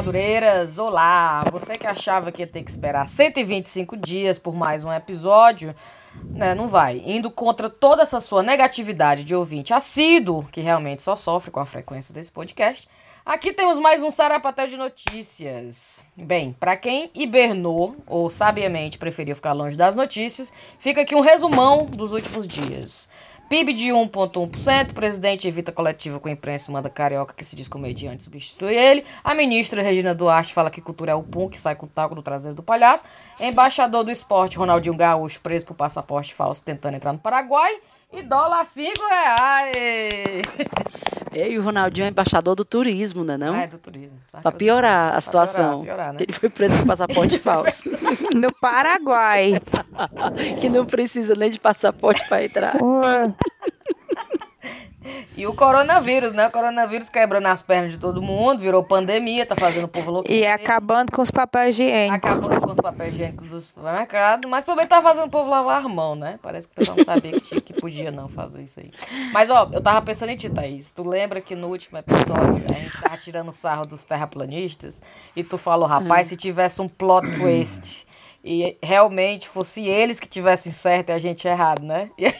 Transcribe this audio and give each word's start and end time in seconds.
Madureiras! 0.00 0.78
Olá! 0.78 1.44
Você 1.52 1.76
que 1.76 1.86
achava 1.86 2.32
que 2.32 2.40
ia 2.40 2.46
ter 2.46 2.62
que 2.62 2.70
esperar 2.70 3.06
125 3.06 3.98
dias 3.98 4.38
por 4.38 4.54
mais 4.54 4.82
um 4.82 4.90
episódio, 4.90 5.74
né, 6.24 6.54
não 6.54 6.66
vai. 6.66 7.02
Indo 7.04 7.30
contra 7.30 7.68
toda 7.68 8.00
essa 8.00 8.18
sua 8.18 8.42
negatividade 8.42 9.24
de 9.24 9.34
ouvinte 9.34 9.74
assíduo, 9.74 10.48
que 10.50 10.62
realmente 10.62 11.02
só 11.02 11.14
sofre 11.14 11.50
com 11.50 11.60
a 11.60 11.66
frequência 11.66 12.14
desse 12.14 12.32
podcast, 12.32 12.88
aqui 13.26 13.52
temos 13.52 13.78
mais 13.78 14.02
um 14.02 14.08
sarapatel 14.08 14.68
de 14.68 14.78
notícias. 14.78 16.02
Bem, 16.16 16.56
para 16.58 16.78
quem 16.78 17.10
hibernou 17.14 17.94
ou 18.06 18.30
sabiamente 18.30 18.96
preferiu 18.96 19.36
ficar 19.36 19.52
longe 19.52 19.76
das 19.76 19.96
notícias, 19.96 20.50
fica 20.78 21.02
aqui 21.02 21.14
um 21.14 21.20
resumão 21.20 21.84
dos 21.84 22.14
últimos 22.14 22.48
dias. 22.48 23.10
PIB 23.50 23.72
de 23.72 23.88
1,1%, 23.88 24.92
presidente 24.92 25.48
evita 25.48 25.72
coletiva 25.72 26.20
com 26.20 26.28
a 26.28 26.30
imprensa 26.30 26.70
e 26.70 26.72
manda 26.72 26.88
carioca 26.88 27.34
que 27.34 27.44
se 27.44 27.56
diz 27.56 27.66
comediante 27.66 28.22
substitui 28.22 28.76
ele. 28.76 29.04
A 29.24 29.34
ministra 29.34 29.82
Regina 29.82 30.14
Duarte 30.14 30.54
fala 30.54 30.70
que 30.70 30.80
cultura 30.80 31.10
é 31.10 31.14
o 31.16 31.22
pum 31.24 31.48
que 31.48 31.58
sai 31.58 31.74
com 31.74 31.84
o 31.84 31.88
taco 31.88 32.14
do 32.14 32.22
traseiro 32.22 32.54
do 32.54 32.62
palhaço. 32.62 33.04
Embaixador 33.40 34.04
do 34.04 34.10
esporte 34.12 34.56
Ronaldinho 34.56 34.94
Gaúcho 34.94 35.40
preso 35.40 35.66
por 35.66 35.74
passaporte 35.74 36.32
falso 36.32 36.62
tentando 36.62 36.94
entrar 36.94 37.12
no 37.12 37.18
Paraguai. 37.18 37.76
E 38.12 38.22
dólar 38.22 38.64
5 38.64 38.92
reais. 39.08 40.42
E 41.32 41.58
o 41.58 41.62
Ronaldinho 41.62 42.06
é 42.06 42.08
embaixador 42.08 42.56
do 42.56 42.64
turismo, 42.64 43.22
né? 43.22 43.36
Não? 43.36 43.54
Ah, 43.54 43.62
é 43.62 43.66
do 43.68 43.78
turismo. 43.78 44.18
Pra 44.42 44.50
piorar 44.50 45.16
a 45.16 45.20
situação. 45.20 45.82
Piorar, 45.82 45.96
piorar, 45.96 46.12
né? 46.14 46.18
Ele 46.22 46.32
foi 46.32 46.48
preso 46.48 46.78
com 46.78 46.86
passaporte 46.86 47.38
falso. 47.40 47.88
No 48.34 48.52
Paraguai. 48.60 49.60
que 50.60 50.68
não 50.68 50.84
precisa 50.84 51.34
nem 51.36 51.50
de 51.50 51.60
passaporte 51.60 52.28
para 52.28 52.44
entrar. 52.44 52.76
E 55.36 55.46
o 55.46 55.54
coronavírus, 55.54 56.32
né? 56.32 56.48
O 56.48 56.50
coronavírus 56.50 57.08
quebrando 57.08 57.46
as 57.46 57.62
pernas 57.62 57.92
de 57.94 57.98
todo 57.98 58.20
mundo, 58.20 58.58
virou 58.60 58.82
pandemia, 58.84 59.46
tá 59.46 59.56
fazendo 59.56 59.84
o 59.84 59.88
povo 59.88 60.10
louco. 60.10 60.30
E 60.30 60.46
acabando 60.46 61.10
com 61.10 61.22
os 61.22 61.30
papéis 61.30 61.74
higiênicos. 61.74 62.16
Acabando 62.30 62.60
com 62.60 62.70
os 62.70 62.76
papéis 62.76 63.14
higiênicos 63.14 63.50
do 63.50 63.60
supermercado, 63.60 64.46
mas 64.48 64.64
também 64.64 64.86
tá 64.86 65.00
fazendo 65.00 65.26
o 65.26 65.30
povo 65.30 65.48
lavar 65.48 65.84
a 65.84 65.88
mão, 65.88 66.14
né? 66.14 66.38
Parece 66.42 66.68
que 66.68 66.72
o 66.74 66.76
pessoal 66.76 66.96
não 66.98 67.04
sabia 67.04 67.32
que, 67.32 67.40
tinha- 67.40 67.60
que 67.60 67.72
podia 67.72 68.10
não 68.10 68.28
fazer 68.28 68.62
isso 68.62 68.80
aí. 68.80 68.90
Mas, 69.32 69.48
ó, 69.48 69.66
eu 69.72 69.80
tava 69.80 70.02
pensando 70.02 70.30
em 70.30 70.36
ti, 70.36 70.50
Thaís. 70.50 70.90
Tu 70.90 71.02
lembra 71.02 71.40
que 71.40 71.54
no 71.54 71.68
último 71.68 71.96
episódio 71.98 72.62
a 72.70 72.74
gente 72.74 73.00
tava 73.00 73.16
tirando 73.16 73.52
sarro 73.52 73.86
dos 73.86 74.04
terraplanistas 74.04 75.00
e 75.34 75.42
tu 75.42 75.56
falou, 75.56 75.88
rapaz, 75.88 76.28
se 76.28 76.36
tivesse 76.36 76.82
um 76.82 76.88
plot 76.88 77.30
twist 77.38 78.06
e 78.44 78.76
realmente 78.82 79.48
fosse 79.48 79.86
eles 79.86 80.18
que 80.18 80.28
tivessem 80.28 80.72
certo 80.72 81.10
e 81.10 81.12
a 81.12 81.18
gente 81.18 81.46
errado, 81.46 81.84
né? 81.84 82.10
E 82.18 82.26
aí, 82.26 82.34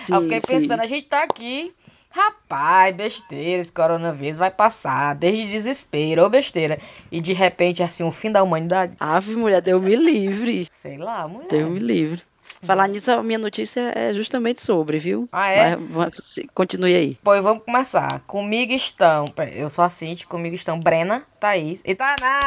Sim, 0.00 0.14
eu 0.14 0.22
fiquei 0.22 0.40
sim. 0.40 0.46
pensando, 0.46 0.80
a 0.80 0.86
gente 0.86 1.06
tá 1.06 1.22
aqui, 1.22 1.74
rapaz, 2.10 2.94
besteira, 2.94 3.60
esse 3.60 3.72
coronavírus 3.72 4.36
vai 4.36 4.50
passar, 4.50 5.14
desde 5.14 5.46
desespero, 5.50 6.22
ou 6.22 6.30
besteira. 6.30 6.78
E 7.10 7.20
de 7.20 7.32
repente, 7.32 7.82
assim, 7.82 8.04
o 8.04 8.10
fim 8.10 8.30
da 8.30 8.42
humanidade. 8.42 8.94
Ave, 9.00 9.34
mulher, 9.34 9.62
deu-me 9.62 9.96
livre. 9.96 10.68
Sei 10.72 10.98
lá, 10.98 11.26
mulher. 11.26 11.48
Deu-me 11.48 11.78
livre. 11.78 12.22
Falar 12.64 12.86
nisso, 12.86 13.10
a 13.10 13.20
minha 13.24 13.38
notícia 13.40 13.92
é 13.94 14.14
justamente 14.14 14.62
sobre, 14.62 14.98
viu? 15.00 15.28
Ah, 15.32 15.50
é? 15.50 15.76
Se- 16.14 16.46
continue 16.54 16.94
aí. 16.94 17.18
Pois 17.24 17.42
vamos 17.42 17.64
começar. 17.64 18.20
Comigo 18.20 18.72
estão, 18.72 19.32
eu 19.52 19.68
sou 19.68 19.82
a 19.84 19.88
Cinti, 19.88 20.26
comigo 20.28 20.54
estão 20.54 20.78
Brena, 20.78 21.24
Thaís 21.40 21.82
e 21.84 21.92
Taná. 21.96 22.40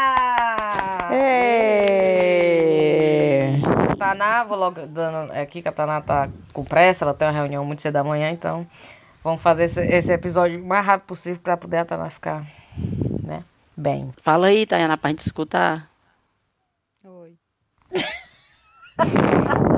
É. 1.11 2.29
Taná, 3.99 4.43
vou 4.45 4.57
logo 4.57 4.85
dando 4.87 5.31
aqui 5.33 5.61
que 5.61 5.67
a 5.67 5.71
Taná 5.73 5.99
tá 5.99 6.29
com 6.53 6.63
pressa, 6.63 7.03
ela 7.03 7.13
tem 7.13 7.27
uma 7.27 7.33
reunião 7.33 7.65
muito 7.65 7.81
cedo 7.81 7.95
da 7.95 8.03
manhã, 8.03 8.29
então 8.29 8.65
vamos 9.21 9.41
fazer 9.41 9.65
esse, 9.65 9.81
esse 9.85 10.13
episódio 10.13 10.61
o 10.63 10.65
mais 10.65 10.85
rápido 10.85 11.07
possível 11.07 11.41
pra 11.41 11.57
poder 11.57 11.77
a 11.79 11.85
Taná 11.85 12.09
ficar, 12.09 12.45
né, 13.23 13.43
bem. 13.75 14.13
Fala 14.23 14.47
aí, 14.47 14.65
Tayana, 14.65 14.97
pra 14.97 15.09
gente 15.09 15.19
escutar. 15.19 15.89
Oi. 17.03 17.33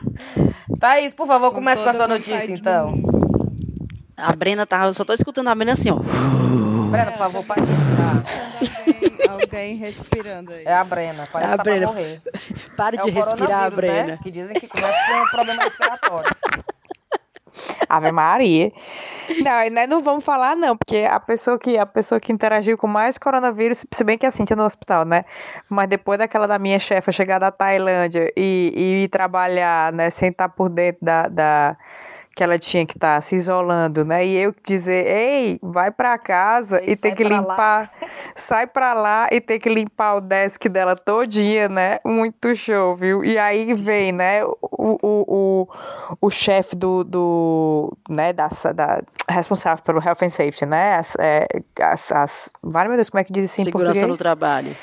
Thaís, 0.80 1.14
por 1.14 1.26
favor, 1.26 1.50
Com 1.50 1.56
comece 1.56 1.82
com 1.82 1.88
a 1.90 1.94
sua 1.94 2.04
a 2.04 2.08
vontade 2.08 2.30
notícia, 2.30 2.52
então. 2.52 2.94
A 4.16 4.32
Brena 4.32 4.66
tá. 4.66 4.84
Eu 4.86 4.94
só 4.94 5.04
tô 5.04 5.12
escutando 5.12 5.48
a 5.48 5.54
Brena 5.54 5.72
assim, 5.72 5.90
ó. 5.90 5.96
Brena, 6.90 7.10
por 7.12 7.18
favor, 7.18 7.44
pare 7.44 7.62
de 7.62 7.72
respirar. 7.72 8.24
Alguém, 9.26 9.28
alguém 9.28 9.76
respirando 9.76 10.52
aí. 10.52 10.64
É 10.64 10.74
a 10.74 10.84
Brena, 10.84 11.28
parece 11.32 11.50
É 11.50 11.54
a 11.54 11.58
que 11.58 11.58
tá 11.58 11.62
pra 11.64 11.72
Brena. 11.72 11.86
morrer. 11.86 12.22
Pare 12.76 12.96
É 12.96 13.02
de 13.02 13.10
o 13.10 13.12
respirar, 13.12 13.70
Brena. 13.70 14.06
né? 14.06 14.18
Que 14.22 14.30
dizem 14.30 14.58
que 14.58 14.68
começa 14.68 14.98
com 15.06 15.22
um 15.22 15.26
problema 15.30 15.62
respiratório. 15.64 16.30
Ave 17.88 18.12
Maria. 18.12 18.72
Não, 19.42 19.70
nós 19.70 19.88
não 19.88 20.00
vamos 20.00 20.24
falar, 20.24 20.54
não, 20.56 20.76
porque 20.76 21.04
a 21.08 21.18
pessoa 21.18 21.58
que 21.58 21.76
a 21.76 21.86
pessoa 21.86 22.20
que 22.20 22.32
interagiu 22.32 22.78
com 22.78 22.86
mais 22.86 23.18
coronavírus, 23.18 23.84
se 23.90 24.04
bem 24.04 24.16
que 24.16 24.24
é 24.24 24.28
a 24.28 24.32
Cintia 24.32 24.56
no 24.56 24.64
hospital, 24.64 25.04
né? 25.04 25.24
Mas 25.68 25.88
depois 25.88 26.18
daquela 26.18 26.46
da 26.46 26.58
minha 26.58 26.78
chefa 26.78 27.10
chegar 27.10 27.38
da 27.38 27.50
Tailândia 27.50 28.32
e, 28.36 28.72
e 28.76 29.04
ir 29.04 29.08
trabalhar, 29.08 29.92
né, 29.92 30.10
sem 30.10 30.30
estar 30.30 30.48
por 30.48 30.68
dentro 30.68 31.04
da, 31.04 31.28
da 31.28 31.76
que 32.36 32.44
ela 32.44 32.58
tinha 32.58 32.84
que 32.84 32.94
estar 32.98 33.20
se 33.22 33.34
isolando, 33.34 34.04
né? 34.04 34.24
E 34.26 34.36
eu 34.36 34.54
dizer, 34.62 35.06
ei, 35.06 35.58
vai 35.62 35.90
pra 35.90 36.18
casa 36.18 36.82
Ei, 36.82 36.92
e 36.92 36.96
ter 36.96 37.16
que 37.16 37.24
pra 37.24 37.40
lá. 37.40 37.40
limpar, 37.40 37.90
sai 38.36 38.66
pra 38.66 38.92
lá 38.92 39.26
e 39.32 39.40
ter 39.40 39.58
que 39.58 39.70
limpar 39.70 40.16
o 40.16 40.20
desk 40.20 40.68
dela 40.68 40.94
todinha, 40.94 41.66
né? 41.66 41.98
Muito 42.04 42.54
show, 42.54 42.94
viu? 42.94 43.24
E 43.24 43.38
aí 43.38 43.72
vem, 43.72 44.12
né, 44.12 44.44
o, 44.44 44.58
o, 44.60 44.98
o, 45.02 45.68
o 46.20 46.30
chefe 46.30 46.76
do, 46.76 47.02
do, 47.02 47.96
né, 48.06 48.34
da, 48.34 48.48
da, 48.74 49.00
responsável 49.30 49.82
pelo 49.82 50.04
Health 50.04 50.18
and 50.22 50.28
Safety, 50.28 50.66
né? 50.66 50.96
As, 50.96 51.16
é, 51.18 51.46
as, 51.80 52.12
as, 52.12 52.52
meu 52.62 52.96
Deus, 52.96 53.08
como 53.08 53.22
é 53.22 53.24
que 53.24 53.32
diz 53.32 53.46
assim 53.46 53.62
em 53.62 53.64
Segurança 53.64 53.92
português? 53.92 54.10
no 54.10 54.18
trabalho. 54.18 54.76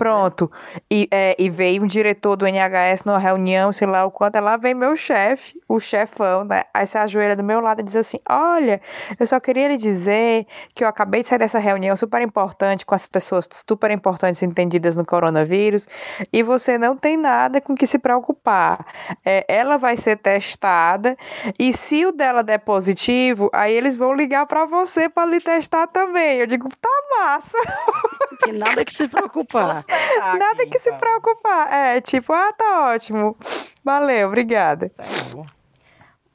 Pronto. 0.00 0.50
E, 0.90 1.06
é, 1.10 1.36
e 1.38 1.50
veio 1.50 1.82
um 1.82 1.86
diretor 1.86 2.34
do 2.34 2.46
NHS 2.46 3.04
numa 3.04 3.18
reunião, 3.18 3.70
sei 3.70 3.86
lá 3.86 4.06
o 4.06 4.10
quanto. 4.10 4.40
Lá 4.40 4.56
vem 4.56 4.72
meu 4.72 4.96
chefe, 4.96 5.60
o 5.68 5.78
chefão, 5.78 6.42
né? 6.42 6.62
Aí 6.72 6.86
se 6.86 6.96
ajoelha 6.96 7.36
do 7.36 7.44
meu 7.44 7.60
lado 7.60 7.80
e 7.80 7.82
diz 7.82 7.94
assim: 7.94 8.18
Olha, 8.26 8.80
eu 9.18 9.26
só 9.26 9.38
queria 9.38 9.68
lhe 9.68 9.76
dizer 9.76 10.46
que 10.74 10.82
eu 10.82 10.88
acabei 10.88 11.22
de 11.22 11.28
sair 11.28 11.38
dessa 11.38 11.58
reunião 11.58 11.94
super 11.98 12.22
importante 12.22 12.86
com 12.86 12.94
as 12.94 13.06
pessoas 13.06 13.46
super 13.68 13.90
importantes 13.90 14.42
entendidas 14.42 14.96
no 14.96 15.04
coronavírus 15.04 15.86
e 16.32 16.42
você 16.42 16.78
não 16.78 16.96
tem 16.96 17.18
nada 17.18 17.60
com 17.60 17.74
que 17.74 17.86
se 17.86 17.98
preocupar. 17.98 18.86
É, 19.22 19.44
ela 19.46 19.76
vai 19.76 19.98
ser 19.98 20.16
testada 20.16 21.14
e 21.58 21.74
se 21.74 22.06
o 22.06 22.12
dela 22.12 22.42
der 22.42 22.60
positivo, 22.60 23.50
aí 23.52 23.74
eles 23.74 23.96
vão 23.96 24.14
ligar 24.14 24.46
pra 24.46 24.64
você 24.64 25.10
pra 25.10 25.26
lhe 25.26 25.42
testar 25.42 25.86
também. 25.88 26.38
Eu 26.38 26.46
digo: 26.46 26.70
Tá 26.80 26.88
massa. 27.18 27.58
Que 28.42 28.52
nada 28.52 28.82
que 28.82 28.94
se 28.94 29.06
preocupar. 29.06 29.84
Nada 30.38 30.66
que 30.66 30.78
se 30.78 30.92
preocupar. 30.92 31.72
É, 31.72 32.00
tipo, 32.00 32.32
ah, 32.32 32.52
tá 32.52 32.92
ótimo. 32.94 33.36
Valeu, 33.84 34.28
obrigada. 34.28 34.88
Sério. 34.88 35.46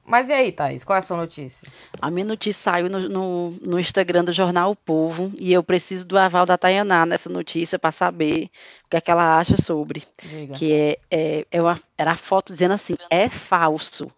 Mas 0.07 0.29
e 0.29 0.33
aí, 0.33 0.51
Thaís, 0.51 0.83
qual 0.83 0.95
é 0.95 0.99
a 0.99 1.01
sua 1.01 1.17
notícia? 1.17 1.67
A 1.99 2.11
minha 2.11 2.25
notícia 2.25 2.61
saiu 2.61 2.87
no, 2.87 3.09
no, 3.09 3.51
no 3.61 3.79
Instagram 3.79 4.23
do 4.23 4.31
Jornal 4.31 4.69
O 4.71 4.75
Povo 4.75 5.31
e 5.39 5.51
eu 5.51 5.63
preciso 5.63 6.05
do 6.05 6.15
aval 6.15 6.45
da 6.45 6.59
Tayaná 6.59 7.07
nessa 7.07 7.27
notícia 7.27 7.79
para 7.79 7.91
saber 7.91 8.51
o 8.85 8.89
que 8.89 8.97
é 8.97 9.01
que 9.01 9.09
ela 9.09 9.39
acha 9.39 9.59
sobre. 9.59 10.03
Diga. 10.21 10.53
Que 10.53 10.71
é, 10.71 10.99
é, 11.09 11.47
é 11.51 11.61
uma, 11.61 11.79
era 11.97 12.11
a 12.11 12.15
foto 12.15 12.53
dizendo 12.53 12.75
assim: 12.75 12.95
é 13.09 13.27
falso. 13.27 14.11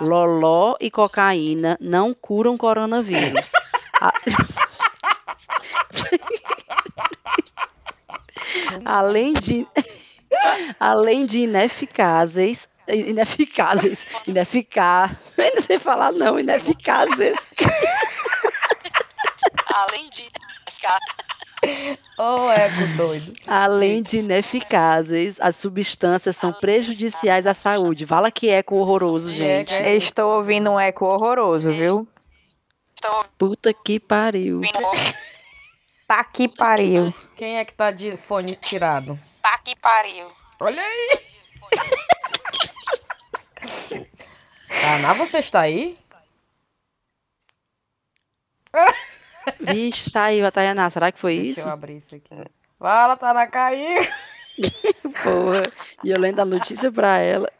Loló 0.00 0.76
e 0.80 0.88
cocaína 0.88 1.76
não 1.80 2.14
curam 2.14 2.56
coronavírus. 2.56 3.50
A- 4.00 4.12
além 8.84 9.32
de 9.34 9.66
além 10.78 11.24
de 11.26 11.40
ineficazes 11.40 12.68
ineficazes 12.88 14.06
ineficaz 14.26 15.12
eu 15.36 15.54
não 15.54 15.62
sei 15.62 15.78
falar 15.78 16.12
não 16.12 16.38
ineficazes. 16.38 17.36
Além 19.74 20.08
de 20.10 20.24
Ô, 22.16 22.48
eco 22.50 22.96
doido. 22.96 23.32
além 23.46 24.02
de 24.02 24.18
ineficazes 24.18 25.36
as 25.40 25.56
substâncias 25.56 26.36
são 26.36 26.52
prejudiciais 26.52 27.46
à 27.46 27.54
saúde. 27.54 28.06
Fala 28.06 28.30
que 28.30 28.48
eco 28.48 28.76
horroroso 28.76 29.30
gente. 29.32 29.72
É, 29.74 29.94
Estou 29.96 30.36
ouvindo 30.36 30.70
um 30.70 30.80
eco 30.80 31.04
horroroso, 31.06 31.70
viu? 31.70 32.06
puta 33.36 33.72
que 33.72 34.00
pariu 34.00 34.60
Tá 36.08 36.24
que 36.24 36.48
pariu. 36.48 37.12
Quem 37.36 37.58
é 37.58 37.64
que 37.66 37.74
tá 37.74 37.90
de 37.90 38.16
fone 38.16 38.56
tirado? 38.56 39.20
Tá 39.42 39.58
que 39.58 39.76
pariu. 39.76 40.26
Olha 40.58 40.82
aí. 40.82 41.20
Taná, 44.80 45.12
você 45.12 45.38
está 45.38 45.60
aí? 45.60 45.98
vixe 49.60 50.08
saiu 50.08 50.46
a 50.46 50.50
Tayaná 50.50 50.88
será 50.88 51.12
que 51.12 51.18
foi 51.18 51.36
Deixa 51.36 51.60
isso 51.60 51.68
eu 51.68 51.72
abrir 51.72 51.96
isso 51.96 52.14
aqui. 52.14 52.34
Fala, 52.78 53.14
Taná, 53.16 53.46
caiu. 53.46 54.00
porra 55.22 55.70
e 56.02 56.10
eu 56.10 56.18
lendo 56.18 56.40
a 56.40 56.44
notícia 56.46 56.90
pra 56.90 57.18
ela 57.18 57.50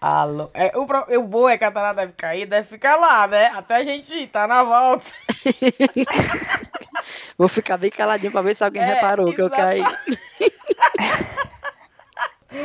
Alô. 0.00 0.50
É, 0.54 0.72
o, 0.76 0.86
o 1.18 1.22
bom 1.22 1.48
é 1.48 1.56
que 1.56 1.64
a 1.64 1.72
Taná 1.72 1.92
deve 1.92 2.12
cair, 2.12 2.46
deve 2.46 2.68
ficar 2.68 2.96
lá, 2.96 3.26
né? 3.26 3.46
Até 3.46 3.76
a 3.76 3.82
gente 3.82 4.14
ir, 4.14 4.28
tá 4.28 4.46
na 4.46 4.62
volta. 4.62 5.10
Vou 7.36 7.48
ficar 7.48 7.76
bem 7.78 7.90
caladinho 7.90 8.32
pra 8.32 8.42
ver 8.42 8.54
se 8.54 8.64
alguém 8.64 8.82
É, 8.82 8.94
reparou 8.94 9.32
que 9.32 9.42
eu 9.42 9.50
caí. 9.50 9.82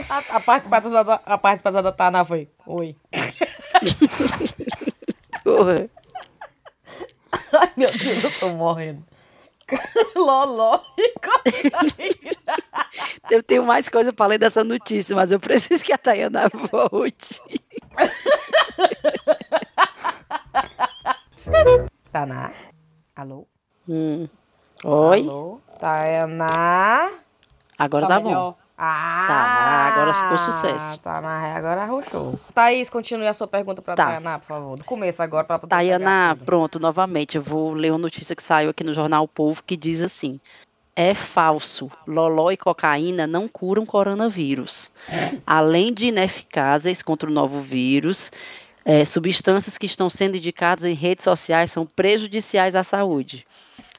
A, 0.10 0.38
a 0.38 0.40
participação 0.40 0.92
da, 1.04 1.22
a 1.26 1.38
participação 1.38 1.82
da 1.84 1.92
Tana 1.92 2.24
foi. 2.24 2.48
Oi. 2.66 2.96
Porra. 5.44 5.90
Ai, 7.52 7.72
meu 7.76 7.92
Deus, 7.92 8.24
eu 8.24 8.32
tô 8.40 8.50
morrendo. 8.50 9.04
Loló 10.16 10.80
e 10.98 11.14
cocaína. 11.14 12.58
Eu 13.30 13.42
tenho 13.42 13.64
mais 13.64 13.90
coisa 13.90 14.14
pra 14.14 14.28
ler 14.28 14.38
dessa 14.38 14.64
notícia, 14.64 15.16
mas 15.16 15.32
eu 15.32 15.40
preciso 15.40 15.84
que 15.84 15.94
a 15.94 15.98
Tayana 15.98 16.50
volte. 16.72 17.42
Taná. 22.12 22.54
Alô? 23.16 23.48
Hum. 23.88 24.28
Oi? 24.84 25.20
Alô? 25.22 25.60
Tainá. 25.80 27.12
Agora 27.78 28.08
tá, 28.08 28.20
bom. 28.20 28.28
melhor. 28.28 28.56
Ah, 28.84 29.26
Tá, 29.28 29.94
agora 29.94 30.14
ficou 30.14 30.38
sucesso. 30.40 31.00
Taná, 31.00 31.56
agora 31.56 31.84
arrochou. 31.84 32.40
Thaís, 32.52 32.90
continue 32.90 33.28
a 33.28 33.34
sua 33.34 33.48
pergunta 33.48 33.80
pra 33.80 33.96
Tá. 33.96 34.06
Tainá, 34.08 34.40
por 34.40 34.46
favor. 34.46 34.78
Do 34.78 34.84
começo 34.84 35.22
agora, 35.22 35.44
pra 35.44 35.60
poder 35.60 35.70
Tayana, 35.70 36.36
pronto, 36.44 36.80
novamente, 36.80 37.38
eu 37.38 37.44
vou 37.44 37.74
ler 37.74 37.92
uma 37.92 38.00
notícia 38.00 38.36
que 38.36 38.42
saiu 38.42 38.72
aqui 38.72 38.84
no 38.84 38.94
Jornal 38.94 39.24
O 39.24 39.28
Povo 39.28 39.62
que 39.64 39.78
diz 39.78 40.02
assim: 40.02 40.40
é 40.96 41.14
falso, 41.14 41.92
loló 42.08 42.50
e 42.50 42.58
cocaína 42.58 43.28
não 43.28 43.48
curam 43.48 43.86
coronavírus. 43.86 44.90
Além 45.46 45.94
de 45.94 46.08
ineficazes 46.08 47.04
contra 47.04 47.30
o 47.30 47.34
novo 47.34 47.62
vírus, 47.62 48.32
eh, 48.84 49.06
substâncias 49.06 49.78
que 49.78 49.86
estão 49.86 50.10
sendo 50.10 50.38
indicadas 50.38 50.86
em 50.86 50.94
redes 50.96 51.24
sociais 51.24 51.72
são 51.72 51.86
prejudiciais 51.86 52.76
à 52.76 52.84
saúde. 52.84 53.46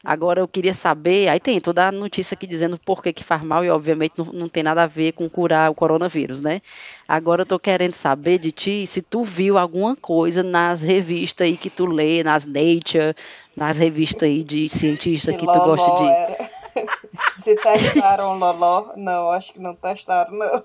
Agora 0.05 0.41
eu 0.41 0.49
queria 0.49 0.75
saber, 0.75 1.29
aí 1.29 1.39
tem 1.39 1.61
toda 1.61 1.87
a 1.87 1.93
notícia 1.93 2.35
aqui 2.35 2.45
dizendo 2.47 2.77
por 2.77 3.01
que, 3.03 3.13
que 3.13 3.23
faz 3.23 3.41
mal 3.43 3.65
e 3.65 3.71
obviamente 3.71 4.15
não, 4.17 4.25
não 4.27 4.49
tem 4.49 4.63
nada 4.63 4.83
a 4.83 4.87
ver 4.89 5.13
com 5.13 5.29
curar 5.31 5.71
o 5.71 5.75
coronavírus, 5.77 6.43
né? 6.43 6.61
Agora 7.07 7.43
eu 7.43 7.47
tô 7.47 7.59
querendo 7.59 7.95
saber 7.95 8.39
de 8.39 8.51
ti 8.51 8.85
se 8.87 9.01
tu 9.01 9.23
viu 9.23 9.57
alguma 9.57 9.95
coisa 9.95 10.43
nas 10.43 10.81
revistas 10.83 11.45
aí 11.47 11.57
que 11.57 11.71
tu 11.71 11.87
lê, 11.87 12.25
nas 12.25 12.45
Nature, 12.47 13.15
nas 13.57 13.79
revistas 13.79 14.25
aí 14.25 14.43
de 14.43 14.69
cientista 14.69 15.33
que 15.33 15.47
tu 15.47 15.59
Loló 15.59 15.65
gosta 15.77 15.91
de. 15.93 16.05
era- 16.11 16.51
Se 17.37 17.55
testaram 17.55 18.39
Loló? 18.39 18.93
Não, 18.97 19.31
acho 19.31 19.53
que 19.53 19.61
não 19.61 19.75
testaram, 19.75 20.33
não. 20.33 20.65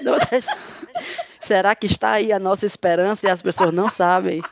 Não, 0.00 0.14
Será 1.38 1.74
que 1.74 1.86
está 1.86 2.12
aí 2.12 2.32
a 2.32 2.38
nossa 2.38 2.64
esperança 2.64 3.26
e 3.26 3.30
as 3.30 3.42
pessoas 3.42 3.72
não 3.72 3.90
sabem? 3.90 4.42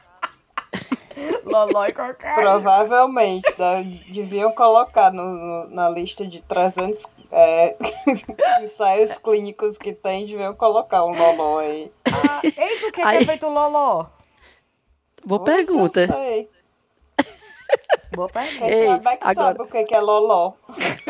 Loló 1.44 1.86
e 1.86 1.92
cocaína. 1.92 2.34
Provavelmente. 2.40 3.52
deve- 3.56 4.00
deviam 4.12 4.52
colocar 4.52 5.10
no- 5.12 5.22
no- 5.24 5.70
na 5.70 5.88
lista 5.88 6.26
de 6.26 6.40
300 6.42 7.06
é, 7.30 7.76
ensaios 8.62 9.16
clínicos 9.18 9.76
que 9.78 9.92
tem, 9.92 10.26
deviam 10.26 10.54
colocar 10.54 11.04
um 11.04 11.12
Loló 11.16 11.58
aí. 11.60 11.90
Ah, 12.06 12.40
eita, 12.44 12.86
o 12.88 12.92
que, 12.92 12.92
que 12.92 13.02
Aí- 13.02 13.22
é 13.22 13.24
feito 13.24 13.46
o 13.46 13.50
Loló? 13.52 14.06
Boa 15.24 15.40
Ou 15.40 15.46
se 15.46 15.52
eu 15.52 15.56
pergunta. 15.66 16.06
sei. 16.06 16.50
Boa 18.14 18.28
pergunta. 18.28 18.58
Quem 18.58 18.68
Ei, 18.68 18.88
é 18.88 18.98
que 18.98 19.08
agora- 19.28 19.34
sabe 19.34 19.62
o 19.62 19.66
que 19.66 19.84
que 19.84 19.94
é 19.94 20.00
Loló. 20.00 20.52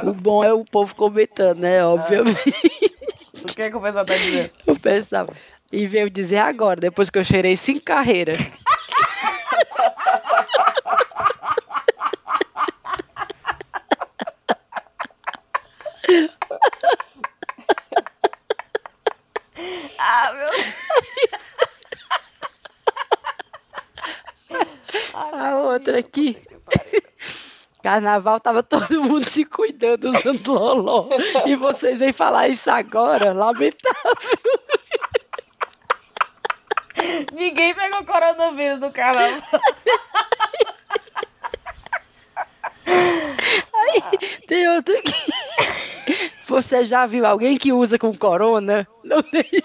O 0.05 0.13
bom 0.13 0.45
é 0.45 0.53
o 0.53 0.65
povo 0.65 0.95
comentando, 0.95 1.59
né? 1.59 1.85
Obviamente. 1.85 2.55
O 3.43 3.47
que, 3.47 3.71
que 3.71 3.77
o 3.77 3.81
pessoal 3.81 4.05
tá 4.07 4.15
dizendo? 4.15 4.53
O 4.67 4.79
pessoal. 4.79 5.27
E 5.73 5.87
veio 5.87 6.09
dizer 6.09 6.39
agora, 6.39 6.79
depois 6.81 7.11
que 7.11 7.19
eu 7.19 7.25
cheirei 7.25 7.57
cinco 7.57 7.83
carreiras. 7.87 8.39
Ah, 19.99 20.33
meu 20.33 20.51
A 25.15 25.57
outra 25.93 25.99
aqui. 25.99 26.39
Carnaval 27.83 28.39
tava 28.41 28.63
todo 28.63 29.03
mundo 29.03 29.29
se 29.29 29.45
cuidando 29.45 30.09
usando 30.09 30.53
loló. 30.53 31.09
E 31.47 31.57
vocês 31.57 31.99
vêm 31.99 32.13
falar 32.13 32.49
isso 32.49 32.71
agora? 32.71 33.33
Lamentável. 33.33 34.03
Ninguém 37.33 37.75
pegou 37.75 38.05
coronavírus 38.05 38.79
no 38.79 38.93
carnaval. 38.93 39.43
Tem 44.47 44.69
outra 44.69 44.97
aqui. 44.99 46.23
Você 46.47 46.85
já 46.85 47.07
viu 47.07 47.27
alguém 47.27 47.57
que 47.57 47.73
usa 47.73 47.99
com 47.99 48.15
corona? 48.17 48.87
Não, 49.03 49.21
de- 49.23 49.65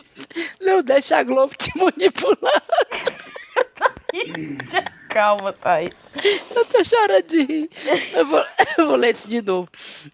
não 0.60 0.82
deixa 0.82 1.18
a 1.18 1.24
Globo 1.24 1.54
te 1.56 1.72
manipular. 1.78 2.64
Calma, 5.18 5.52
Thaís. 5.52 5.94
Eu 6.56 6.64
tô 6.66 6.84
chorando 6.84 7.24
de 7.26 7.42
rir. 7.42 7.70
Eu 8.14 8.24
vou, 8.28 8.46
eu 8.78 8.86
vou 8.86 8.96
ler 8.96 9.16
isso 9.16 9.28
de 9.28 9.42
novo. 9.42 9.68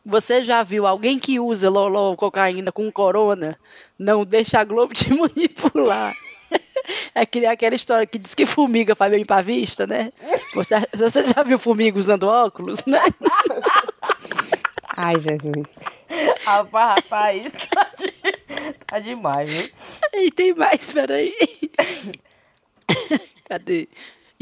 Você 0.05 0.41
já 0.41 0.63
viu 0.63 0.87
alguém 0.87 1.19
que 1.19 1.41
usa 1.41 1.69
loló 1.69 2.11
ou 2.11 2.15
cocaína 2.15 2.71
com 2.71 2.89
corona? 2.89 3.59
Não 3.99 4.23
deixa 4.23 4.61
a 4.61 4.63
Globo 4.63 4.93
te 4.93 5.09
manipular. 5.13 6.13
É 7.13 7.25
que 7.25 7.41
nem 7.41 7.49
aquela 7.49 7.75
história 7.75 8.07
que 8.07 8.17
diz 8.17 8.33
que 8.33 8.45
formiga 8.45 8.95
faz 8.95 9.11
bem 9.11 9.25
pra 9.25 9.41
vista, 9.41 9.85
né? 9.85 10.13
Você, 10.53 10.75
você 10.95 11.23
já 11.23 11.43
viu 11.43 11.59
formiga 11.59 11.99
usando 11.99 12.23
óculos, 12.23 12.85
né? 12.85 13.01
Ai, 14.95 15.15
Jesus. 15.19 15.75
Rapaz, 16.45 17.03
Thaís 17.09 17.51
tá, 17.51 17.89
de- 17.97 18.73
tá 18.87 18.99
demais, 18.99 19.51
viu? 19.51 19.69
E 20.13 20.31
tem 20.31 20.53
mais, 20.53 20.89
peraí. 20.93 21.35
Cadê? 23.43 23.89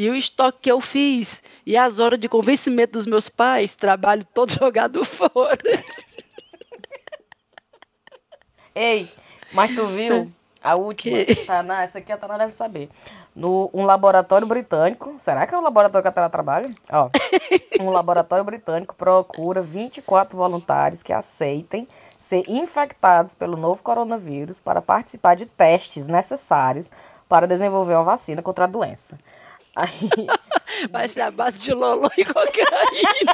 E 0.01 0.09
o 0.09 0.15
estoque 0.15 0.57
que 0.63 0.71
eu 0.71 0.81
fiz, 0.81 1.43
e 1.63 1.77
as 1.77 1.99
horas 1.99 2.19
de 2.19 2.27
convencimento 2.27 2.93
dos 2.93 3.05
meus 3.05 3.29
pais, 3.29 3.75
trabalho 3.75 4.25
todo 4.33 4.49
jogado 4.59 5.05
fora. 5.05 5.61
Ei, 8.73 9.07
mas 9.53 9.75
tu 9.75 9.85
viu 9.85 10.31
a 10.63 10.75
última? 10.75 11.23
Que? 11.23 11.35
Taná, 11.45 11.83
essa 11.83 11.99
aqui 11.99 12.11
a 12.11 12.17
Taná 12.17 12.35
deve 12.35 12.51
saber. 12.51 12.89
No, 13.35 13.69
um 13.71 13.85
laboratório 13.85 14.47
britânico, 14.47 15.13
será 15.19 15.45
que 15.45 15.53
é 15.53 15.57
o 15.59 15.61
laboratório 15.61 16.01
que 16.01 16.07
a 16.07 16.11
Taná 16.11 16.29
trabalha? 16.29 16.73
Ó, 16.91 17.11
um 17.79 17.91
laboratório 17.91 18.43
britânico 18.43 18.95
procura 18.95 19.61
24 19.61 20.35
voluntários 20.35 21.03
que 21.03 21.13
aceitem 21.13 21.87
ser 22.17 22.43
infectados 22.49 23.35
pelo 23.35 23.55
novo 23.55 23.83
coronavírus 23.83 24.59
para 24.59 24.81
participar 24.81 25.35
de 25.35 25.45
testes 25.45 26.07
necessários 26.07 26.91
para 27.29 27.45
desenvolver 27.45 27.93
uma 27.93 28.03
vacina 28.03 28.41
contra 28.41 28.63
a 28.63 28.67
doença. 28.67 29.15
Aí, 29.75 30.09
Vai 30.89 31.07
ser 31.07 31.21
a 31.21 31.31
base 31.31 31.57
de 31.57 31.73
loló 31.73 32.09
e 32.17 32.25
cocaína. 32.25 33.33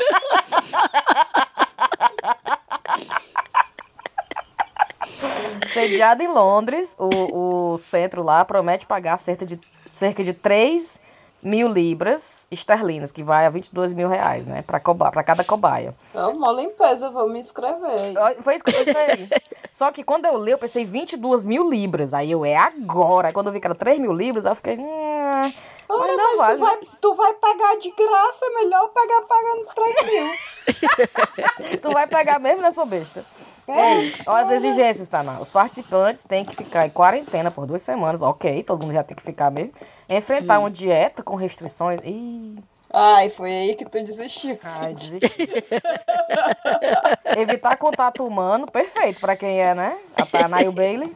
Sediado 5.67 6.23
em 6.23 6.27
Londres, 6.27 6.95
o, 6.99 7.73
o 7.73 7.77
centro 7.77 8.23
lá 8.23 8.43
promete 8.43 8.85
pagar 8.85 9.17
cerca 9.17 9.45
de, 9.45 9.59
cerca 9.91 10.23
de 10.23 10.33
3 10.33 11.01
mil 11.41 11.71
libras 11.71 12.47
esterlinas, 12.51 13.11
que 13.11 13.23
vai 13.23 13.45
a 13.45 13.49
22 13.49 13.93
mil 13.93 14.09
reais, 14.09 14.45
né? 14.45 14.63
Pra, 14.63 14.79
coba, 14.79 15.11
pra 15.11 15.23
cada 15.23 15.43
cobaia. 15.43 15.93
É 16.13 16.25
uma 16.25 16.51
limpeza, 16.51 17.09
vou 17.09 17.29
me 17.29 17.39
inscrever. 17.39 18.13
Foi 18.41 18.55
isso 18.55 18.63
que 18.63 18.71
eu 18.71 18.85
pensei. 18.85 19.29
Só 19.71 19.91
que 19.91 20.03
quando 20.03 20.25
eu 20.25 20.43
li, 20.43 20.51
eu 20.51 20.57
pensei 20.57 20.83
22 20.83 21.45
mil 21.45 21.69
libras. 21.69 22.13
Aí 22.13 22.31
eu, 22.31 22.43
é 22.43 22.55
agora. 22.55 23.27
Aí 23.27 23.33
quando 23.33 23.47
eu 23.47 23.53
vi 23.53 23.59
que 23.59 23.67
era 23.67 23.75
3 23.75 23.99
mil 23.99 24.13
libras, 24.13 24.45
eu 24.45 24.55
fiquei. 24.55 24.77
Hum, 24.77 25.53
Ora, 25.89 26.11
ainda 26.11 26.23
mas 26.23 26.37
vale, 26.37 26.57
tu, 26.57 26.59
vai, 26.59 26.77
tu 27.01 27.15
vai 27.15 27.33
pagar 27.35 27.77
de 27.77 27.91
graça, 27.91 28.45
é 28.45 28.49
melhor 28.49 28.89
pagar 28.89 29.21
pagando 29.21 29.67
3 29.73 30.05
mil. 30.05 30.31
Tu 31.81 31.91
vai 31.91 32.05
pegar 32.07 32.39
mesmo, 32.39 32.61
né, 32.61 32.71
sua 32.71 32.85
besta? 32.85 33.25
É, 33.67 34.11
ó, 34.25 34.35
as 34.35 34.51
exigências, 34.51 35.07
tá? 35.07 35.21
Os 35.39 35.49
participantes 35.49 36.25
têm 36.25 36.43
que 36.43 36.55
ficar 36.55 36.85
em 36.85 36.89
quarentena 36.89 37.49
por 37.51 37.65
duas 37.65 37.81
semanas, 37.81 38.21
ok, 38.21 38.63
todo 38.63 38.81
mundo 38.81 38.93
já 38.93 39.03
tem 39.03 39.15
que 39.15 39.23
ficar 39.23 39.49
mesmo. 39.49 39.71
Enfrentar 40.09 40.59
uma 40.59 40.69
dieta 40.69 41.23
com 41.23 41.35
restrições. 41.35 42.01
Ih, 42.03 42.57
Ai, 42.91 43.29
foi 43.29 43.51
aí 43.51 43.75
que 43.75 43.85
tu 43.85 44.01
desistiu. 44.03 44.57
ai, 44.63 44.93
desisti. 44.93 45.29
Evitar 47.37 47.75
contato 47.77 48.25
humano, 48.25 48.65
perfeito 48.65 49.19
pra 49.19 49.35
quem 49.35 49.61
é, 49.61 49.75
né? 49.75 49.97
A 50.15 50.25
Tana 50.25 50.61
e 50.63 50.67
o 50.67 50.71
Bailey. 50.71 51.13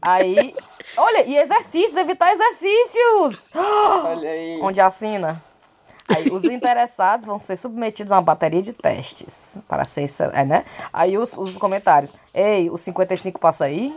Aí, 0.00 0.54
olha, 0.96 1.22
e 1.24 1.36
exercícios, 1.36 1.96
evitar 1.96 2.32
exercícios! 2.32 3.50
Olha 3.54 4.30
aí. 4.30 4.60
Onde 4.62 4.80
assina? 4.80 5.42
Aí 6.08 6.28
os 6.30 6.44
interessados 6.44 7.26
vão 7.26 7.38
ser 7.38 7.54
submetidos 7.54 8.12
a 8.12 8.16
uma 8.16 8.22
bateria 8.22 8.60
de 8.60 8.72
testes 8.72 9.58
para 9.68 9.84
ser, 9.84 10.06
é, 10.34 10.44
né? 10.44 10.64
Aí 10.92 11.16
os, 11.16 11.38
os 11.38 11.56
comentários. 11.56 12.14
Ei, 12.34 12.68
o 12.68 12.76
55 12.76 13.38
passa 13.38 13.66
aí? 13.66 13.94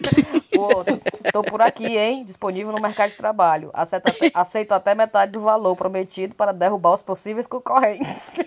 o 0.56 0.60
outro, 0.60 1.00
tô 1.32 1.42
por 1.42 1.60
aqui, 1.60 1.98
hein? 1.98 2.24
Disponível 2.24 2.72
no 2.72 2.80
mercado 2.80 3.10
de 3.10 3.16
trabalho. 3.16 3.70
Aceito 3.74 4.08
até, 4.08 4.30
aceito 4.32 4.72
até 4.72 4.94
metade 4.94 5.32
do 5.32 5.40
valor 5.40 5.76
prometido 5.76 6.34
para 6.34 6.52
derrubar 6.52 6.94
os 6.94 7.02
possíveis 7.02 7.46
concorrentes. 7.46 8.38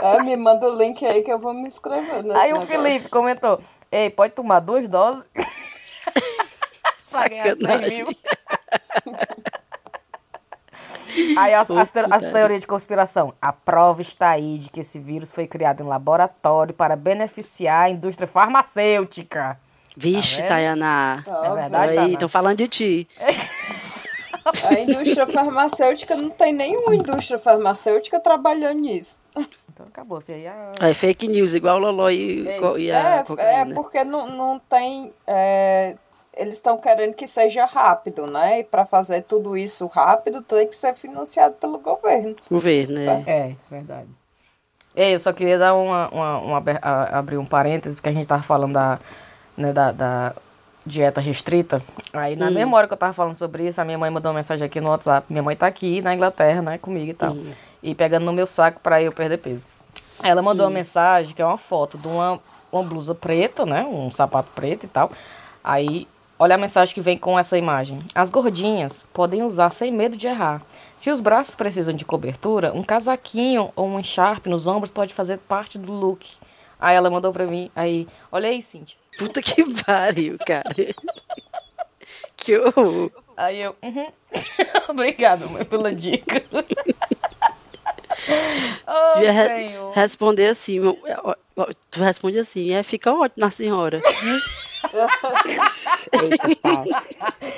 É, 0.00 0.18
me 0.24 0.34
manda 0.36 0.66
o 0.66 0.76
link 0.76 1.04
aí 1.04 1.22
que 1.22 1.32
eu 1.32 1.38
vou 1.38 1.52
me 1.52 1.66
inscrever 1.66 2.22
nesse 2.22 2.38
Aí 2.38 2.52
o 2.52 2.60
negócio. 2.60 2.66
Felipe 2.66 3.08
comentou: 3.10 3.60
Ei, 3.90 4.10
pode 4.10 4.34
tomar 4.34 4.60
duas 4.60 4.88
doses? 4.88 5.28
pra 7.10 7.28
ganhar 7.28 7.56
100 7.56 7.60
Sacanagem. 7.60 8.04
mil. 8.04 8.16
Aí 11.38 11.54
as, 11.54 11.70
as, 11.70 11.92
te- 11.92 12.06
as 12.10 12.22
teorias 12.24 12.60
de 12.60 12.66
conspiração. 12.66 13.32
A 13.40 13.52
prova 13.52 14.02
está 14.02 14.30
aí 14.30 14.58
de 14.58 14.68
que 14.68 14.80
esse 14.80 14.98
vírus 14.98 15.32
foi 15.32 15.46
criado 15.46 15.82
em 15.82 15.86
laboratório 15.86 16.74
para 16.74 16.94
beneficiar 16.94 17.84
a 17.84 17.90
indústria 17.90 18.26
farmacêutica. 18.26 19.58
Vixe, 19.96 20.36
vendo? 20.36 20.48
Tayaná. 20.48 21.22
Tá 21.24 21.42
É 21.46 21.54
verdade, 21.54 21.98
Aí, 21.98 22.12
estão 22.12 22.28
falando 22.28 22.58
de 22.58 22.68
ti. 22.68 23.08
A 24.62 24.74
indústria 24.78 25.26
farmacêutica 25.26 26.14
não 26.14 26.30
tem 26.30 26.52
nenhuma 26.52 26.94
indústria 26.94 27.36
farmacêutica 27.36 28.20
trabalhando 28.20 28.78
nisso. 28.80 29.20
Então 29.76 29.86
acabou. 29.86 30.22
Se 30.22 30.32
aí 30.32 30.46
a... 30.46 30.72
É 30.80 30.94
fake 30.94 31.28
news, 31.28 31.54
igual 31.54 31.76
o 31.76 31.80
Loló 31.80 32.08
e, 32.08 32.44
e 32.78 32.90
a 32.90 33.24
É, 33.38 33.60
é 33.60 33.64
porque 33.66 34.02
não, 34.02 34.26
não 34.30 34.58
tem. 34.58 35.12
é, 35.26 35.96
eles 36.34 36.56
estão 36.56 36.78
querendo 36.78 37.12
que 37.14 37.26
seja 37.26 37.66
rápido, 37.66 38.26
né? 38.26 38.60
E 38.60 38.64
para 38.64 38.86
fazer 38.86 39.22
tudo 39.22 39.56
isso 39.56 39.86
rápido 39.86 40.40
tem 40.40 40.66
que 40.66 40.74
ser 40.74 40.94
financiado 40.94 41.56
pelo 41.56 41.78
governo. 41.78 42.34
Governo, 42.50 42.94
né? 42.94 43.24
É, 43.26 43.52
verdade. 43.70 44.08
Ei, 44.94 45.14
eu 45.14 45.18
só 45.18 45.30
queria 45.30 45.58
dar 45.58 45.74
uma, 45.74 46.08
uma, 46.08 46.38
uma 46.38 46.64
abrir 47.12 47.36
um 47.36 47.44
parêntese, 47.44 47.96
porque 47.96 48.08
a 48.08 48.12
gente 48.12 48.26
tava 48.26 48.42
falando 48.42 48.72
da, 48.72 48.98
né, 49.56 49.74
da, 49.74 49.92
da 49.92 50.34
dieta 50.86 51.20
restrita. 51.20 51.82
Aí, 52.14 52.34
na 52.34 52.48
Hum. 52.48 52.54
mesma 52.54 52.76
hora 52.78 52.86
que 52.86 52.94
eu 52.94 52.98
tava 52.98 53.12
falando 53.12 53.34
sobre 53.34 53.66
isso, 53.68 53.78
a 53.78 53.84
minha 53.84 53.98
mãe 53.98 54.10
mandou 54.10 54.30
uma 54.30 54.36
mensagem 54.36 54.64
aqui 54.64 54.80
no 54.80 54.88
WhatsApp. 54.88 55.26
Minha 55.28 55.42
mãe 55.42 55.54
tá 55.54 55.66
aqui 55.66 56.00
na 56.00 56.14
Inglaterra, 56.14 56.62
né, 56.62 56.78
comigo 56.78 57.10
e 57.10 57.14
tal. 57.14 57.32
Hum. 57.34 57.52
E 57.86 57.94
pegando 57.94 58.26
no 58.26 58.32
meu 58.32 58.48
saco 58.48 58.80
pra 58.80 59.00
eu 59.00 59.12
perder 59.12 59.38
peso. 59.38 59.64
Ela 60.20 60.42
mandou 60.42 60.66
uma 60.66 60.72
mensagem 60.72 61.32
que 61.32 61.40
é 61.40 61.46
uma 61.46 61.56
foto 61.56 61.96
de 61.96 62.08
uma, 62.08 62.40
uma 62.72 62.82
blusa 62.82 63.14
preta, 63.14 63.64
né, 63.64 63.84
um 63.84 64.10
sapato 64.10 64.50
preto 64.56 64.86
e 64.86 64.88
tal. 64.88 65.12
Aí, 65.62 66.08
olha 66.36 66.56
a 66.56 66.58
mensagem 66.58 66.92
que 66.92 67.00
vem 67.00 67.16
com 67.16 67.38
essa 67.38 67.56
imagem. 67.56 67.96
As 68.12 68.28
gordinhas 68.28 69.06
podem 69.12 69.44
usar 69.44 69.70
sem 69.70 69.92
medo 69.92 70.16
de 70.16 70.26
errar. 70.26 70.62
Se 70.96 71.12
os 71.12 71.20
braços 71.20 71.54
precisam 71.54 71.94
de 71.94 72.04
cobertura, 72.04 72.72
um 72.74 72.82
casaquinho 72.82 73.70
ou 73.76 73.86
um 73.86 74.00
encharpe 74.00 74.48
nos 74.48 74.66
ombros 74.66 74.90
pode 74.90 75.14
fazer 75.14 75.38
parte 75.38 75.78
do 75.78 75.92
look. 75.92 76.26
Aí 76.80 76.96
ela 76.96 77.08
mandou 77.08 77.32
pra 77.32 77.46
mim, 77.46 77.70
aí, 77.76 78.08
olha 78.32 78.48
aí, 78.48 78.60
Cintia. 78.60 78.98
Puta 79.16 79.40
que 79.40 79.62
pariu, 79.84 80.36
cara. 80.44 80.74
que 82.36 82.58
horror. 82.58 83.12
Aí 83.36 83.60
eu, 83.60 83.76
uhum. 83.80 84.08
Obrigada, 84.90 85.46
mãe, 85.46 85.64
pela 85.64 85.94
dica. 85.94 86.42
oh, 88.86 89.18
re- 89.18 89.68
Senhor. 89.68 89.92
responder 89.92 90.46
assim, 90.46 90.80
ó, 91.24 91.34
tu 91.90 92.00
responde 92.02 92.38
assim, 92.38 92.72
é, 92.72 92.82
fica 92.82 93.12
ótimo 93.12 93.44
na 93.44 93.50
senhora. 93.50 94.00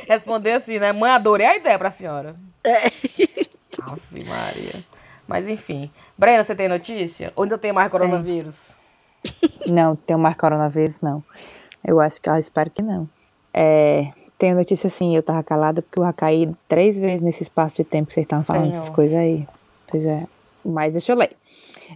Responder 0.08 0.52
assim, 0.52 0.78
né? 0.78 0.92
Mãe, 0.92 1.10
adorei 1.10 1.46
a 1.46 1.56
ideia 1.56 1.78
pra 1.78 1.90
senhora. 1.90 2.36
É. 2.64 2.86
Ave 3.82 4.24
Maria. 4.24 4.84
Mas 5.26 5.46
enfim. 5.48 5.90
Brena, 6.16 6.42
você 6.42 6.54
tem 6.54 6.68
notícia? 6.68 7.32
Ou 7.36 7.42
ainda 7.44 7.58
tem 7.58 7.72
mais 7.72 7.90
coronavírus? 7.90 8.74
Não, 9.66 9.94
tem 9.94 10.16
mais 10.16 10.36
coronavírus, 10.36 10.96
não. 11.02 11.22
Eu 11.84 12.00
acho 12.00 12.20
que 12.20 12.28
eu 12.28 12.36
espero 12.36 12.70
que 12.70 12.82
não. 12.82 13.08
É, 13.52 14.10
tenho 14.38 14.56
notícia 14.56 14.88
sim, 14.88 15.14
eu 15.14 15.22
tava 15.22 15.42
calada 15.42 15.82
porque 15.82 15.98
eu 15.98 16.04
já 16.04 16.12
caí 16.12 16.50
três 16.66 16.98
vezes 16.98 17.20
nesse 17.20 17.42
espaço 17.42 17.74
de 17.76 17.84
tempo 17.84 18.08
que 18.08 18.14
vocês 18.14 18.24
estavam 18.24 18.44
falando 18.44 18.70
Senhor. 18.70 18.80
essas 18.82 18.90
coisas 18.94 19.18
aí. 19.18 19.46
Pois 19.86 20.04
é. 20.06 20.26
Mas 20.64 20.92
deixa 20.92 21.12
eu 21.12 21.16
ler. 21.16 21.36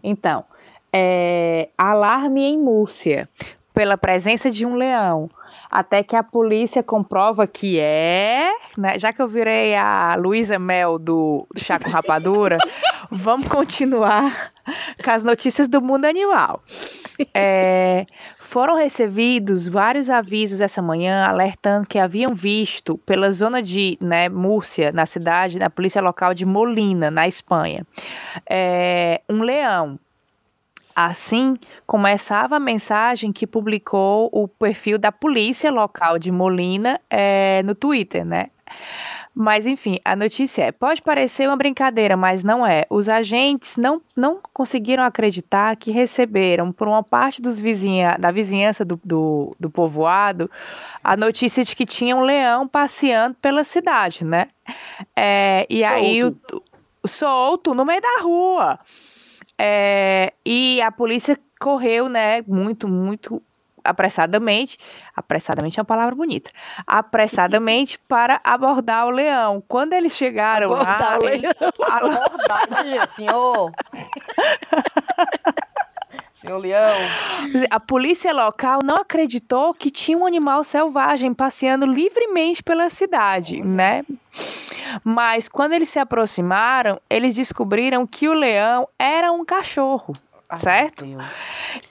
Então, 0.02 0.45
é, 0.92 1.69
alarme 1.76 2.45
em 2.45 2.59
Múrcia 2.59 3.28
pela 3.73 3.97
presença 3.97 4.50
de 4.50 4.66
um 4.66 4.75
leão. 4.75 5.31
Até 5.71 6.02
que 6.02 6.14
a 6.14 6.23
polícia 6.23 6.83
comprova 6.83 7.47
que 7.47 7.81
é. 7.81 8.52
né, 8.76 8.99
Já 8.99 9.11
que 9.11 9.23
eu 9.23 9.28
virei 9.28 9.75
a 9.75 10.14
Luísa 10.19 10.59
Mel 10.59 10.99
do, 10.99 11.47
Chaco 11.57 11.88
Rapadura, 11.88 12.59
vamos 13.11 13.49
continuar 13.49 14.52
com 15.02 15.11
as 15.11 15.23
notícias 15.23 15.69
do 15.69 15.81
mundo 15.81 16.04
animal. 16.04 16.62
É, 17.33 18.04
foram 18.53 18.77
recebidos 18.77 19.67
vários 19.67 20.11
avisos 20.11 20.61
essa 20.61 20.83
manhã 20.83 21.25
alertando 21.25 21.87
que 21.87 21.99
haviam 21.99 22.35
visto 22.35 22.99
pela 22.99 23.33
zona 23.33 23.63
de 23.63 23.97
né, 23.99 24.29
Múrcia, 24.29 24.93
na 24.93 25.07
cidade, 25.07 25.59
na 25.59 25.71
polícia 25.71 26.03
local 26.03 26.35
de 26.35 26.45
Molina, 26.45 27.11
na 27.11 27.27
Espanha, 27.27 27.79
é, 28.47 29.23
um 29.27 29.43
leão. 29.43 29.99
Assim 30.95 31.57
começava 31.87 32.57
a 32.57 32.61
mensagem 32.61 33.33
que 33.33 33.47
publicou 33.47 34.29
o 34.31 34.47
perfil 34.47 34.99
da 34.99 35.11
polícia 35.11 35.71
local 35.71 36.19
de 36.19 36.31
Molina 36.31 37.01
é, 37.09 37.63
no 37.63 37.75
Twitter, 37.75 38.23
né? 38.23 38.51
Mas 39.35 39.67
enfim, 39.67 39.97
a 40.05 40.15
notícia 40.15 40.65
é: 40.65 40.73
pode 40.73 41.01
parecer 41.01 41.47
uma 41.49 41.57
brincadeira, 41.57 42.17
mas 42.17 42.43
não 42.43 42.67
é. 42.67 42.85
Os 42.91 43.09
agentes 43.09 43.77
não, 43.79 44.03
não 44.15 44.41
conseguiram 44.53 45.03
acreditar 45.03 45.75
que 45.77 45.91
receberam, 45.91 46.71
por 46.71 46.87
uma 46.87 47.03
parte 47.03 47.41
dos 47.41 47.59
vizinha, 47.59 48.17
da 48.19 48.31
vizinhança 48.31 48.85
do, 48.85 49.01
do, 49.03 49.57
do 49.59 49.71
povoado, 49.71 50.51
a 51.03 51.17
notícia 51.17 51.65
de 51.65 51.75
que 51.75 51.87
tinha 51.87 52.15
um 52.15 52.21
leão 52.21 52.69
passeando 52.69 53.35
pela 53.41 53.65
cidade, 53.65 54.23
né? 54.25 54.49
É, 55.17 55.67
e 55.71 55.83
aí, 55.83 56.23
o, 56.25 56.29
o- 56.53 57.09
solto 57.09 57.75
no 57.75 57.85
meio 57.87 58.01
da 58.03 58.21
rua. 58.23 58.79
É, 59.59 60.33
e 60.45 60.81
a 60.83 60.91
polícia 60.91 61.39
correu, 61.61 62.09
né, 62.09 62.43
muito, 62.47 62.89
muito 62.89 63.41
apressadamente, 63.85 64.79
apressadamente 65.17 65.79
é 65.79 65.81
uma 65.81 65.85
palavra 65.87 66.15
bonita, 66.15 66.51
apressadamente 66.87 67.99
para 68.09 68.41
abordar 68.45 69.07
o 69.07 69.11
leão. 69.11 69.62
Quando 69.67 69.93
eles 69.93 70.15
chegaram 70.17 70.73
Abordar 70.73 71.12
lá, 71.12 71.19
o 71.19 71.29
ele- 71.29 71.47
Abordar, 71.91 72.67
imagina, 72.69 73.07
senhor. 73.07 73.73
senhor 76.33 76.59
Leão. 76.59 76.97
a 77.71 77.81
polícia 77.81 78.33
local 78.33 78.81
não 78.85 78.97
acreditou 78.97 79.73
que 79.73 79.91
tinha 79.91 80.19
um 80.19 80.27
animal 80.27 80.62
selvagem 80.65 81.33
passeando 81.33 81.87
livremente 81.87 82.62
pela 82.62 82.91
cidade, 82.91 83.62
né? 83.62 84.03
Mas 85.05 85.49
quando 85.49 85.73
eles 85.73 85.89
se 85.89 85.99
aproximaram, 85.99 87.01
eles 87.09 87.35
descobriram 87.35 88.07
que 88.07 88.29
o 88.29 88.35
leão 88.35 88.87
era 88.99 89.33
um 89.33 89.45
cachorro, 89.45 90.12
Ai, 90.51 90.59
certo? 90.59 91.05
Deus. 91.07 91.25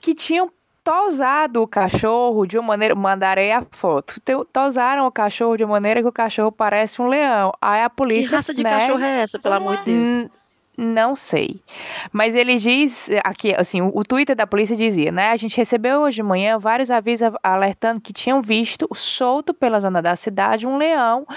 que 0.01 0.13
tinham 0.13 0.51
tosado 0.83 1.61
o 1.61 1.67
cachorro 1.67 2.45
de 2.45 2.57
uma 2.57 2.67
maneira. 2.69 2.95
Mandarei 2.95 3.51
a 3.51 3.63
foto. 3.71 4.15
Tosaram 4.51 5.05
o 5.07 5.11
cachorro 5.11 5.57
de 5.57 5.63
uma 5.63 5.73
maneira 5.73 6.01
que 6.01 6.07
o 6.07 6.11
cachorro 6.11 6.51
parece 6.51 7.01
um 7.01 7.07
leão. 7.07 7.51
Aí 7.61 7.81
a 7.81 7.89
Que 7.89 7.95
polícia. 7.95 8.37
raça 8.37 8.53
de 8.53 8.63
né, 8.63 8.69
cachorro 8.69 9.03
é 9.03 9.21
essa, 9.21 9.39
pelo 9.39 9.55
amor 9.55 9.77
de 9.77 9.85
Deus? 9.85 10.29
Não 10.77 11.15
sei. 11.15 11.59
Mas 12.11 12.33
ele 12.33 12.55
diz, 12.55 13.09
aqui, 13.23 13.53
assim, 13.55 13.81
o, 13.81 13.91
o 13.93 14.03
Twitter 14.03 14.35
da 14.35 14.47
polícia 14.47 14.75
dizia, 14.75 15.11
né? 15.11 15.29
A 15.29 15.35
gente 15.35 15.55
recebeu 15.57 15.99
hoje 16.01 16.15
de 16.15 16.23
manhã 16.23 16.57
vários 16.57 16.89
avisos 16.89 17.29
alertando 17.43 17.99
que 18.01 18.13
tinham 18.13 18.41
visto 18.41 18.87
solto 18.93 19.53
pela 19.53 19.79
zona 19.79 20.01
da 20.01 20.15
cidade 20.15 20.65
um 20.65 20.77
leão 20.77 21.27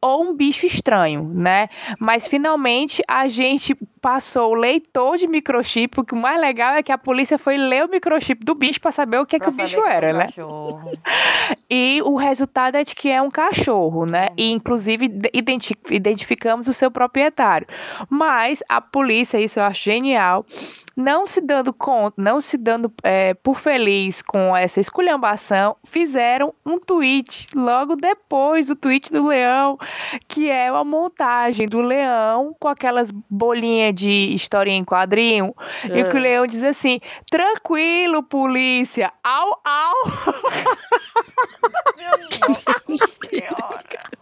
ou 0.00 0.24
um 0.24 0.34
bicho 0.34 0.66
estranho, 0.66 1.22
né? 1.34 1.68
Mas 1.98 2.26
finalmente 2.26 3.02
a 3.08 3.26
gente 3.26 3.76
passou 4.02 4.52
o 4.52 4.54
leitor 4.54 5.16
de 5.18 5.26
microchip. 5.26 6.00
O 6.00 6.04
que 6.04 6.14
o 6.14 6.16
mais 6.16 6.40
legal 6.40 6.74
é 6.74 6.82
que 6.82 6.90
a 6.92 6.98
polícia 6.98 7.38
foi 7.38 7.56
ler 7.56 7.84
o 7.84 7.90
microchip 7.90 8.44
do 8.44 8.54
bicho 8.54 8.80
para 8.80 8.92
saber 8.92 9.18
o 9.18 9.26
que, 9.26 9.36
é 9.36 9.38
que 9.38 9.48
o 9.48 9.52
bicho 9.52 9.76
é 9.76 9.80
um 9.80 9.86
era, 9.86 10.12
né? 10.12 10.24
cachorro. 10.26 10.90
E 11.72 12.02
o 12.02 12.16
resultado 12.16 12.74
é 12.76 12.82
de 12.82 12.96
que 12.96 13.08
é 13.08 13.22
um 13.22 13.30
cachorro, 13.30 14.04
né? 14.04 14.30
E 14.36 14.50
inclusive 14.50 15.06
de- 15.06 15.30
identi- 15.32 15.76
identificamos 15.90 16.66
o 16.66 16.72
seu 16.72 16.90
proprietário. 16.90 17.66
Mas 18.08 18.60
a 18.68 18.79
polícia, 18.80 19.38
isso 19.38 19.58
eu 19.58 19.64
acho 19.64 19.84
genial, 19.84 20.44
não 20.96 21.26
se 21.26 21.40
dando 21.40 21.72
conta, 21.72 22.20
não 22.20 22.40
se 22.40 22.56
dando 22.58 22.92
é, 23.02 23.32
por 23.34 23.58
feliz 23.58 24.20
com 24.22 24.54
essa 24.56 24.80
esculhambação, 24.80 25.76
fizeram 25.84 26.52
um 26.66 26.78
tweet 26.78 27.48
logo 27.54 27.96
depois 27.96 28.66
do 28.66 28.76
tweet 28.76 29.10
do 29.12 29.26
leão, 29.26 29.78
que 30.28 30.50
é 30.50 30.70
uma 30.70 30.84
montagem 30.84 31.66
do 31.68 31.80
leão 31.80 32.54
com 32.58 32.68
aquelas 32.68 33.10
bolinhas 33.10 33.94
de 33.94 34.10
historinha 34.34 34.78
em 34.78 34.84
quadrinho, 34.84 35.54
e 35.84 36.04
que 36.04 36.14
o 36.14 36.18
É. 36.18 36.20
leão 36.20 36.46
diz 36.46 36.62
assim: 36.62 37.00
tranquilo, 37.30 38.22
polícia, 38.22 39.12
au, 39.22 39.60
au. 39.64 39.94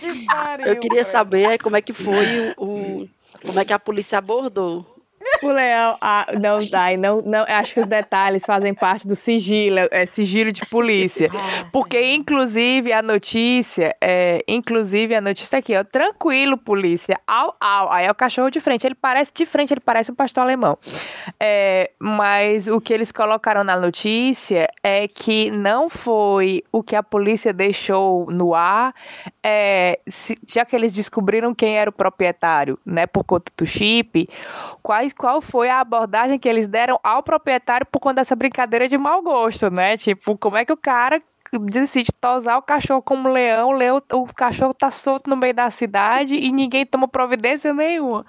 Que 0.00 0.26
pariu, 0.26 0.66
Eu 0.66 0.80
queria 0.80 1.04
saber 1.04 1.58
como 1.58 1.76
é 1.76 1.82
que 1.82 1.92
foi 1.92 2.26
o, 2.40 2.54
o- 2.58 3.08
como 3.46 3.58
é 3.60 3.64
que 3.64 3.72
a 3.72 3.78
polícia 3.78 4.18
abordou. 4.18 4.99
O 5.42 5.48
leão, 5.48 5.96
ah, 6.00 6.26
não 6.38 6.58
dá, 6.70 6.96
não, 6.98 7.22
não, 7.22 7.44
acho 7.48 7.74
que 7.74 7.80
os 7.80 7.86
detalhes 7.86 8.44
fazem 8.44 8.74
parte 8.74 9.06
do 9.06 9.16
sigilo, 9.16 9.78
é 9.90 10.04
sigilo 10.06 10.52
de 10.52 10.64
polícia. 10.66 11.30
Ah, 11.40 11.66
Porque, 11.72 12.12
inclusive, 12.14 12.92
a 12.92 13.00
notícia, 13.02 13.94
é, 14.00 14.44
inclusive, 14.46 15.14
a 15.14 15.20
notícia 15.20 15.52
tá 15.52 15.56
aqui, 15.58 15.76
ó, 15.76 15.82
tranquilo, 15.84 16.56
polícia, 16.56 17.18
au, 17.26 17.54
au. 17.60 17.90
Aí 17.90 18.06
é 18.06 18.10
o 18.10 18.14
cachorro 18.14 18.50
de 18.50 18.60
frente, 18.60 18.86
ele 18.86 18.94
parece, 18.94 19.32
de 19.34 19.46
frente, 19.46 19.72
ele 19.72 19.80
parece 19.80 20.10
um 20.12 20.14
pastor 20.14 20.42
alemão. 20.42 20.76
É, 21.38 21.90
mas 21.98 22.68
o 22.68 22.80
que 22.80 22.92
eles 22.92 23.10
colocaram 23.12 23.62
na 23.64 23.76
notícia 23.76 24.68
é 24.82 25.06
que 25.08 25.50
não 25.50 25.88
foi 25.88 26.62
o 26.72 26.82
que 26.82 26.96
a 26.96 27.02
polícia 27.02 27.52
deixou 27.52 28.26
no 28.30 28.54
ar, 28.54 28.94
é, 29.42 29.98
se- 30.08 30.38
já 30.46 30.64
que 30.64 30.74
eles 30.76 30.92
descobriram 30.92 31.54
quem 31.54 31.76
era 31.78 31.88
o 31.90 31.92
proprietário, 31.92 32.78
né, 32.84 33.06
por 33.06 33.24
conta 33.24 33.50
do 33.56 33.64
chip, 33.66 34.28
quais, 34.82 35.12
qual 35.12 35.29
foi 35.38 35.68
a 35.68 35.80
abordagem 35.80 36.38
que 36.38 36.48
eles 36.48 36.66
deram 36.66 36.98
ao 37.04 37.22
proprietário 37.22 37.86
por 37.86 38.00
conta 38.00 38.16
dessa 38.16 38.34
brincadeira 38.34 38.88
de 38.88 38.96
mau 38.96 39.20
gosto, 39.20 39.70
né? 39.70 39.98
Tipo, 39.98 40.38
como 40.38 40.56
é 40.56 40.64
que 40.64 40.72
o 40.72 40.76
cara 40.78 41.22
decide 41.58 42.10
tosar 42.12 42.56
o 42.58 42.62
cachorro 42.62 43.02
como 43.02 43.28
leão, 43.28 43.68
o, 43.68 43.72
leão, 43.72 44.02
o 44.12 44.34
cachorro 44.34 44.72
tá 44.72 44.90
solto 44.90 45.28
no 45.28 45.36
meio 45.36 45.52
da 45.52 45.68
cidade 45.68 46.36
e 46.36 46.50
ninguém 46.50 46.86
toma 46.86 47.06
providência 47.06 47.74
nenhuma. 47.74 48.24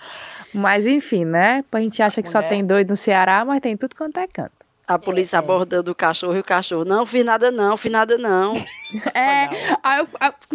Mas 0.53 0.86
enfim, 0.86 1.24
né? 1.24 1.63
A 1.72 1.79
gente 1.79 2.01
acha 2.01 2.22
que 2.22 2.29
só 2.29 2.41
tem 2.41 2.65
doido 2.65 2.89
no 2.89 2.96
Ceará, 2.96 3.46
mas 3.46 3.62
tem 3.62 3.77
tudo 3.77 3.96
quanto 3.96 4.20
é 4.20 4.27
canto. 4.27 4.61
A 4.94 5.00
polícia 5.00 5.38
é. 5.38 5.40
abordando 5.40 5.92
o 5.92 5.96
cachorro 5.96 6.36
e 6.36 6.40
o 6.40 6.44
cachorro. 6.44 6.84
Não, 6.84 7.06
fiz 7.06 7.24
nada 7.24 7.50
não, 7.50 7.78
fiz 7.78 7.92
nada 7.92 8.18
não. 8.18 8.54
É, 9.16 9.46
eu- 10.02 10.08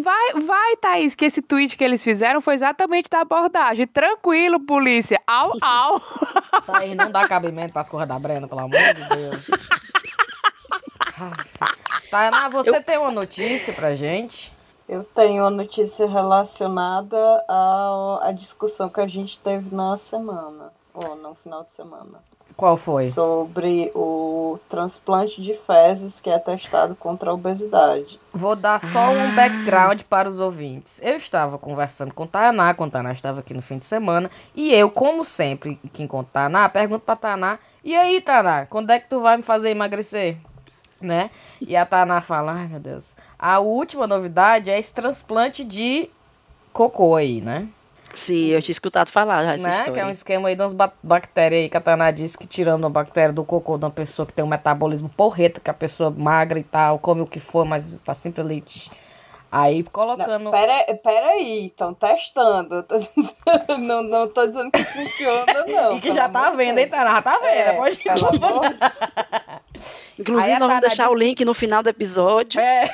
vai, 0.03 0.33
vai, 0.43 0.77
Thaís, 0.77 1.15
que 1.15 1.25
esse 1.25 1.41
tweet 1.41 1.75
que 1.75 1.83
eles 1.83 2.05
fizeram 2.05 2.39
foi 2.39 2.53
exatamente 2.53 3.09
da 3.09 3.23
abordagem. 3.23 3.87
Tranquilo, 3.87 4.61
polícia. 4.61 5.19
Au, 5.27 5.53
au. 5.63 6.03
Aí, 6.69 6.95
não 6.95 7.11
dá 7.11 7.27
cabimento 7.27 7.73
pras 7.73 7.89
coisas 7.89 8.07
da 8.07 8.19
Brena, 8.19 8.47
pelo 8.47 8.61
amor 8.61 8.79
de 8.79 9.09
Deus. 9.09 9.47
Tainá, 12.11 12.51
você 12.51 12.79
tem 12.83 12.99
uma 12.99 13.11
notícia 13.11 13.73
pra 13.73 13.95
gente? 13.95 14.53
Eu 14.89 15.03
tenho 15.03 15.43
uma 15.43 15.51
notícia 15.51 16.07
relacionada 16.07 17.17
à, 17.49 18.21
à 18.29 18.33
discussão 18.33 18.89
que 18.91 19.01
a 19.01 19.07
gente 19.07 19.39
teve 19.39 19.75
na 19.75 19.97
semana, 19.97 20.71
ou 20.93 21.17
no 21.17 21.35
final 21.35 21.65
de 21.65 21.73
semana, 21.73 22.23
Qual 22.57 22.77
foi? 22.79 23.11
sobre 23.11 23.93
o 23.95 24.59
transplante 24.69 25.43
de 25.43 25.53
fezes 25.53 26.21
que 26.21 26.31
é 26.31 26.39
testado 26.39 26.97
contra 26.97 27.31
a 27.31 27.35
obesidade. 27.35 28.19
Vou 28.33 28.57
dar 28.57 28.81
só 28.81 29.11
um 29.11 29.35
background 29.35 30.03
para 30.09 30.27
os 30.27 30.41
ouvintes. 30.41 31.01
Eu 31.03 31.17
estava 31.17 31.59
conversando 31.59 32.15
com 32.15 32.27
Tainá, 32.27 32.73
quando 32.73 32.93
Tainá 32.93 33.13
estava 33.13 33.41
aqui 33.41 33.53
no 33.53 33.61
fim 33.61 33.77
de 33.77 33.85
semana, 33.85 34.31
e 34.55 34.73
eu, 34.73 34.91
como 34.91 35.23
sempre, 35.23 35.79
que 35.93 36.03
encontro 36.03 36.33
Tainá, 36.33 36.67
pergunto 36.69 37.05
pra 37.05 37.15
Tainá, 37.15 37.59
e 37.85 37.95
aí, 37.95 38.23
Tainá, 38.23 38.65
quando 38.65 38.91
é 38.91 38.99
que 38.99 39.09
tu 39.09 39.21
vai 39.21 39.37
me 39.37 39.43
fazer 39.43 39.71
emagrecer? 39.71 40.39
Né? 40.99 41.29
E 41.61 41.77
a 41.77 41.85
Tainá 41.85 42.23
fala, 42.23 42.53
ai 42.53 42.67
meu 42.67 42.81
Deus, 42.81 43.17
a 43.39 43.59
última 43.59 44.07
novidade 44.07 44.71
é 44.71 44.79
esse 44.79 44.95
transplante 44.95 45.63
de 45.63 46.09
cocô 46.73 47.17
aí, 47.17 47.43
né? 47.43 47.69
Sim, 48.17 48.47
eu 48.49 48.61
tinha 48.63 48.73
escutado 48.73 49.11
falar 49.11 49.45
já 49.45 49.55
essa 49.55 49.63
né? 49.69 49.71
história. 49.75 49.93
Que 49.93 50.01
é 50.01 50.05
um 50.07 50.11
esquema 50.11 50.49
aí 50.49 50.55
de 50.57 50.63
umas 50.63 50.73
ba- 50.73 50.93
bactérias 51.03 51.63
aí 51.63 51.69
que 51.69 51.77
a 51.77 51.81
Tainá 51.81 52.11
disse 52.11 52.37
que 52.37 52.47
tirando 52.47 52.83
uma 52.85 52.91
bactéria 52.91 53.33
do 53.33 53.45
cocô 53.45 53.77
de 53.79 53.85
uma 53.85 53.91
pessoa 53.91 54.25
que 54.27 54.33
tem 54.33 54.45
um 54.45 54.49
metabolismo 54.49 55.09
porreta, 55.09 55.61
que 55.61 55.71
a 55.71 55.75
pessoa 55.75 56.11
magra 56.11 56.59
e 56.59 56.63
tal, 56.65 56.99
come 56.99 57.21
o 57.21 57.27
que 57.27 57.39
for, 57.39 57.65
mas 57.65 58.01
tá 58.01 58.15
sempre 58.15 58.41
ali. 58.41 58.61
tch. 58.63 58.89
Aí 59.53 59.85
colocando. 59.85 60.45
Não, 60.45 60.51
pera, 60.51 60.85
pera 61.03 61.27
aí, 61.29 61.67
estão 61.67 61.95
testando. 61.95 62.83
Tô 62.83 62.97
dizendo- 62.99 63.79
não, 63.79 64.03
não 64.03 64.29
tô 64.29 64.45
dizendo 64.47 64.71
que 64.73 64.85
funciona, 64.85 65.65
não. 65.67 65.97
e 65.97 66.01
que 66.01 66.09
pelo 66.09 66.17
já 66.17 66.29
tá 66.29 66.51
vendo, 66.51 66.79
hein. 66.79 66.89
Tainá? 66.89 67.11
Já 67.15 67.23
tá 67.23 67.39
vendo, 67.41 67.47
É, 67.55 67.73
pode 67.75 67.97
pelo 67.99 68.27
amor 68.35 68.69
de 68.69 68.77
Inclusive, 70.19 70.59
nós 70.59 70.69
vamos 70.69 70.81
deixar 70.81 71.11
o 71.11 71.15
link 71.15 71.45
no 71.45 71.53
final 71.53 71.83
do 71.83 71.89
episódio. 71.89 72.61
É. 72.61 72.89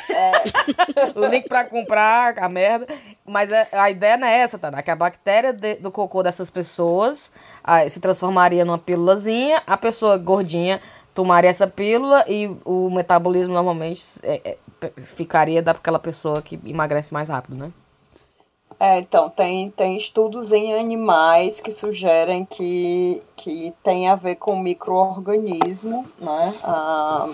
o 1.14 1.26
link 1.26 1.48
pra 1.48 1.64
comprar 1.64 2.38
a 2.38 2.48
merda. 2.48 2.87
Mas 3.24 3.52
é- 3.52 3.68
a 3.72 3.90
ideia 3.90 4.16
não 4.16 4.26
é 4.26 4.38
essa, 4.38 4.59
tá? 4.59 4.83
Que 4.83 4.90
a 4.90 4.96
bactéria 4.96 5.52
de- 5.52 5.76
do 5.76 5.90
cocô 5.90 6.22
dessas 6.22 6.50
pessoas 6.50 7.33
ah, 7.62 7.88
se 7.88 8.00
transformaria 8.00 8.64
numa 8.64 8.78
pílulazinha. 8.78 9.62
A 9.66 9.76
pessoa 9.76 10.16
gordinha 10.18 10.81
tomaria 11.14 11.50
essa 11.50 11.66
pílula 11.66 12.24
e 12.26 12.50
o 12.64 12.90
metabolismo 12.90 13.55
normalmente 13.55 14.02
é, 14.22 14.57
é, 14.83 14.90
ficaria 15.05 15.62
daquela 15.62 15.98
pessoa 15.98 16.42
que 16.42 16.59
emagrece 16.66 17.12
mais 17.12 17.28
rápido, 17.28 17.57
né? 17.57 17.70
É, 18.82 18.98
então, 18.98 19.30
tem, 19.30 19.70
tem 19.70 19.96
estudos 19.96 20.50
em 20.50 20.74
animais 20.74 21.60
que 21.60 21.70
sugerem 21.70 22.44
que, 22.44 23.22
que 23.36 23.72
tem 23.80 24.08
a 24.08 24.16
ver 24.16 24.34
com 24.34 24.58
microorganismo, 24.58 26.04
né? 26.18 26.52
A, 26.64 27.28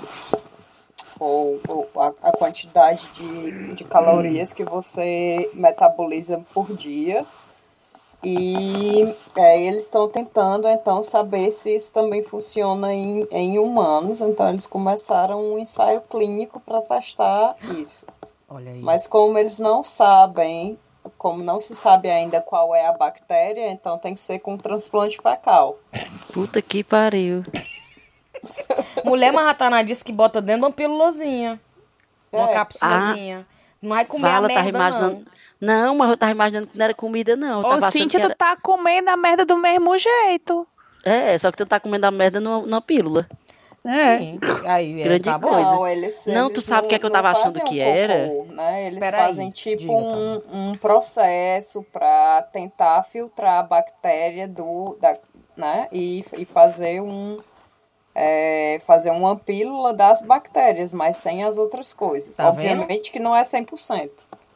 ou, 1.18 1.58
ou 1.66 1.88
a, 1.96 2.12
a 2.20 2.32
quantidade 2.32 3.08
de, 3.14 3.72
de 3.72 3.82
calorias 3.84 4.52
que 4.52 4.62
você 4.62 5.50
metaboliza 5.54 6.44
por 6.52 6.70
dia. 6.76 7.24
E 8.22 9.16
é, 9.34 9.58
eles 9.62 9.84
estão 9.84 10.06
tentando, 10.06 10.68
então, 10.68 11.02
saber 11.02 11.50
se 11.50 11.74
isso 11.74 11.94
também 11.94 12.22
funciona 12.22 12.92
em, 12.92 13.26
em 13.30 13.58
humanos. 13.58 14.20
Então, 14.20 14.50
eles 14.50 14.66
começaram 14.66 15.54
um 15.54 15.58
ensaio 15.58 16.02
clínico 16.10 16.60
para 16.60 16.82
testar 16.82 17.56
isso. 17.80 18.04
Olha 18.50 18.70
aí. 18.70 18.82
Mas 18.82 19.06
como 19.06 19.38
eles 19.38 19.58
não 19.58 19.82
sabem, 19.82 20.78
como 21.18 21.42
não 21.42 21.58
se 21.58 21.74
sabe 21.74 22.08
ainda 22.08 22.40
qual 22.40 22.74
é 22.74 22.86
a 22.86 22.92
bactéria, 22.92 23.70
então 23.70 23.98
tem 23.98 24.14
que 24.14 24.20
ser 24.20 24.38
com 24.38 24.56
transplante 24.56 25.18
fecal. 25.20 25.78
Puta 26.32 26.62
que 26.62 26.84
pariu. 26.84 27.42
Mulher 29.04 29.32
Maratana 29.32 29.82
disse 29.82 30.04
que 30.04 30.12
bota 30.12 30.40
dentro 30.40 30.60
de 30.60 30.66
uma 30.66 30.72
pílulazinha. 30.72 31.60
Uma 32.32 32.48
É. 32.50 32.52
cápsulazinha. 32.52 33.46
Não 33.82 33.90
vai 33.90 34.04
comer 34.04 34.28
Fala, 34.28 34.38
a 34.38 34.40
merda, 34.48 34.54
tava 34.54 34.68
imaginando. 34.68 35.24
não. 35.60 35.84
Não. 35.86 35.96
mas 35.96 36.10
eu 36.10 36.16
tava 36.16 36.32
imaginando 36.32 36.66
que 36.68 36.78
não 36.78 36.84
era 36.84 36.94
comida, 36.94 37.36
não. 37.36 37.60
Eu 37.62 37.66
Ô, 37.66 37.70
que 38.16 38.16
era... 38.16 38.34
tu 38.34 38.38
tá 38.38 38.56
comendo 38.56 39.10
a 39.10 39.16
merda 39.16 39.44
do 39.44 39.56
mesmo 39.56 39.96
jeito. 39.98 40.66
É, 41.04 41.36
só 41.38 41.50
que 41.50 41.56
tu 41.58 41.66
tá 41.66 41.78
comendo 41.80 42.06
a 42.06 42.10
merda 42.10 42.40
numa, 42.40 42.60
numa 42.66 42.80
pílula. 42.80 43.26
É. 43.88 44.18
Sim. 44.18 44.38
Aí, 44.66 45.00
é, 45.00 45.04
Grande 45.04 45.24
tá 45.24 45.38
coisa. 45.38 45.70
Não, 45.70 45.86
eles, 45.86 46.26
Não, 46.26 46.46
eles 46.46 46.54
tu 46.54 46.60
sabe 46.60 46.86
o 46.86 46.90
que 46.90 46.94
é 46.94 46.98
que 46.98 47.06
eu 47.06 47.10
tava 47.10 47.30
achando 47.30 47.58
que 47.64 47.80
um 47.80 47.82
era? 47.82 48.28
cocô, 48.28 48.52
né? 48.52 48.86
Eles 48.86 48.98
Peraí, 48.98 49.20
fazem 49.22 49.50
tipo 49.50 49.78
diga, 49.78 49.92
um, 49.92 50.40
um 50.52 50.72
processo 50.74 51.82
para 51.90 52.42
tentar 52.52 53.02
filtrar 53.04 53.60
a 53.60 53.62
bactéria 53.62 54.46
do, 54.46 54.98
da, 55.00 55.16
né? 55.56 55.88
E, 55.90 56.22
e 56.36 56.44
fazer 56.44 57.00
um 57.00 57.38
é, 58.14 58.78
fazer 58.84 59.10
uma 59.10 59.36
pílula 59.36 59.94
das 59.94 60.20
bactérias, 60.20 60.92
mas 60.92 61.16
sem 61.16 61.44
as 61.44 61.56
outras 61.56 61.94
coisas. 61.94 62.36
Tá 62.36 62.50
vendo? 62.50 62.82
Obviamente 62.82 63.10
que 63.10 63.18
não 63.18 63.34
é 63.34 63.42
100%. 63.42 64.10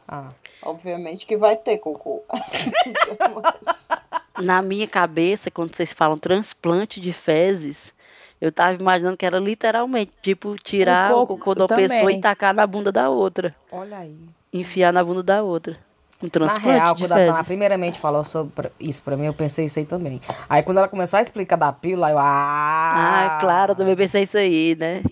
Ah. 0.07 0.31
Obviamente 0.63 1.25
que 1.25 1.37
vai 1.37 1.57
ter 1.57 1.79
cocô. 1.79 2.23
Na 4.43 4.61
minha 4.61 4.89
cabeça, 4.89 5.51
quando 5.51 5.75
vocês 5.75 5.93
falam 5.93 6.19
transplante 6.19 7.01
de 7.01 7.13
fezes, 7.13 7.95
eu 8.43 8.51
tava 8.51 8.75
imaginando 8.75 9.17
que 9.17 9.25
era 9.25 9.39
literalmente, 9.39 10.11
tipo, 10.21 10.57
tirar 10.57 11.15
O 11.15 11.27
cocô 11.29 11.55
de 11.55 11.61
uma 11.63 11.69
também. 11.69 11.89
pessoa 11.89 12.11
e 12.13 12.21
tacar 12.21 12.53
na 12.53 12.67
bunda 12.67 12.91
da 12.91 13.09
outra. 13.09 13.51
Olha 13.71 13.99
aí. 13.99 14.19
Enfiar 14.53 14.93
na 14.93 15.05
bunda 15.05 15.23
da 15.23 15.43
outra. 15.45 15.77
Um 16.21 16.27
Na 16.27 16.31
transplante 16.31 16.69
real, 16.79 16.95
de 16.95 17.03
quando 17.05 17.13
a 17.13 17.17
Tana 17.17 17.45
primeiramente 17.45 17.99
falou 18.01 18.23
sobre 18.25 18.71
isso 18.79 19.03
pra 19.03 19.17
mim, 19.17 19.27
eu 19.27 19.35
pensei 19.35 19.65
isso 19.65 19.79
aí 19.81 19.85
também. 19.85 20.21
Aí 20.49 20.63
quando 20.63 20.79
ela 20.79 20.87
começou 20.89 21.19
a 21.19 21.21
explicar 21.21 21.57
da 21.57 21.73
pílula, 21.73 22.11
eu. 22.11 22.19
Ah, 22.19 23.37
Ah, 23.37 23.39
claro, 23.41 23.73
eu 23.73 23.77
também 23.77 23.95
pensei 23.97 24.23
isso 24.23 24.37
aí, 24.39 24.77
né? 24.79 25.03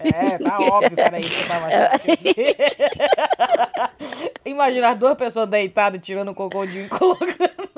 É, 0.00 0.38
tá 0.38 0.58
óbvio 0.60 0.90
que 0.94 1.00
era 1.00 1.20
isso 1.20 1.36
que 1.36 1.42
eu 1.42 1.48
tava 1.48 1.66
achando. 1.66 2.00
que 2.00 2.10
ia 2.10 2.16
ser. 2.16 2.56
Imagina 4.44 4.90
as 4.90 4.98
duas 4.98 5.14
pessoas 5.16 5.48
deitadas 5.48 6.00
tirando 6.02 6.30
o 6.30 6.34
cocô 6.34 6.66
de 6.66 6.80
um 6.80 6.84
e 6.84 6.88
colocando. 6.88 7.68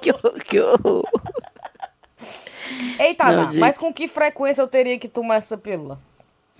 que 0.44 0.60
horror. 0.60 1.04
Eita, 2.98 3.32
Não, 3.32 3.44
gente. 3.46 3.58
mas 3.58 3.76
com 3.78 3.92
que 3.92 4.06
frequência 4.08 4.62
eu 4.62 4.68
teria 4.68 4.98
que 4.98 5.08
tomar 5.08 5.36
essa 5.36 5.56
pílula? 5.58 5.98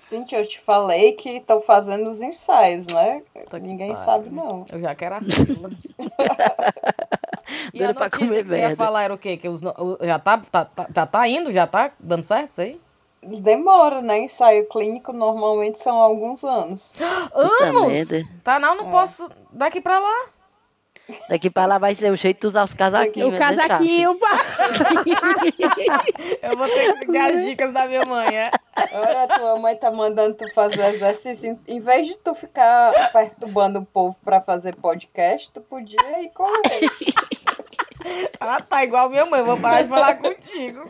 Cintia, 0.01 0.39
eu 0.41 0.47
te 0.49 0.59
falei 0.61 1.13
que 1.13 1.29
estão 1.37 1.61
fazendo 1.61 2.09
os 2.09 2.23
ensaios, 2.23 2.87
né? 2.87 3.23
Ninguém 3.61 3.93
pariu. 3.93 3.97
sabe, 3.97 4.31
não. 4.31 4.65
Eu 4.73 4.81
já 4.81 4.95
quero 4.95 5.17
essa 5.17 5.33
pílula. 5.45 5.71
e 7.75 7.83
a 7.83 7.87
Doida 7.93 7.95
pra 7.95 8.05
notícia 8.07 8.27
comer 8.27 8.43
que 8.43 8.49
você 8.49 8.61
ia 8.61 8.77
falar 8.77 9.03
era 9.03 9.13
o 9.15 9.19
quê? 9.19 9.37
Que 9.37 9.49
os, 9.49 9.61
já, 9.61 10.19
tá, 10.19 10.39
tá, 10.39 10.65
tá- 10.65 10.89
já 10.95 11.07
tá 11.07 11.29
indo? 11.29 11.53
Já 11.53 11.67
tá 11.67 11.91
dando 12.01 12.23
certo 12.23 12.51
isso 12.51 12.61
aí? 12.63 12.81
Demora, 13.23 14.01
né? 14.01 14.21
Ensaio 14.21 14.67
clínico 14.69 15.13
normalmente 15.13 15.79
são 15.79 15.99
alguns 15.99 16.43
anos. 16.43 16.95
Anos? 17.35 18.09
Tá, 18.43 18.59
não, 18.59 18.75
não 18.75 18.89
É. 18.89 18.91
posso. 18.91 19.31
Daqui 19.53 19.81
pra 19.83 19.99
lá. 19.99 20.25
Daqui 21.29 21.51
pra 21.51 21.67
lá 21.67 21.79
vai 21.79 21.95
ser 21.95 22.11
o 22.13 22.17
jeito 22.17 22.41
de 22.41 22.47
usar 22.47 22.65
os 22.65 22.75
casaquinhos. 22.75 23.35
O 23.35 23.39
casaquinho, 23.39 24.19
pá. 24.19 24.39
Eu 26.43 26.57
vou 26.57 26.69
ter 26.69 26.93
que 26.93 26.99
seguir 26.99 27.19
as 27.19 27.45
dicas 27.45 27.73
da 27.73 27.87
minha 27.87 28.05
mãe, 28.05 28.37
é? 28.37 28.51
Agora 28.75 29.27
tua 29.29 29.57
mãe 29.59 29.77
tá 29.77 29.91
mandando 29.91 30.35
tu 30.35 30.53
fazer 30.55 30.95
exercício. 30.95 31.59
Em- 31.67 31.81
vez 31.81 32.07
de 32.07 32.17
tu 32.19 32.35
ficar 32.35 33.11
perturbando 33.13 33.79
o 33.81 33.85
povo 33.85 34.17
pra 34.25 34.41
fazer 34.41 34.75
podcast, 34.77 35.51
tu 35.51 35.61
podia 35.61 36.23
ir 36.23 36.31
correr. 36.31 36.89
Ela 38.39 38.61
tá 38.61 38.85
igual 38.85 39.11
minha 39.11 39.27
mãe, 39.27 39.43
vou 39.43 39.59
parar 39.59 39.83
de 39.83 39.89
falar 39.89 40.17
contigo. 40.17 40.89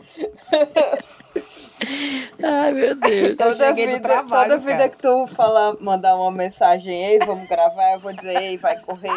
Ai, 2.43 2.71
meu 2.71 2.95
Deus. 2.95 3.31
Então 3.33 3.47
eu 3.47 3.53
Toda 3.53 3.73
vida, 3.73 3.99
trabalho, 3.99 4.51
toda 4.51 4.57
vida 4.59 4.89
que 4.89 4.97
tu 4.97 5.27
falar, 5.27 5.75
mandar 5.79 6.15
uma 6.15 6.31
mensagem, 6.31 7.03
ei, 7.03 7.19
vamos 7.19 7.47
gravar, 7.49 7.93
eu 7.93 7.99
vou 7.99 8.13
dizer, 8.13 8.41
ei, 8.41 8.57
vai 8.57 8.77
correr. 8.79 9.11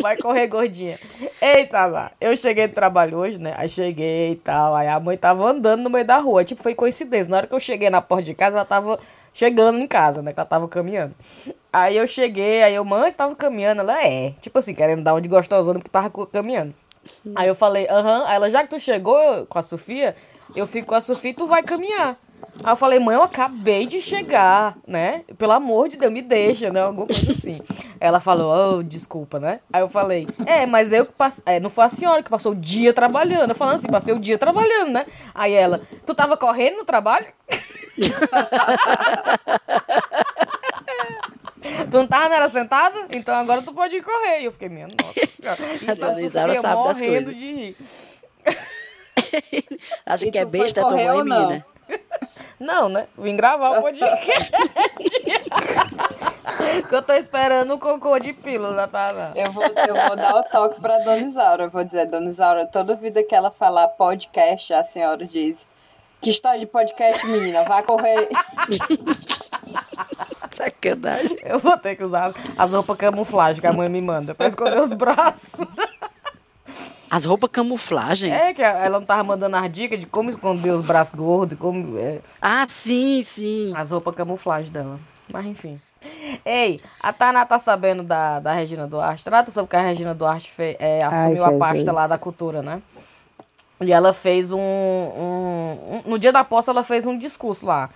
Vai 0.00 0.16
correr 0.16 0.46
gordinha. 0.46 0.98
Eita 1.40 1.86
lá, 1.86 2.12
eu 2.20 2.36
cheguei 2.36 2.66
do 2.68 2.74
trabalho 2.74 3.18
hoje, 3.18 3.40
né? 3.40 3.54
Aí 3.56 3.68
cheguei 3.68 4.32
e 4.32 4.36
tal. 4.36 4.74
Aí 4.74 4.88
a 4.88 4.98
mãe 4.98 5.16
tava 5.16 5.48
andando 5.48 5.82
no 5.82 5.90
meio 5.90 6.04
da 6.04 6.18
rua. 6.18 6.44
Tipo, 6.44 6.62
foi 6.62 6.74
coincidência. 6.74 7.30
Na 7.30 7.38
hora 7.38 7.46
que 7.46 7.54
eu 7.54 7.60
cheguei 7.60 7.90
na 7.90 8.00
porta 8.00 8.24
de 8.24 8.34
casa, 8.34 8.56
ela 8.56 8.64
tava 8.64 8.98
chegando 9.32 9.78
em 9.78 9.86
casa, 9.86 10.22
né? 10.22 10.32
Que 10.32 10.40
ela 10.40 10.48
tava 10.48 10.68
caminhando. 10.68 11.14
Aí 11.72 11.96
eu 11.96 12.06
cheguei, 12.06 12.62
aí 12.62 12.74
eu, 12.74 12.84
mãe, 12.84 13.10
você 13.10 13.16
tava 13.16 13.34
caminhando? 13.36 13.80
Ela 13.80 14.02
é. 14.04 14.32
Tipo 14.40 14.58
assim, 14.58 14.74
querendo 14.74 15.02
dar 15.02 15.14
uma 15.14 15.20
de 15.20 15.28
gostosona 15.28 15.78
porque 15.78 15.90
tava 15.90 16.10
caminhando. 16.26 16.74
Aí 17.34 17.48
eu 17.48 17.54
falei, 17.54 17.86
aham. 17.88 18.24
Aí 18.26 18.36
ela, 18.36 18.50
já 18.50 18.62
que 18.62 18.70
tu 18.70 18.80
chegou 18.80 19.46
com 19.46 19.58
a 19.58 19.62
Sofia, 19.62 20.14
eu 20.54 20.66
fico 20.66 20.88
com 20.88 20.94
a 20.94 21.00
Sofia 21.00 21.30
e 21.30 21.34
tu 21.34 21.46
vai 21.46 21.62
caminhar. 21.62 22.18
Aí 22.62 22.72
eu 22.72 22.76
falei, 22.76 22.98
mãe, 22.98 23.14
eu 23.14 23.22
acabei 23.22 23.86
de 23.86 24.00
chegar, 24.00 24.76
né? 24.86 25.22
Pelo 25.36 25.52
amor 25.52 25.88
de 25.88 25.96
Deus, 25.96 26.12
me 26.12 26.22
deixa, 26.22 26.70
né? 26.70 26.80
Alguma 26.80 27.06
coisa 27.06 27.32
assim. 27.32 27.60
Ela 28.00 28.20
falou, 28.20 28.78
oh, 28.78 28.82
desculpa, 28.82 29.38
né? 29.38 29.60
Aí 29.72 29.80
eu 29.80 29.88
falei, 29.88 30.26
é, 30.44 30.66
mas 30.66 30.92
eu 30.92 31.06
que 31.06 31.12
passei. 31.12 31.42
É, 31.46 31.60
não 31.60 31.70
foi 31.70 31.84
a 31.84 31.88
senhora 31.88 32.22
que 32.22 32.30
passou 32.30 32.52
o 32.52 32.56
dia 32.56 32.92
trabalhando. 32.92 33.50
Eu 33.50 33.54
falando 33.54 33.76
assim, 33.76 33.88
passei 33.88 34.14
o 34.14 34.18
dia 34.18 34.36
trabalhando, 34.36 34.90
né? 34.90 35.06
Aí 35.34 35.52
ela, 35.52 35.80
tu 36.04 36.14
tava 36.14 36.36
correndo 36.36 36.78
no 36.78 36.84
trabalho? 36.84 37.26
Tu 41.90 41.96
não 41.96 42.06
tava, 42.06 42.28
não 42.28 42.36
era 42.36 42.48
sentada? 42.48 43.06
Então 43.10 43.34
agora 43.34 43.62
tu 43.62 43.72
pode 43.72 43.96
ir 43.96 44.02
correr. 44.02 44.42
E 44.42 44.44
eu 44.44 44.52
fiquei, 44.52 44.68
minha 44.68 44.88
nossa 44.88 45.28
senhora. 45.38 45.58
Isso 45.74 45.86
das 45.86 46.00
morrendo 47.00 47.32
coisas. 47.32 47.36
de 47.36 47.54
rir. 47.54 47.76
Acho 50.06 50.30
que 50.30 50.38
é 50.38 50.44
besta, 50.44 50.80
tu 50.80 50.88
correr 50.88 51.06
vai 51.06 51.16
ou 51.16 51.20
em 51.22 51.24
mim, 51.24 51.62
não? 52.58 52.88
né? 52.88 53.06
Vim 53.16 53.36
gravar 53.36 53.78
o 53.78 53.82
podcast. 53.82 54.26
que 56.88 56.94
eu 56.94 57.02
tô 57.02 57.12
esperando 57.12 57.74
o 57.74 57.78
cocô 57.78 58.18
de 58.18 58.32
pílula, 58.32 58.88
tá? 58.88 59.32
Eu 59.34 59.52
vou, 59.52 59.64
eu 59.64 59.94
vou 59.94 60.16
dar 60.16 60.36
o 60.36 60.42
toque 60.44 60.80
pra 60.80 60.98
Dona 60.98 61.18
Isaura. 61.18 61.64
Eu 61.64 61.70
vou 61.70 61.84
dizer, 61.84 62.06
Dona 62.06 62.28
Isaura, 62.28 62.66
toda 62.66 62.94
vida 62.94 63.22
que 63.22 63.34
ela 63.34 63.50
falar 63.50 63.88
podcast, 63.88 64.72
a 64.72 64.82
senhora 64.82 65.24
diz. 65.24 65.66
Que 66.20 66.30
história 66.30 66.58
de 66.58 66.66
podcast, 66.66 67.24
menina? 67.26 67.64
Vai 67.64 67.82
correr. 67.82 68.28
Sacanagem. 70.50 71.38
Eu 71.44 71.60
vou 71.60 71.78
ter 71.78 71.94
que 71.94 72.02
usar 72.02 72.26
as, 72.26 72.34
as 72.56 72.72
roupas 72.72 72.96
camuflagem 72.96 73.60
que 73.60 73.66
a 73.66 73.72
mãe 73.72 73.88
me 73.88 74.02
manda 74.02 74.34
pra 74.34 74.48
esconder 74.48 74.80
os 74.80 74.92
braços. 74.92 75.60
As 77.10 77.24
roupas 77.24 77.50
camuflagem? 77.50 78.32
É, 78.32 78.52
que 78.54 78.62
ela 78.62 78.98
não 79.00 79.06
tava 79.06 79.24
mandando 79.24 79.56
as 79.56 79.70
dicas 79.70 79.98
de 79.98 80.06
como 80.06 80.28
esconder 80.30 80.70
os 80.70 80.80
braços 80.82 81.14
gordos, 81.14 81.58
como. 81.58 81.98
é, 81.98 82.20
Ah, 82.40 82.66
sim, 82.68 83.20
sim. 83.22 83.72
as 83.76 83.90
roupas 83.90 84.14
camuflagem 84.14 84.70
dela. 84.72 84.98
Mas 85.32 85.46
enfim. 85.46 85.80
Ei, 86.44 86.80
a 87.00 87.12
Tana 87.12 87.44
tá 87.44 87.58
sabendo 87.58 88.02
da, 88.04 88.38
da 88.40 88.52
Regina 88.52 88.86
Duarte. 88.86 89.24
Trata 89.24 89.50
sobre 89.50 89.70
que 89.70 89.76
a 89.76 89.80
Regina 89.82 90.14
Duarte 90.14 90.50
fe, 90.50 90.76
é, 90.78 91.02
assumiu 91.02 91.44
a 91.44 91.52
pasta 91.52 91.90
lá 91.92 92.06
da 92.06 92.16
cultura, 92.16 92.62
né? 92.62 92.80
E 93.80 93.92
ela 93.92 94.12
fez 94.12 94.52
um, 94.52 94.58
um, 94.58 95.78
um- 95.96 96.02
No 96.06 96.18
dia 96.18 96.32
da 96.32 96.42
posse, 96.44 96.70
ela 96.70 96.82
fez 96.82 97.04
um 97.06 97.16
discurso 97.18 97.66
lá. 97.66 97.90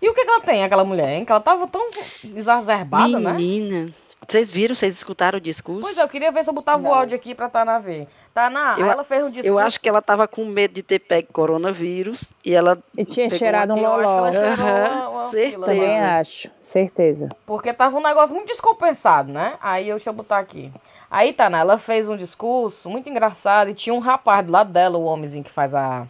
E 0.00 0.08
o 0.08 0.14
que, 0.14 0.24
que 0.24 0.30
ela 0.30 0.40
tem, 0.40 0.62
aquela 0.64 0.84
mulher, 0.84 1.10
hein? 1.16 1.24
Que 1.24 1.32
ela 1.32 1.40
tava 1.40 1.66
tão 1.66 1.90
exacerbada, 2.34 3.18
né? 3.18 3.32
Menina. 3.32 3.92
Vocês 4.26 4.52
viram, 4.52 4.74
vocês 4.74 4.94
escutaram 4.94 5.38
o 5.38 5.40
discurso? 5.40 5.80
Pois 5.82 5.96
é, 5.98 6.02
eu 6.02 6.08
queria 6.08 6.30
ver 6.30 6.44
se 6.44 6.50
eu 6.50 6.54
botava 6.54 6.80
o 6.82 6.84
Não. 6.84 6.94
áudio 6.94 7.16
aqui 7.16 7.34
pra 7.34 7.48
Tana 7.48 7.78
ver. 7.78 8.06
Tana, 8.38 8.76
Eu 8.78 8.86
ela 8.90 9.02
fez 9.04 9.22
um 9.24 9.30
discurso. 9.30 9.48
Eu 9.48 9.58
acho 9.58 9.80
que 9.80 9.88
ela 9.88 10.00
tava 10.00 10.28
com 10.28 10.44
medo 10.44 10.74
de 10.74 10.82
ter 10.82 10.98
pego 11.00 11.28
coronavírus 11.32 12.30
e 12.44 12.54
ela. 12.54 12.78
E 12.96 13.04
tinha 13.04 13.28
cheirado 13.30 13.74
um 13.74 13.78
Eu 13.78 13.92
acho 13.94 13.98
que 14.00 14.04
ela 14.04 14.30
loló. 14.30 14.54
uma, 14.54 15.08
uma 15.08 15.30
certeza. 15.30 15.64
Também 15.64 16.00
acho, 16.00 16.50
certeza. 16.60 17.28
Porque 17.44 17.72
tava 17.72 17.96
um 17.96 18.02
negócio 18.02 18.34
muito 18.34 18.48
descompensado, 18.48 19.32
né? 19.32 19.54
Aí 19.60 19.88
eu, 19.88 19.96
deixa 19.96 20.10
eu 20.10 20.14
botar 20.14 20.38
aqui. 20.38 20.72
Aí, 21.10 21.32
Tana, 21.32 21.58
ela 21.58 21.78
fez 21.78 22.08
um 22.08 22.16
discurso 22.16 22.88
muito 22.90 23.08
engraçado 23.08 23.70
e 23.70 23.74
tinha 23.74 23.94
um 23.94 23.98
rapaz 23.98 24.44
do 24.46 24.52
lado 24.52 24.70
dela, 24.72 24.98
o 24.98 25.04
homenzinho 25.04 25.42
que 25.42 25.50
faz 25.50 25.74
a, 25.74 26.06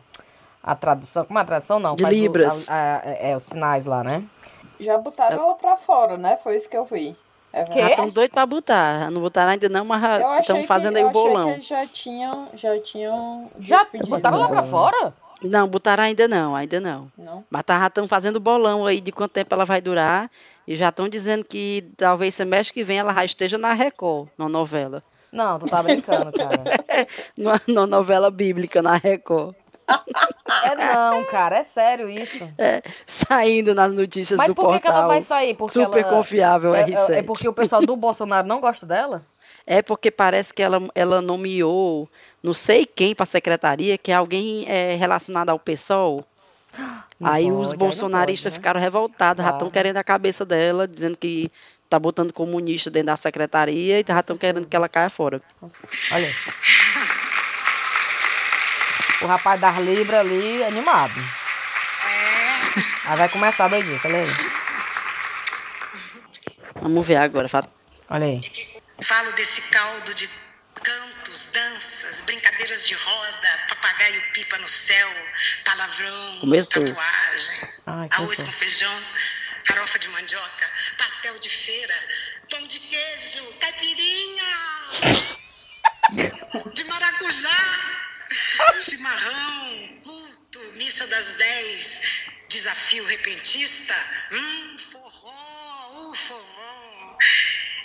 a 0.63 0.75
tradução. 0.75 1.25
Como 1.25 1.39
é 1.39 1.43
a 1.43 1.45
tradução? 1.45 1.79
Não, 1.79 1.95
De 1.95 2.03
faz 2.03 2.17
o- 2.17 2.21
Libras. 2.21 2.69
a- 2.69 2.75
a- 2.75 3.01
é, 3.05 3.31
é, 3.31 3.37
os 3.37 3.45
sinais 3.45 3.85
lá, 3.85 4.03
né? 4.05 4.23
Já 4.81 4.99
botaram 4.99 5.43
ela 5.43 5.55
pra 5.55 5.77
fora, 5.77 6.17
né? 6.19 6.37
Foi 6.43 6.57
isso 6.57 6.69
que 6.69 6.77
eu 6.77 6.85
vi. 6.85 7.17
É 7.53 7.65
verdade. 7.65 7.91
Estão 7.91 8.09
doidos 8.11 8.35
pra 8.35 8.45
botar. 8.47 9.11
Não 9.11 9.21
botaram 9.21 9.53
ainda 9.53 9.69
não, 9.69 9.85
mas 9.85 10.21
estão 10.41 10.61
que- 10.61 10.67
fazendo 10.67 10.97
aí 10.97 11.03
eu 11.03 11.09
o 11.09 11.13
bolão. 11.13 11.55
que 11.55 11.63
já 11.63 11.87
tinham, 11.87 12.49
já 12.55 12.79
tinham 12.81 13.51
Já 13.59 13.79
despedido 13.79 14.11
botaram 14.11 14.37
lá 14.39 14.45
ela. 14.45 14.53
pra 14.55 14.63
fora? 14.63 15.15
Não, 15.43 15.69
botaram 15.69 16.03
ainda 16.03 16.27
não, 16.29 16.55
ainda 16.57 16.81
não. 16.81 17.11
Não? 17.17 17.45
Mas 17.49 17.63
tá- 17.65 17.79
já 17.79 17.87
estão 17.87 18.09
fazendo 18.09 18.39
bolão 18.41 18.85
aí 18.85 19.01
de 19.01 19.13
quanto 19.13 19.33
tempo 19.33 19.55
ela 19.55 19.65
vai 19.65 19.81
durar. 19.81 20.31
E 20.67 20.77
já 20.77 20.89
estão 20.91 21.09
dizendo 21.09 21.45
que 21.45 21.89
talvez 21.97 22.35
semestre 22.35 22.75
que 22.75 22.85
vem 22.85 22.99
ela 22.99 23.15
já 23.15 23.25
esteja 23.25 23.57
na 23.57 23.73
Record, 23.73 24.29
na 24.37 24.49
novela. 24.49 25.03
Não, 25.33 25.59
tu 25.59 25.67
tá 25.67 25.83
brincando, 25.83 26.33
cara. 26.33 26.63
Numa, 27.37 27.61
numa 27.67 27.87
novela 27.87 28.31
bíblica 28.31 28.83
na 28.83 28.95
Record. 28.97 29.55
É 30.65 30.75
não, 30.95 31.25
cara, 31.25 31.59
é 31.59 31.63
sério 31.63 32.09
isso. 32.09 32.49
Saindo 33.07 33.75
nas 33.75 33.93
notícias 33.93 34.37
Mas 34.37 34.49
do 34.49 34.55
por 34.55 34.69
que, 34.69 34.81
que 34.81 34.83
portal. 34.83 34.99
ela 34.99 35.07
vai 35.09 35.21
sair? 35.21 35.55
Porque 35.55 35.73
super 35.73 36.01
ela... 36.03 36.11
confiável 36.11 36.75
é, 36.75 36.85
R7. 36.87 37.11
é, 37.11 37.19
é 37.19 37.23
porque 37.23 37.49
o 37.49 37.53
pessoal 37.53 37.83
do 37.83 37.97
Bolsonaro 37.97 38.47
não 38.47 38.61
gosta 38.61 38.87
dela? 38.87 39.23
É 39.71 39.83
porque 39.83 40.11
parece 40.11 40.55
que 40.55 40.63
ela, 40.63 40.81
ela 40.95 41.21
nomeou 41.21 42.09
não 42.43 42.55
sei 42.55 42.87
quem 42.87 43.15
para 43.15 43.27
secretaria, 43.27 43.99
que 43.99 44.11
é 44.11 44.15
alguém 44.15 44.65
é, 44.67 44.95
relacionado 44.95 45.51
ao 45.51 45.59
PSOL. 45.59 46.25
Não 47.21 47.29
aí 47.31 47.51
pode, 47.51 47.63
os 47.63 47.73
bolsonaristas 47.75 48.53
pode, 48.53 48.55
né? 48.55 48.61
ficaram 48.61 48.81
revoltados, 48.81 49.43
já 49.43 49.51
estão 49.51 49.59
Claro. 49.59 49.73
querendo 49.73 49.97
a 49.97 50.05
cabeça 50.05 50.45
dela, 50.45 50.87
dizendo 50.87 51.17
que 51.19 51.51
tá 51.91 51.99
botando 51.99 52.33
comunista 52.33 52.91
dentro 52.91 53.09
da 53.09 53.17
secretaria 53.17 54.01
e 54.01 54.05
já 54.07 54.21
estão 54.21 54.39
querendo 54.39 54.67
que 54.67 54.77
ela 54.77 54.89
caia 54.89 55.11
fora. 55.11 55.43
Olha. 56.13 56.29
O 59.23 59.27
rapaz 59.27 59.61
das 59.61 59.77
Libras 59.79 60.21
ali, 60.21 60.63
animado. 60.65 61.15
Aí 63.05 63.17
vai 63.17 63.29
começar 63.29 63.65
a 63.65 63.69
doidice, 63.69 64.07
olha 64.07 64.19
aí. 64.19 64.29
Vamos 66.83 67.07
ver 67.07 67.17
agora. 67.17 67.49
Fala- 67.49 67.71
Olha 68.11 68.27
aí. 68.27 68.41
Falo 69.03 69.33
desse 69.33 69.61
caldo 69.63 70.15
de 70.15 70.29
cantos, 70.83 71.53
danças, 71.53 72.21
brincadeiras 72.23 72.87
de 72.87 72.95
roda, 72.95 73.67
papagaio 73.69 74.23
pipa 74.33 74.57
no 74.59 74.69
céu, 74.69 75.09
palavrão, 75.65 76.39
Começou. 76.41 76.85
tatuagem, 76.85 77.69
Ai, 77.87 78.09
arroz 78.11 78.43
com 78.43 78.51
feijão, 78.53 79.03
farofa 79.65 79.99
de 79.99 80.09
mandioca, 80.09 80.67
pastel 80.99 81.39
de 81.39 81.49
feira, 81.49 81.95
pão 82.51 82.63
de 82.67 82.79
queijo, 82.79 83.45
caipirinha, 83.61 84.45
de 86.75 86.85
maracujá, 86.85 87.59
chimarrão, 88.81 89.99
culto, 90.03 90.61
missa 90.75 91.07
das 91.07 91.35
dez, 91.35 92.03
desafio 92.49 93.05
repentista, 93.07 93.95
hum, 94.33 94.77
forró, 94.79 96.11
o 96.11 96.15
forró. 96.15 97.19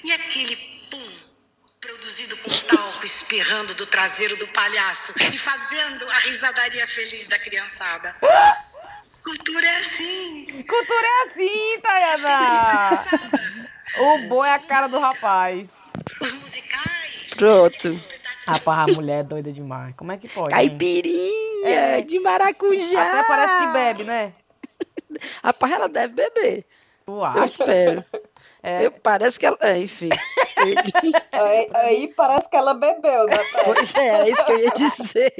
E 0.03 0.11
aquele 0.13 0.55
pum 0.89 1.33
produzido 1.79 2.37
com 2.37 2.49
talco 2.49 3.05
espirrando 3.05 3.73
do 3.75 3.85
traseiro 3.85 4.37
do 4.37 4.47
palhaço 4.49 5.13
e 5.33 5.37
fazendo 5.37 6.09
a 6.09 6.19
risadaria 6.19 6.87
feliz 6.87 7.27
da 7.27 7.39
criançada. 7.39 8.15
Cultura 9.23 9.65
é 9.65 9.77
assim. 9.77 10.65
Cultura 10.67 11.07
é 11.07 11.23
assim, 11.27 11.79
Tayana. 11.81 13.05
O 13.97 14.17
bom 14.27 14.43
é 14.43 14.53
a 14.53 14.59
cara 14.59 14.87
do 14.87 14.99
rapaz. 14.99 15.83
Os 16.21 16.33
musicais. 16.33 17.33
Pronto. 17.35 18.22
Rapaz, 18.45 18.89
a 18.89 18.93
mulher 18.93 19.19
é 19.19 19.23
doida 19.23 19.51
demais. 19.51 19.93
Como 19.95 20.11
é 20.11 20.17
que 20.17 20.27
pode? 20.27 20.49
Caipirinha 20.49 21.69
É. 21.69 22.01
de 22.01 22.19
maracujá. 22.19 23.01
Até 23.09 23.27
parece 23.27 23.57
que 23.57 23.67
bebe, 23.67 24.03
né? 24.03 24.33
Rapaz, 25.43 25.71
ela 25.71 25.87
deve 25.89 26.13
beber. 26.13 26.65
Tu 27.05 27.11
Eu 27.35 27.43
espero. 27.45 28.03
É. 28.61 28.85
Eu- 28.85 28.91
parece 28.91 29.39
que 29.39 29.45
ela. 29.45 29.57
É, 29.61 29.77
enfim. 29.77 30.09
Aí, 31.31 31.69
aí 31.73 32.13
parece 32.15 32.49
que 32.49 32.55
ela 32.55 32.73
bebeu, 32.73 33.25
né? 33.25 33.37
Pois 33.65 33.95
é, 33.95 34.07
é 34.21 34.29
isso 34.29 34.45
que 34.45 34.51
eu 34.51 34.59
ia 34.59 34.71
dizer. 34.71 35.33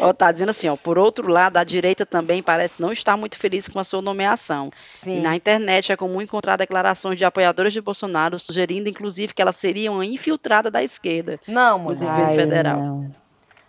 ó, 0.00 0.12
tá 0.12 0.30
dizendo 0.32 0.50
assim, 0.50 0.68
ó, 0.68 0.76
por 0.76 0.98
outro 0.98 1.28
lado, 1.28 1.56
a 1.56 1.64
direita 1.64 2.04
também 2.06 2.42
parece 2.42 2.80
não 2.80 2.92
estar 2.92 3.16
muito 3.16 3.38
feliz 3.38 3.68
com 3.68 3.78
a 3.78 3.84
sua 3.84 4.00
nomeação. 4.02 4.70
E 4.74 4.98
Sim. 4.98 5.20
na 5.20 5.36
internet 5.36 5.92
é 5.92 5.96
comum 5.96 6.20
encontrar 6.22 6.56
declarações 6.56 7.18
de 7.18 7.24
apoiadores 7.24 7.72
de 7.72 7.80
Bolsonaro, 7.80 8.38
sugerindo 8.38 8.88
inclusive 8.88 9.34
que 9.34 9.42
ela 9.42 9.52
seria 9.52 9.90
uma 9.90 10.04
infiltrada 10.06 10.70
da 10.70 10.82
esquerda. 10.82 11.38
Não, 11.46 11.78
Do 11.78 11.84
mulher. 11.84 11.98
governo 12.10 12.34
federal. 12.34 12.76
Não. 12.80 13.10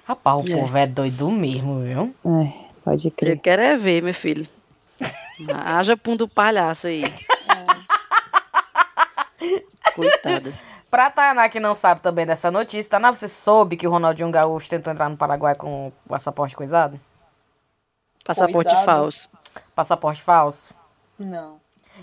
Rapaz, 0.05 0.41
o 0.45 0.51
É. 0.51 0.55
povo 0.61 0.77
é 0.77 0.87
doido 0.87 1.29
mesmo, 1.29 1.81
viu? 1.81 2.15
É, 2.25 2.53
pode 2.83 3.07
Eu 3.07 3.11
crer. 3.11 3.39
quero 3.39 3.61
é 3.61 3.75
ver, 3.75 4.01
meu 4.01 4.13
filho. 4.13 4.47
Haja 5.53 5.95
pum 5.97 6.15
do 6.15 6.27
palhaço 6.27 6.87
aí. 6.87 7.03
Coitada. 9.97 10.53
Pra 10.89 11.09
Tainá 11.09 11.49
que 11.49 11.59
não 11.59 11.75
sabe 11.75 11.99
também 11.99 12.25
dessa 12.25 12.49
notícia, 12.49 12.89
Tainá, 12.91 13.11
você 13.11 13.27
soube 13.27 13.75
que 13.75 13.85
o 13.85 13.91
Ronaldinho 13.91 14.31
Gaúcho 14.31 14.69
tentou 14.69 14.93
entrar 14.93 15.09
no 15.09 15.17
Paraguai 15.17 15.53
com 15.53 15.87
o 15.87 15.93
passaporte 16.07 16.55
coisado? 16.55 16.97
Passaporte 18.23 18.69
Coisado. 18.69 18.85
falso. 18.85 19.29
Passaporte 19.75 20.21
falso? 20.21 20.73
Não. 21.17 21.59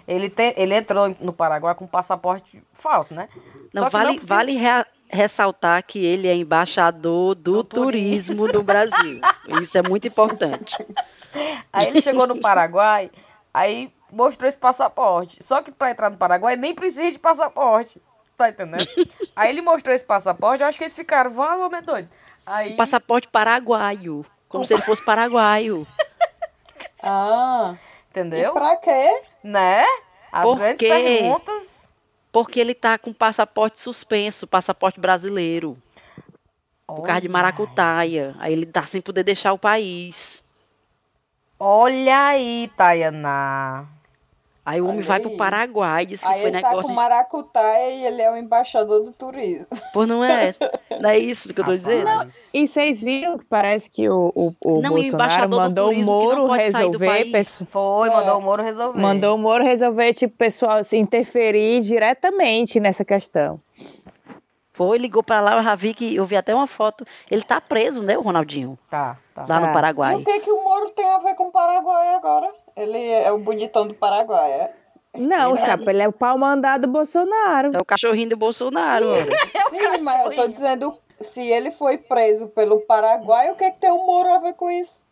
Ele, 0.09 0.28
te, 0.28 0.54
ele 0.57 0.74
entrou 0.74 1.14
no 1.20 1.33
Paraguai 1.33 1.74
com 1.74 1.87
passaporte 1.87 2.62
falso, 2.72 3.14
né? 3.14 3.28
Não, 3.72 3.85
Só 3.85 3.88
que 3.90 3.92
vale, 3.96 4.11
precisa- 4.14 4.35
vale 4.35 4.52
rea- 4.57 4.87
ressaltar 5.09 5.83
que 5.85 6.04
ele 6.04 6.26
é 6.28 6.35
embaixador 6.35 7.35
do, 7.35 7.62
Do 7.62 7.64
turismo. 7.64 8.37
turismo 8.46 8.52
do 8.52 8.62
Brasil. 8.62 9.20
Isso 9.62 9.78
é 9.78 9.83
muito 9.83 10.09
importante. 10.09 10.76
Aí 11.72 11.87
ele 11.88 12.00
chegou 12.00 12.26
no 12.26 12.40
Paraguai, 12.40 13.11
aí 13.52 13.92
mostrou 14.14 14.48
esse 14.48 14.59
passaporte. 14.59 15.42
Só 15.42 15.62
que 15.62 15.70
pra 15.72 15.90
entrar 15.90 16.11
no 16.11 16.16
Paraguai 16.16 16.57
nem 16.57 16.74
precisa 16.74 17.11
de 17.11 17.18
passaporte. 17.18 18.00
Tá 18.37 18.48
entendendo? 18.48 18.87
Aí 19.37 19.50
ele 19.50 19.61
mostrou 19.62 19.94
esse 19.94 20.05
passaporte, 20.05 20.62
eu 20.62 20.68
acho 20.68 20.79
que 20.79 20.85
eles 20.85 20.96
ficaram, 20.96 21.31
vá, 21.31 21.57
homem 21.57 21.79
é 21.79 21.83
doido. 21.83 22.09
Aí, 22.46 22.74
Passaporte 22.77 23.29
paraguaio. 23.29 24.24
Como 24.48 24.64
se 24.64 24.74
ele 24.74 24.83
fosse 24.83 25.05
paraguaio. 25.05 25.87
Ah, 27.07 27.74
e 27.77 28.09
entendeu? 28.09 28.55
pra 28.55 28.77
quê? 28.77 29.22
Né? 29.42 29.85
As 30.33 30.42
Por 30.42 30.57
grandes 30.57 30.79
quê? 30.79 30.88
perguntas. 30.88 31.87
Porque 32.33 32.59
ele 32.59 32.74
tá 32.74 32.96
com 32.96 33.12
passaporte 33.12 33.79
suspenso, 33.79 34.46
passaporte 34.46 34.98
brasileiro. 34.98 35.77
Por 36.87 37.03
causa 37.03 37.20
de 37.20 37.27
Olha. 37.27 37.33
maracutaia. 37.33 38.35
Aí 38.38 38.55
ele 38.55 38.64
tá 38.64 38.85
sem 38.87 39.03
poder 39.03 39.22
deixar 39.22 39.53
o 39.53 39.59
país. 39.59 40.42
Olha 41.59 42.29
aí, 42.29 42.70
Tayana. 42.74 43.87
Aí 44.66 44.81
o 44.81 44.85
homem 44.85 44.96
Olha 44.98 45.07
vai 45.07 45.16
aí. 45.18 45.22
pro 45.22 45.37
Paraguai, 45.37 46.07
disse 46.07 46.24
que 46.27 46.33
Aí 46.33 46.40
foi 46.40 46.50
ele 46.50 46.61
tá 46.61 46.68
negócio 46.68 46.83
com 46.85 46.88
de... 46.88 46.94
maracutaia 46.94 47.90
e 47.90 48.07
ele 48.07 48.22
é 48.22 48.31
o 48.31 48.37
embaixador 48.37 49.03
do 49.03 49.12
turismo. 49.12 49.66
Pô, 49.92 50.07
não 50.07 50.24
é? 50.24 50.55
Não 51.00 51.11
é 51.11 51.18
isso 51.18 51.53
que 51.53 51.61
eu 51.61 51.64
tô 51.64 51.72
Rapaz. 51.72 51.85
dizendo? 51.87 52.33
E 52.55 52.68
vocês 52.68 53.03
viram 53.03 53.37
que 53.37 53.44
parece 53.44 53.90
que 53.90 54.09
o, 54.09 54.33
o, 54.35 54.55
o 54.64 54.81
Não, 54.81 54.96
e 54.96 55.09
o 55.09 55.11
Bolsonaro 55.11 55.14
embaixador 55.14 55.48
do 55.50 55.57
mandou 55.57 55.88
o 55.90 55.92
não 55.96 56.05
Moro 56.05 56.44
pode 56.46 56.70
sair 56.70 56.90
do 56.90 56.98
resolver. 56.98 57.44
Foi, 57.66 58.09
É. 58.09 58.12
mandou 58.12 58.38
o 58.38 58.42
Moro 58.42 58.62
resolver. 58.62 59.00
Mandou 59.00 59.35
o 59.35 59.38
Moro 59.38 59.64
resolver, 59.64 60.14
tipo, 60.14 60.37
pessoal, 60.37 60.83
se 60.85 60.96
interferir 60.96 61.81
diretamente 61.81 62.79
nessa 62.81 63.05
questão. 63.05 63.61
Foi, 64.72 64.98
ligou 64.98 65.22
pra 65.22 65.40
lá, 65.40 65.57
eu 65.59 65.62
já 65.62 65.74
vi 65.74 65.94
que... 65.94 66.14
Eu 66.16 66.24
vi 66.24 66.37
até 66.37 66.55
uma 66.55 66.66
foto. 66.66 67.05
Ele 67.31 67.42
tá 67.42 67.61
preso, 67.61 68.03
né, 68.03 68.16
o 68.16 68.22
Ronaldinho? 68.22 68.79
Tá, 68.88 69.16
tá. 69.35 69.44
Lá 69.48 69.61
no 69.61 69.66
E 69.68 69.72
Paraguai. 69.72 70.14
o 70.16 70.24
que, 70.24 70.40
que 70.40 70.50
o 70.50 70.64
Moro 70.64 70.90
tem 70.90 71.07
a 71.07 71.18
ver 71.18 71.35
com 71.35 71.48
o 71.48 71.53
Paraguai 71.53 72.14
agora? 72.14 72.48
Ele 72.76 72.98
é 72.98 73.30
o 73.30 73.38
bonitão 73.38 73.87
do 73.87 73.94
Paraguai, 73.94 74.50
é? 74.50 74.72
Não, 75.16 75.54
Verdade. 75.54 75.64
chapa, 75.64 75.90
ele 75.90 76.02
é 76.02 76.08
o 76.08 76.12
pau 76.12 76.37
mandado 76.37 76.87
do 76.87 76.92
Bolsonaro. 76.92 77.70
É 77.72 77.78
o 77.78 77.84
cachorrinho 77.84 78.30
do 78.30 78.37
Bolsonaro, 78.37 79.10
olha. 79.10 79.32
Sim, 79.70 80.02
mas 80.02 80.24
eu 80.26 80.34
tô 80.34 80.48
dizendo, 80.48 80.98
se 81.20 81.40
ele 81.48 81.70
foi 81.70 81.98
preso 81.98 82.48
pelo 82.48 82.80
Paraguai, 82.80 83.50
o 83.50 83.54
que, 83.54 83.70
que 83.70 83.78
tem 83.78 83.92
o 83.92 84.04
Moro 84.04 84.28
a 84.32 84.38
ver 84.38 84.54
com 84.54 84.68
isso? 84.70 85.04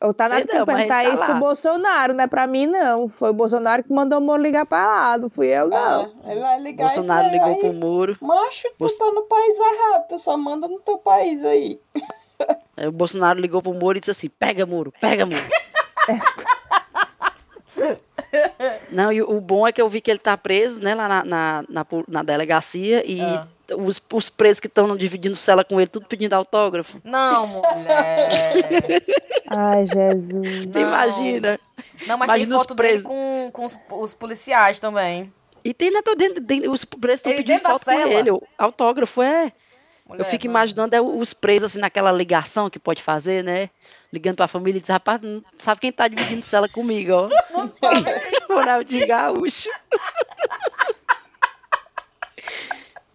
Ou 0.00 0.12
tá 0.12 0.28
na 0.28 0.38
ele 0.38 0.46
tá 0.86 1.04
isso 1.04 1.24
pro. 1.24 1.34
Bolsonaro, 1.36 2.14
não 2.14 2.24
é 2.24 2.26
pra 2.26 2.46
mim, 2.46 2.66
não. 2.66 3.08
Foi 3.08 3.30
o 3.30 3.32
Bolsonaro 3.32 3.82
que 3.82 3.92
mandou 3.92 4.18
o 4.18 4.22
Moro 4.22 4.42
ligar 4.42 4.66
pra 4.66 4.86
lá, 4.86 5.18
não 5.18 5.28
fui 5.28 5.48
eu, 5.48 5.68
não. 5.68 6.12
Ah, 6.24 6.30
ele 6.30 6.40
vai 6.40 6.60
ligar 6.60 6.86
Bolsonaro 6.86 7.28
ligou 7.28 7.46
aí, 7.48 7.58
pro 7.60 7.72
Moro. 7.72 8.16
Macho, 8.20 8.68
tu 8.70 8.74
Bolso- 8.80 8.98
tá 8.98 9.10
no 9.12 9.22
país 9.22 9.54
errado, 9.58 10.08
tu 10.08 10.18
só 10.18 10.36
manda 10.36 10.66
no 10.68 10.80
teu 10.80 10.98
país 10.98 11.44
aí. 11.44 11.80
Aí 12.76 12.88
o 12.88 12.92
Bolsonaro 12.92 13.40
ligou 13.40 13.62
pro 13.62 13.72
Moro 13.72 13.96
e 13.96 14.00
disse 14.00 14.10
assim: 14.10 14.28
pega, 14.28 14.66
Moro, 14.66 14.92
pega, 15.00 15.26
Moro. 15.26 15.38
Não, 18.90 19.12
e 19.12 19.22
o 19.22 19.40
bom 19.40 19.66
é 19.66 19.72
que 19.72 19.80
eu 19.80 19.88
vi 19.88 20.00
que 20.00 20.10
ele 20.10 20.18
tá 20.18 20.36
preso, 20.36 20.80
né, 20.80 20.94
lá 20.94 21.08
na, 21.08 21.24
na, 21.24 21.64
na, 21.68 21.86
na 22.08 22.22
delegacia 22.22 23.02
e 23.08 23.20
Ah. 23.20 23.46
os, 23.76 24.00
os 24.12 24.28
presos 24.28 24.60
que 24.60 24.66
estão 24.66 24.96
dividindo 24.96 25.34
cela 25.34 25.64
com 25.64 25.80
ele, 25.80 25.88
tudo 25.88 26.06
pedindo 26.06 26.34
autógrafo. 26.34 27.00
Não, 27.04 27.46
mulher. 27.46 29.02
Ai, 29.48 29.86
Jesus. 29.86 30.66
Não. 30.66 30.80
Imagina. 30.80 31.60
Não, 32.06 32.18
mas 32.18 32.26
Imagina 32.28 32.48
tem 32.48 32.56
os 32.56 32.62
foto 32.62 32.74
dele 32.74 32.88
presos. 32.88 33.06
com, 33.06 33.50
com 33.52 33.64
os, 33.64 33.78
os 33.90 34.14
policiais 34.14 34.80
também. 34.80 35.32
E 35.64 35.72
tem, 35.72 35.90
né, 35.90 36.00
dentro, 36.16 36.42
dentro- 36.42 36.70
os 36.72 36.84
presos 36.84 37.20
estão 37.20 37.32
pedindo 37.34 37.60
foto 37.60 37.84
com 37.84 37.92
ele. 37.92 38.30
Autógrafo, 38.58 39.22
é. 39.22 39.50
Eu 40.14 40.24
Mulher, 40.24 40.30
fico 40.30 40.44
não. 40.46 40.50
imaginando 40.52 40.94
é, 40.94 41.00
os 41.00 41.32
presos, 41.34 41.72
assim, 41.72 41.78
naquela 41.80 42.10
ligação 42.12 42.68
que 42.70 42.78
pode 42.78 43.02
fazer, 43.02 43.42
né? 43.44 43.68
Ligando 44.12 44.36
pra 44.36 44.46
família 44.48 44.78
e 44.78 44.80
diz, 44.80 44.90
rapaz, 44.90 45.20
não 45.20 45.42
sabe 45.56 45.80
quem 45.80 45.92
tá 45.92 46.06
dividindo 46.08 46.42
cela 46.42 46.68
comigo, 46.68 47.12
ó. 47.12 47.28
Ronaldinho 48.52 49.06
Gaúcho. 49.06 49.68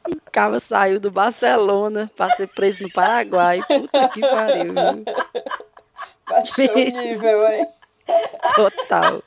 O 0.08 0.32
cara 0.32 0.60
saiu 0.60 1.00
do 1.00 1.12
Barcelona 1.12 2.10
pra 2.16 2.30
ser 2.30 2.48
preso 2.48 2.82
no 2.82 2.92
Paraguai. 2.92 3.62
Puta 3.68 4.08
que 4.10 4.22
pariu. 4.22 4.74
viu? 4.74 5.04
Baixou 6.28 6.66
o 6.72 6.76
nível, 7.02 7.48
hein? 7.52 7.68
Total. 8.56 9.22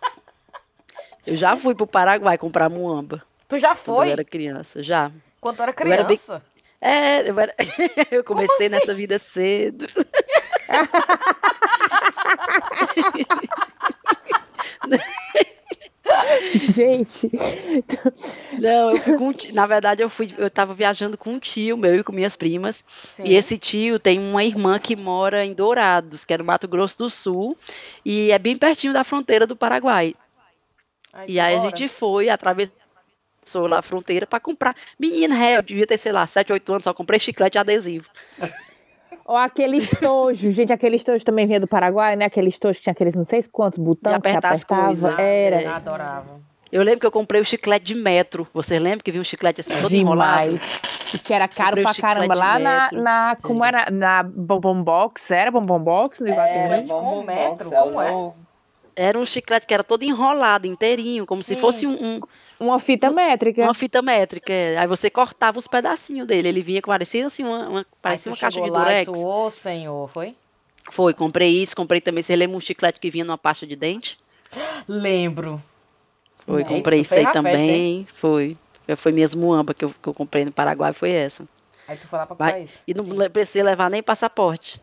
Eu 1.26 1.36
já 1.36 1.56
fui 1.56 1.74
pro 1.74 1.86
Paraguai 1.86 2.36
comprar 2.38 2.68
muamba. 2.68 3.22
Tu 3.48 3.58
já 3.58 3.70
Quando 3.76 3.78
foi? 3.78 4.08
eu 4.08 4.12
era 4.12 4.24
criança, 4.24 4.82
já. 4.82 5.10
Quando 5.40 5.56
tu 5.56 5.62
era 5.62 5.72
Eu 5.72 5.92
era 5.92 5.96
bem- 6.04 6.16
criança? 6.16 6.42
É, 6.84 7.20
eu, 7.30 7.38
era- 7.38 7.54
eu 8.10 8.24
comecei 8.24 8.66
assim? 8.66 8.74
nessa 8.74 8.92
vida 8.94 9.16
cedo. 9.18 9.86
Gente, 16.54 17.30
Não, 18.58 18.90
eu 18.90 19.00
fui 19.00 19.16
com 19.16 19.28
um 19.28 19.32
tio. 19.32 19.54
Na 19.54 19.66
verdade, 19.66 20.02
eu 20.02 20.10
fui, 20.10 20.32
eu 20.36 20.50
tava 20.50 20.74
viajando 20.74 21.16
com 21.16 21.30
um 21.34 21.38
tio 21.38 21.76
meu 21.76 21.96
e 21.96 22.04
com 22.04 22.12
minhas 22.12 22.36
primas. 22.36 22.84
Sim. 23.08 23.22
E 23.26 23.34
esse 23.34 23.56
tio 23.56 23.98
tem 23.98 24.18
uma 24.18 24.44
irmã 24.44 24.78
que 24.78 24.96
mora 24.96 25.44
em 25.44 25.54
Dourados, 25.54 26.24
que 26.24 26.34
é 26.34 26.38
no 26.38 26.44
Mato 26.44 26.66
Grosso 26.68 26.98
do 26.98 27.10
Sul, 27.10 27.56
e 28.04 28.30
é 28.32 28.38
bem 28.38 28.58
pertinho 28.58 28.92
da 28.92 29.04
fronteira 29.04 29.46
do 29.46 29.56
Paraguai. 29.56 30.14
Ai, 31.12 31.26
E 31.28 31.40
aí 31.40 31.54
a 31.54 31.58
bora. 31.58 31.70
gente 31.70 31.88
foi, 31.88 32.28
atravessou 32.28 32.74
lá 33.68 33.78
a 33.78 33.82
fronteira 33.82 34.26
para 34.26 34.40
comprar. 34.40 34.74
Menina, 34.98 35.36
é, 35.44 35.56
eu 35.56 35.62
devia 35.62 35.86
ter, 35.86 35.98
sei 35.98 36.12
lá, 36.12 36.26
7, 36.26 36.52
8 36.52 36.72
anos, 36.72 36.84
só 36.84 36.94
comprei 36.94 37.18
chiclete 37.18 37.56
e 37.56 37.60
adesivo. 37.60 38.08
ou 39.24 39.36
aquele 39.36 39.76
estojo, 39.78 40.50
gente, 40.50 40.72
aquele 40.72 40.96
estojo 40.96 41.24
também 41.24 41.46
vinha 41.46 41.60
do 41.60 41.66
Paraguai, 41.66 42.16
né? 42.16 42.24
Aquele 42.26 42.48
estojo 42.48 42.76
que 42.76 42.82
tinha 42.82 42.92
aqueles 42.92 43.14
não 43.14 43.24
sei 43.24 43.42
quantos 43.50 43.78
botões 43.78 44.14
que 44.16 44.20
você 44.22 44.28
apertar 44.30 44.52
as 44.52 44.62
apertava. 44.62 44.86
coisas. 44.86 45.18
Era 45.18 45.62
É. 45.62 45.66
Adorava. 45.66 46.40
Eu 46.70 46.82
lembro 46.82 47.00
que 47.00 47.06
eu 47.06 47.12
comprei 47.12 47.38
o 47.38 47.44
chiclete 47.44 47.84
de 47.84 47.94
metro. 47.94 48.48
Vocês 48.54 48.80
lembram 48.80 49.00
que 49.04 49.10
vinha 49.10 49.20
um 49.20 49.24
chiclete 49.24 49.60
assim 49.60 49.78
todo 49.78 49.92
enrolado? 49.94 50.44
demais. 50.44 50.80
E 51.12 51.18
que 51.18 51.34
era 51.34 51.46
caro 51.46 51.76
Comprei 51.76 51.84
pra 51.84 51.94
caramba. 52.08 52.34
Lá 52.34 52.58
na, 52.58 52.88
na. 52.92 53.36
Como 53.42 53.62
era? 53.62 53.90
Na 53.90 54.22
Bonbon 54.22 54.82
Box? 54.82 55.30
Era 55.30 55.50
Bonbon 55.50 55.80
Box? 55.80 56.22
Era. 56.22 56.76
Gente, 56.76 56.88
com 56.88 56.94
Bombom 56.98 57.22
metro, 57.24 57.74
é 57.74 57.78
como 57.78 58.00
é? 58.00 58.10
novo. 58.10 58.36
Era 58.96 59.18
um 59.18 59.26
chiclete 59.26 59.66
que 59.66 59.74
era 59.74 59.84
todo 59.84 60.02
enrolado, 60.02 60.66
inteirinho, 60.66 61.26
como 61.26 61.42
se 61.42 61.54
Sim. 61.54 61.60
fosse 61.60 61.86
um, 61.86 61.92
um- 61.92 62.20
Uma 62.62 62.78
fita 62.78 63.10
métrica. 63.10 63.62
uma 63.62 63.74
fita 63.74 64.00
métrica. 64.02 64.52
é. 64.52 64.76
Aí 64.78 64.86
você 64.86 65.10
cortava 65.10 65.58
os 65.58 65.66
pedacinhos 65.66 66.26
dele. 66.26 66.48
Ele 66.48 66.62
vinha 66.62 66.80
com 66.80 66.90
parecia 66.90 67.26
assim 67.26 67.42
uma, 67.44 67.68
uma- 67.68 67.86
parecia 68.00 68.30
uma 68.30 68.38
caixa 68.38 68.60
de 68.60 68.70
lá 68.70 68.80
e 69.00 69.04
durex. 69.04 69.06
tu, 69.20 69.26
ô 69.26 69.50
senhor, 69.50 70.08
foi? 70.10 70.36
Foi, 70.90 71.12
comprei 71.14 71.50
isso, 71.62 71.74
comprei 71.76 72.00
também. 72.00 72.22
Você 72.22 72.34
lembra 72.36 72.56
um 72.56 72.60
chiclete 72.60 73.00
que 73.00 73.10
vinha 73.10 73.24
numa 73.24 73.38
pasta 73.38 73.66
de 73.66 73.74
dente? 73.76 74.18
Lembro. 74.86 75.60
Foi, 76.46 76.64
comprei 76.64 77.00
isso 77.00 77.14
aí 77.14 77.22
na 77.22 77.32
festa, 77.32 77.48
também. 77.50 78.06
foi. 78.12 78.56
Foi 78.96 79.12
minhas 79.12 79.34
muamba 79.34 79.72
que 79.72 79.84
eu, 79.84 79.94
que 80.02 80.08
eu 80.08 80.12
comprei 80.12 80.44
no 80.44 80.50
Paraguai, 80.52 80.92
foi 80.92 81.10
essa. 81.10 81.44
Aí 81.88 81.96
tu 81.96 82.06
foi 82.08 82.18
lá 82.18 82.26
pra 82.26 82.34
país. 82.36 82.72
E 82.86 82.92
não 82.94 83.04
Sim. 83.04 83.16
precisei 83.32 83.62
levar 83.62 83.88
nem 83.90 84.02
passaporte. 84.02 84.80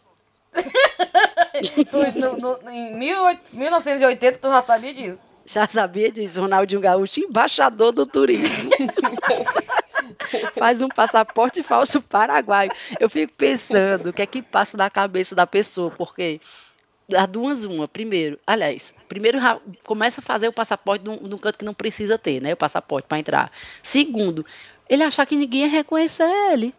Tu, 1.91 2.19
no, 2.19 2.37
no, 2.37 2.69
em 2.71 2.97
18 2.97 3.55
1980 3.55 4.37
tu 4.37 4.47
já 4.49 4.61
sabia 4.61 4.93
disso. 4.93 5.27
Já 5.51 5.67
sabia 5.67 6.11
disso, 6.11 6.41
Ronaldinho 6.41 6.79
Gaúcho, 6.79 7.21
embaixador 7.21 7.91
do 7.91 8.05
turismo. 8.05 8.69
Faz 10.55 10.79
um 10.79 10.87
passaporte 10.87 11.63
falso 11.63 11.99
paraguaio. 12.03 12.69
Eu 12.99 13.09
fico 13.09 13.33
pensando 13.33 14.09
o 14.09 14.13
que 14.13 14.21
é 14.21 14.27
que 14.27 14.43
passa 14.43 14.77
na 14.77 14.91
cabeça 14.91 15.33
da 15.33 15.47
pessoa, 15.47 15.89
porque 15.89 16.39
das 17.07 17.27
duas 17.27 17.63
uma, 17.63 17.87
primeiro, 17.87 18.37
aliás, 18.45 18.93
primeiro 19.07 19.39
começa 19.83 20.21
a 20.21 20.23
fazer 20.23 20.47
o 20.47 20.53
passaporte 20.53 21.03
num, 21.03 21.15
num 21.15 21.37
canto 21.39 21.57
que 21.57 21.65
não 21.65 21.73
precisa 21.73 22.15
ter, 22.15 22.39
né? 22.39 22.53
O 22.53 22.57
passaporte 22.57 23.07
para 23.07 23.17
entrar. 23.17 23.51
Segundo, 23.81 24.45
ele 24.87 25.01
achar 25.01 25.25
que 25.25 25.35
ninguém 25.35 25.61
ia 25.61 25.67
reconhecer 25.67 26.29
ele. 26.51 26.75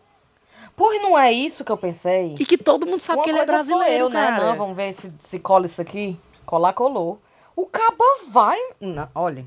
Porra, 0.76 0.94
não 1.00 1.18
é 1.18 1.32
isso 1.32 1.64
que 1.64 1.72
eu 1.72 1.76
pensei? 1.76 2.36
E 2.38 2.44
que 2.44 2.56
todo 2.56 2.86
mundo 2.86 3.00
sabe 3.00 3.18
Uma 3.18 3.24
que 3.24 3.30
ele 3.30 3.38
é 3.40 3.46
coisa 3.46 3.64
sou 3.64 3.78
brasileiro, 3.78 4.04
eu, 4.04 4.10
né? 4.10 4.26
cara. 4.26 4.46
Não, 4.46 4.56
vamos 4.56 4.76
ver 4.76 4.92
se, 4.92 5.12
se 5.18 5.40
cola 5.40 5.66
isso 5.66 5.82
aqui. 5.82 6.16
Colar, 6.46 6.72
colou. 6.72 7.20
O 7.60 7.66
caba 7.66 8.04
vai... 8.30 8.58
Não, 8.80 9.06
olha, 9.14 9.44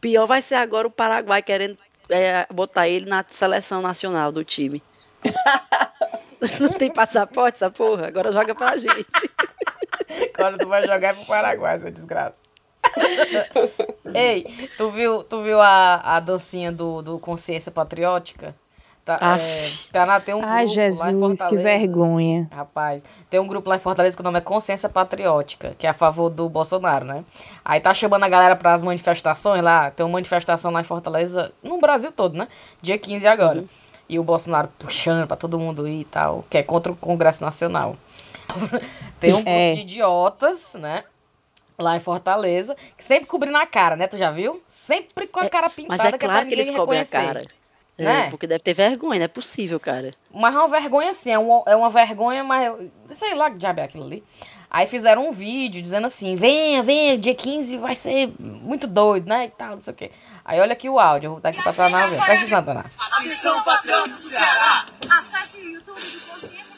Pior 0.00 0.26
vai 0.26 0.40
ser 0.40 0.54
agora 0.54 0.86
o 0.86 0.90
Paraguai 0.92 1.42
querendo 1.42 1.76
é, 2.08 2.46
botar 2.48 2.86
ele 2.86 3.04
na 3.10 3.24
seleção 3.26 3.82
nacional 3.82 4.30
do 4.30 4.44
time. 4.44 4.80
Não 6.60 6.70
tem 6.70 6.88
passaporte 6.88 7.56
essa 7.56 7.68
porra? 7.68 8.06
Agora 8.06 8.30
joga 8.30 8.54
pra 8.54 8.76
gente. 8.76 9.06
agora 10.38 10.56
tu 10.56 10.68
vai 10.68 10.86
jogar 10.86 11.16
pro 11.16 11.24
Paraguai, 11.24 11.80
seu 11.80 11.90
desgraça. 11.90 12.40
Ei, 14.14 14.68
tu 14.76 14.88
viu, 14.90 15.24
tu 15.24 15.42
viu 15.42 15.60
a, 15.60 16.16
a 16.16 16.20
dancinha 16.20 16.70
do, 16.70 17.02
do 17.02 17.18
Consciência 17.18 17.72
Patriótica? 17.72 18.54
Tá, 19.04 19.18
é, 19.36 19.70
Tainá, 19.92 20.20
tem 20.20 20.32
um 20.32 20.38
grupo 20.38 20.52
Ai, 20.52 20.64
lá 20.64 20.70
em 20.70 20.74
Jesus, 20.74 21.06
que 21.08 21.18
Fortaleza. 21.18 21.62
vergonha. 21.64 22.48
Rapaz, 22.52 23.02
tem 23.28 23.40
um 23.40 23.46
grupo 23.48 23.68
lá 23.68 23.74
em 23.74 23.80
Fortaleza 23.80 24.16
que 24.16 24.20
o 24.20 24.24
nome 24.24 24.38
é 24.38 24.40
Consciência 24.40 24.88
Patriótica, 24.88 25.74
que 25.76 25.88
é 25.88 25.90
a 25.90 25.94
favor 25.94 26.30
do 26.30 26.48
Bolsonaro, 26.48 27.04
né? 27.04 27.24
Aí 27.64 27.80
tá 27.80 27.92
chamando 27.92 28.22
a 28.22 28.28
galera 28.28 28.54
para 28.54 28.72
as 28.72 28.80
manifestações 28.82 29.60
lá. 29.60 29.90
Tem 29.90 30.06
uma 30.06 30.12
manifestação 30.12 30.70
lá 30.70 30.80
em 30.80 30.84
Fortaleza, 30.84 31.52
no 31.64 31.80
Brasil 31.80 32.12
todo, 32.12 32.36
né? 32.38 32.46
Dia 32.80 32.96
15 32.96 33.26
agora. 33.26 33.64
E 34.08 34.20
o 34.20 34.24
Bolsonaro 34.24 34.68
puxando 34.78 35.26
pra 35.26 35.36
todo 35.36 35.58
mundo 35.58 35.88
ir 35.88 36.00
e 36.00 36.04
tal, 36.04 36.44
que 36.48 36.56
é 36.58 36.62
contra 36.62 36.92
o 36.92 36.96
Congresso 36.96 37.42
Nacional. 37.42 37.96
tem 39.18 39.32
um 39.32 39.36
grupo 39.36 39.50
É. 39.50 39.72
de 39.72 39.80
idiotas, 39.80 40.74
né? 40.74 41.02
Lá 41.78 41.96
em 41.96 42.00
Fortaleza, 42.00 42.76
que 42.96 43.02
sempre 43.02 43.26
cobrindo 43.26 43.56
a 43.56 43.66
cara, 43.66 43.96
né? 43.96 44.06
Tu 44.06 44.16
já 44.16 44.30
viu? 44.30 44.62
Sempre 44.66 45.26
com 45.26 45.40
a 45.40 45.48
cara 45.48 45.68
pintada, 45.68 46.00
Mas 46.00 46.04
é 46.04 46.10
que 46.10 46.24
é 46.24 46.28
claro 46.28 46.40
pra 46.40 46.46
que 46.48 46.54
eles 46.54 46.66
ninguém 46.66 46.78
cobrem 46.80 47.00
a 47.00 47.02
reconhecer. 47.02 47.34
cara. 47.34 47.61
É, 47.98 48.04
Né? 48.04 48.30
porque 48.30 48.46
deve 48.46 48.62
ter 48.64 48.72
vergonha, 48.74 49.18
não 49.18 49.24
é 49.24 49.28
possível, 49.28 49.78
cara. 49.78 50.14
Mas 50.32 50.54
é 50.54 50.58
uma 50.58 50.68
vergonha 50.68 51.10
assim, 51.10 51.30
é 51.30 51.38
uma, 51.38 51.62
é 51.66 51.76
uma 51.76 51.90
vergonha, 51.90 52.42
mas 52.42 52.66
eu- 52.66 52.90
sei 53.08 53.34
lá 53.34 53.50
que 53.50 53.58
diabo 53.58 53.80
é 53.80 53.84
aquilo 53.84 54.04
ali. 54.04 54.24
Aí 54.70 54.86
fizeram 54.86 55.28
um 55.28 55.32
vídeo 55.32 55.82
dizendo 55.82 56.06
assim: 56.06 56.34
venha, 56.34 56.82
venha, 56.82 57.18
dia 57.18 57.34
15 57.34 57.76
vai 57.76 57.94
ser 57.94 58.32
muito 58.40 58.86
doido, 58.86 59.28
né? 59.28 59.44
E 59.44 59.50
tal, 59.50 59.72
não 59.72 59.80
sei 59.80 59.92
o 59.92 59.96
quê. 59.96 60.10
Aí 60.44 60.58
olha 60.60 60.72
aqui 60.72 60.88
o 60.88 60.98
áudio, 60.98 61.26
eu 61.26 61.30
vou 61.32 61.38
botar 61.38 61.50
aqui 61.50 61.62
pra 61.62 61.72
Taná 61.74 62.06
ver. 62.06 62.16
Presta 62.16 62.32
atenção, 62.32 62.64
Taná. 62.64 62.84
Atenção, 63.12 63.62
patrão 63.62 64.02
do 64.02 64.08
Ceará! 64.08 64.84
Acesse 65.10 65.58
o 65.58 65.68
YouTube 65.68 66.00
do 66.00 66.20
Consciência 66.30 66.71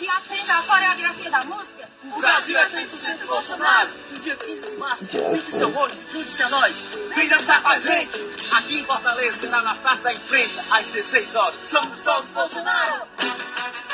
E 0.00 0.08
aprenda 0.08 0.54
a 0.58 0.62
coreografia 0.62 1.30
da 1.30 1.44
música. 1.44 1.88
O 2.04 2.20
Brasil 2.20 2.58
é 2.58 2.64
100% 2.64 3.26
Bolsonaro. 3.26 3.90
No 4.10 4.18
dia 4.20 4.36
15 4.36 4.70
de 4.70 4.76
março, 4.76 5.06
pinte 5.06 5.40
seu 5.40 5.70
rosto, 5.70 5.98
junte-se 6.12 6.42
a 6.42 6.48
nós. 6.48 6.98
Vem 7.14 7.28
dançar 7.28 7.62
com 7.62 7.68
a 7.68 7.78
gente. 7.78 8.18
Aqui 8.52 8.80
em 8.80 8.84
Fortaleza, 8.84 9.38
será 9.40 9.60
na 9.62 9.74
Praça 9.76 10.02
da 10.02 10.12
Imprensa, 10.12 10.64
às 10.74 10.86
16 10.90 11.34
horas. 11.36 11.60
Somos 11.60 12.00
todos 12.00 12.28
Bolsonaro! 12.30 13.02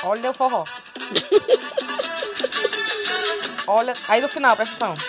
Olha 0.04 0.30
o 0.30 0.34
forró. 0.34 0.64
Olha, 3.66 3.94
aí 4.08 4.20
no 4.20 4.28
final, 4.28 4.54
presta 4.56 4.84
atenção. 4.84 5.04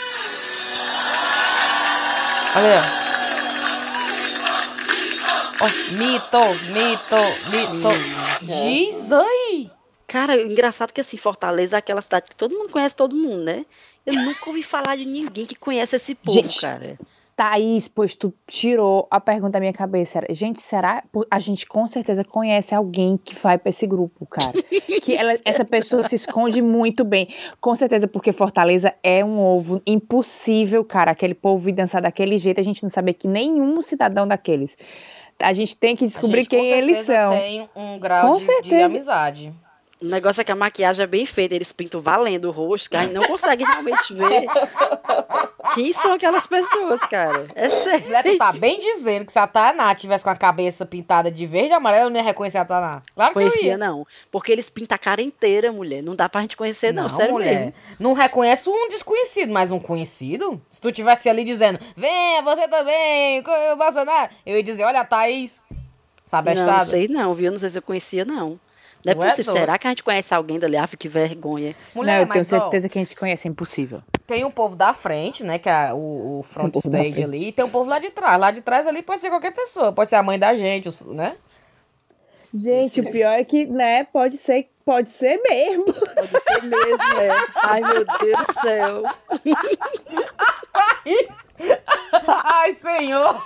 Olha 2.56 2.82
aí. 2.82 3.04
ó. 3.04 3.08
Ó, 5.60 5.70
mito, 5.92 6.54
mito, 6.72 7.50
mito. 7.50 7.90
Diz 8.42 9.12
aí. 9.12 9.77
Cara, 10.08 10.36
o 10.38 10.52
engraçado 10.52 10.94
que 10.94 11.02
assim, 11.02 11.18
Fortaleza 11.18 11.76
é 11.76 11.80
aquela 11.80 12.02
cidade 12.02 12.30
que 12.30 12.36
todo 12.36 12.56
mundo 12.58 12.70
conhece 12.70 12.96
todo 12.96 13.16
mundo, 13.16 13.44
né? 13.44 13.66
Eu 14.06 14.14
nunca 14.16 14.48
ouvi 14.50 14.64
falar 14.64 14.96
de 14.96 15.06
ninguém 15.06 15.46
que 15.46 15.56
conhece 15.56 15.96
esse 15.98 16.16
povo, 16.16 16.42
Gente, 16.42 16.62
cara. 16.62 16.98
Thaís, 17.36 17.88
pois 17.88 18.16
tu 18.16 18.34
tirou 18.48 19.06
a 19.12 19.20
pergunta 19.20 19.52
da 19.52 19.60
minha 19.60 19.74
cabeça. 19.74 20.18
Era, 20.20 20.34
gente, 20.34 20.60
será? 20.62 21.04
A 21.30 21.38
gente 21.38 21.68
com 21.68 21.86
certeza 21.86 22.24
conhece 22.24 22.74
alguém 22.74 23.16
que 23.16 23.36
vai 23.36 23.60
pra 23.60 23.70
esse 23.70 23.86
grupo, 23.86 24.26
cara. 24.26 24.54
Que 25.04 25.16
ela- 25.16 25.38
essa 25.46 25.64
pessoa 25.64 26.06
se 26.08 26.16
esconde 26.16 26.62
muito 26.62 27.04
bem. 27.06 27.34
Com 27.62 27.76
certeza, 27.76 28.08
porque 28.08 28.32
Fortaleza 28.34 28.94
é 29.04 29.24
um 29.24 29.40
ovo 29.40 29.82
impossível, 29.86 30.84
cara. 30.84 31.12
Aquele 31.12 31.34
povo 31.36 31.70
ir 31.70 31.74
dançar 31.74 32.02
daquele 32.02 32.38
jeito, 32.38 32.60
a 32.60 32.64
gente 32.64 32.82
não 32.84 32.90
saber 32.90 33.14
que 33.14 33.28
nenhum 33.28 33.82
cidadão 33.82 34.28
daqueles. 34.28 34.76
A 35.40 35.54
gente 35.54 35.78
tem 35.78 35.96
que 35.96 36.06
descobrir 36.08 36.42
gente, 36.42 36.50
com 36.50 36.56
quem 36.58 36.72
eles 36.72 36.98
certeza, 37.06 37.14
são. 37.30 37.38
tem 37.38 37.70
um 37.76 38.00
grau 38.00 38.28
Com 38.28 38.34
de, 38.34 38.40
de 38.40 38.46
certeza. 38.46 38.86
amizade. 38.86 39.54
O 40.00 40.06
negócio 40.06 40.42
é 40.42 40.44
que 40.44 40.52
a 40.52 40.56
maquiagem 40.56 41.04
é 41.04 41.08
bem 41.08 41.26
feita, 41.26 41.56
eles 41.56 41.72
pintam 41.72 42.00
valendo 42.00 42.46
o 42.46 42.52
rosto, 42.52 42.90
que 42.90 42.96
a 42.98 43.02
gente 43.02 43.14
não 43.14 43.24
consegue 43.26 43.64
realmente 43.64 44.14
ver 44.14 44.46
quem 45.74 45.92
são 45.92 46.14
aquelas 46.14 46.46
pessoas, 46.46 47.00
cara. 47.02 47.48
É 47.56 47.68
sério. 47.70 48.06
Tu 48.24 48.38
tá 48.38 48.52
bem 48.52 48.80
dizendo 48.80 49.26
que 49.26 49.32
se 49.32 49.40
a 49.40 49.48
Taná 49.48 49.94
tivesse 49.96 50.24
com 50.24 50.30
a 50.30 50.36
cabeça 50.36 50.86
pintada 50.86 51.32
de 51.32 51.46
verde 51.46 51.70
e 51.70 51.74
amarelo, 51.74 52.06
eu 52.06 52.10
não 52.12 52.18
ia 52.18 52.24
reconhecer 52.24 52.60
a 52.60 52.66
Taná. 52.66 53.02
Claro 53.16 53.34
que 53.34 53.40
eu 53.40 53.44
Conhecia, 53.50 53.70
ia. 53.70 53.78
não. 53.78 54.06
Porque 54.32 54.52
eles 54.52 54.70
pintam 54.70 54.96
a 54.96 55.00
cara 55.00 55.22
inteira, 55.22 55.72
mulher. 55.72 56.04
Não 56.04 56.16
dá 56.16 56.30
pra 56.30 56.42
gente 56.42 56.56
conhecer, 56.56 56.94
não. 56.94 57.10
sério 57.10 57.34
mulher. 57.34 57.56
mesmo. 57.60 57.74
Não 58.00 58.14
reconhece 58.14 58.70
um 58.70 58.88
desconhecido, 58.88 59.52
mas 59.52 59.72
um 59.72 59.80
conhecido? 59.80 60.62
Se 60.70 60.80
tu 60.80 60.92
tivesse 60.92 61.28
ali 61.30 61.44
dizendo, 61.44 61.80
venha, 61.96 62.42
você 62.44 62.68
também, 62.68 63.42
co- 63.42 63.76
Bolsonaro, 63.78 64.30
eu 64.46 64.56
ia 64.58 64.64
dizer, 64.64 64.84
olha 64.84 65.02
a 65.02 65.06
Thaís. 65.06 65.64
Sabe 66.26 66.52
a 66.52 66.56
Não, 66.56 66.66
não 66.66 66.82
sei 66.84 67.08
não, 67.08 67.34
viu? 67.34 67.52
Não 67.52 67.58
sei 67.58 67.70
se 67.70 67.78
eu 67.78 67.82
conhecia, 67.82 68.24
não. 68.26 68.60
Não 69.16 69.24
é 69.24 69.26
Tu 69.26 69.28
é 69.28 69.30
possível. 69.30 69.54
doido. 69.54 69.64
Será 69.66 69.78
que 69.78 69.88
a 69.88 69.90
gente 69.92 70.04
conhece 70.04 70.34
alguém 70.34 70.60
dali? 70.60 70.78
Ah, 70.78 70.88
que 70.88 71.08
vergonha. 71.08 71.76
Mulher, 71.96 72.16
não, 72.16 72.22
eu 72.24 72.28
tenho 72.32 72.46
mas, 72.46 72.54
ó, 72.54 72.60
certeza 72.62 72.90
que 72.90 72.98
a 73.00 73.04
gente 73.04 73.16
conhece, 73.16 73.48
é 73.48 73.52
impossível. 73.52 74.02
tem 74.26 74.44
um 74.46 74.52
povo 74.52 74.76
da 74.76 74.94
frente, 74.94 75.44
né, 75.44 75.58
que 75.60 75.70
é 75.70 75.94
o, 75.94 76.40
o 76.40 76.44
front 76.44 76.76
um 76.76 76.80
stage 76.80 77.24
ali, 77.24 77.50
e 77.50 77.52
tem 77.52 77.66
um 77.66 77.70
povo 77.70 77.90
lá 77.90 78.00
de 78.00 78.10
trás. 78.10 78.40
Lá 78.40 78.52
de 78.52 78.62
trás 78.62 78.88
ali 78.88 79.02
pode 79.02 79.22
ser 79.22 79.30
qualquer 79.30 79.52
pessoa, 79.52 79.92
pode 79.92 80.10
ser 80.10 80.16
a 80.18 80.24
mãe 80.24 80.38
da 80.40 80.56
gente, 80.56 80.88
os- 80.90 81.00
né? 81.02 81.38
Gente, 82.54 83.02
o 83.02 83.12
pior 83.12 83.34
é 83.34 83.44
que, 83.44 83.66
né, 83.66 84.06
pode 84.06 84.38
ser, 84.38 84.68
pode 84.86 85.10
ser 85.10 85.38
mesmo. 85.50 85.86
Pode 85.94 86.40
ser 86.42 86.64
mesmo, 86.64 87.20
é. 87.20 87.30
Ai, 87.64 87.82
meu 87.82 88.06
Deus 88.06 88.48
do 88.48 88.54
céu. 88.62 89.04
Ai, 92.28 92.74
senhor! 92.74 93.42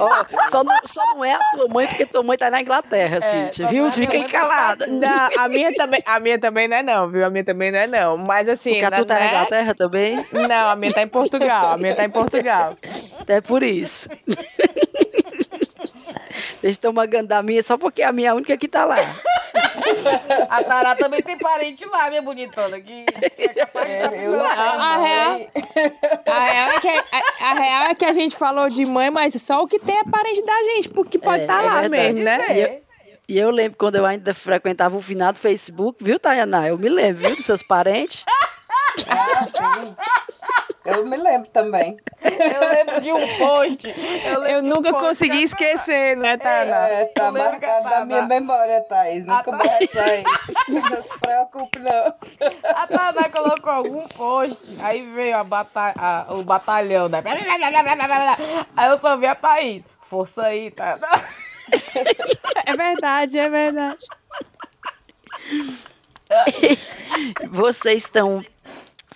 Ó, 0.00 0.24
só, 0.48 0.64
não, 0.64 0.78
só 0.84 1.04
não 1.14 1.24
é 1.24 1.34
a 1.34 1.38
tua 1.52 1.68
mãe, 1.68 1.86
porque 1.86 2.06
tua 2.06 2.22
mãe 2.22 2.38
tá 2.38 2.50
na 2.50 2.60
Inglaterra, 2.62 3.18
É, 3.18 3.20
Cintia, 3.20 3.66
viu? 3.66 3.86
é 3.86 3.90
Fica 3.90 4.18
porque 4.18 4.32
tá. 4.38 4.76
Não, 4.88 5.28
a 5.44 5.48
minha 5.48 5.74
também, 5.74 6.02
a 6.06 6.18
minha 6.20 6.38
também 6.38 6.68
não 6.68 6.76
é 6.76 6.82
não, 6.82 7.08
viu? 7.10 7.24
A 7.24 7.30
minha 7.30 7.44
também 7.44 7.70
não 7.70 7.78
é 7.78 7.86
não. 7.86 8.16
Mas 8.16 8.48
assim, 8.48 8.70
Porque 8.70 8.84
a 8.86 8.90
tu 8.90 9.04
tá 9.04 9.14
na 9.14 9.20
né? 9.20 9.28
Inglaterra 9.28 9.74
também? 9.74 10.26
Não, 10.32 10.68
a 10.68 10.76
minha 10.76 10.92
tá 10.92 11.02
em 11.02 11.08
Portugal. 11.08 11.72
A 11.72 11.76
minha 11.76 11.94
tá 11.94 12.04
em 12.04 12.10
Portugal. 12.10 12.76
Até 13.20 13.40
por 13.40 13.62
isso. 13.62 14.08
Eles 16.62 16.76
estão 16.76 16.92
magando 16.92 17.28
da 17.28 17.42
minha 17.42 17.62
só 17.62 17.78
porque 17.78 18.02
a 18.02 18.12
minha 18.12 18.28
é 18.28 18.30
a 18.30 18.34
única 18.34 18.56
que 18.56 18.68
tá 18.68 18.84
lá. 18.84 18.96
A 20.48 20.64
Tará 20.64 20.94
também 20.96 21.22
tem 21.22 21.38
parente 21.38 21.84
lá, 21.86 22.08
minha 22.08 22.22
bonitona, 22.22 22.80
que, 22.80 23.04
que 23.04 23.42
é 23.42 23.48
capaz 23.48 23.86
de 23.86 23.92
É, 23.92 24.04
estar 24.04 24.16
eu 24.16 24.32
não 24.32 24.46
a 24.46 24.96
real-. 24.96 25.40
A 26.26 26.40
real, 26.40 26.68
é 26.70 26.80
que, 26.80 26.88
a, 26.88 27.50
a 27.50 27.54
real 27.54 27.82
é 27.84 27.94
que 27.94 28.04
a 28.04 28.12
gente 28.12 28.36
falou 28.36 28.68
de 28.70 28.84
mãe, 28.86 29.10
mas 29.10 29.34
só 29.40 29.62
o 29.62 29.66
que 29.68 29.78
tem 29.78 29.98
é 29.98 30.04
parente 30.04 30.42
da 30.44 30.62
gente, 30.64 30.88
porque 30.88 31.18
pode 31.18 31.40
É, 31.40 31.42
estar 31.42 31.62
é 31.62 31.66
lá 31.66 31.88
mesmo, 31.88 32.22
né? 32.24 32.38
Dizer. 32.38 32.82
E 33.28 33.38
eu 33.38 33.50
lembro 33.50 33.78
quando 33.78 33.94
eu 33.94 34.04
ainda 34.04 34.34
frequentava 34.34 34.96
o 34.96 35.00
finado 35.00 35.38
Facebook, 35.38 36.02
viu, 36.02 36.18
Tayaná? 36.18 36.66
Eu 36.68 36.76
me 36.76 36.88
lembro, 36.88 37.26
viu, 37.26 37.36
dos 37.36 37.44
seus 37.44 37.62
parentes. 37.62 38.24
Ah, 39.08 39.46
sim. 39.46 39.94
Eu 40.84 41.04
me 41.04 41.16
lembro 41.16 41.48
também. 41.50 41.98
Eu 42.22 42.68
lembro 42.70 43.00
de 43.00 43.12
um 43.12 43.38
post. 43.38 43.86
Eu, 44.24 44.44
Eu 44.44 44.62
nunca 44.62 44.90
post 44.92 45.06
consegui 45.08 45.36
que 45.36 45.42
a 45.42 45.44
esquecer, 45.44 46.16
né, 46.16 46.36
Tana? 46.38 46.88
É, 46.88 47.04
tá 47.06 47.30
marcado 47.30 47.84
na 47.90 48.04
minha 48.06 48.22
memória, 48.26 48.80
Thaís. 48.82 49.26
Nunca 49.26 49.50
vai 49.56 49.86
sair. 49.86 50.24
Não 50.90 51.02
se 51.02 51.18
preocupe, 51.18 51.78
não. 51.80 52.14
A 52.64 52.86
Tana 52.86 53.28
colocou 53.28 53.70
algum 53.72 54.08
post, 54.08 54.74
aí 54.82 55.04
veio 55.12 55.36
a 55.36 55.44
bata 55.44 55.92
a- 55.96 56.26
o 56.34 56.42
batalhão, 56.42 57.08
né? 57.08 57.20
Aí 58.76 58.88
eu 58.88 58.96
só 58.96 59.16
vi 59.16 59.26
a 59.26 59.34
Thaís. 59.34 59.86
Força 60.00 60.46
aí, 60.46 60.70
Tana. 60.70 61.06
É 62.64 62.74
verdade, 62.76 63.38
é 63.38 63.48
verdade. 63.48 64.04
Vocês 67.50 68.04
estão 68.04 68.42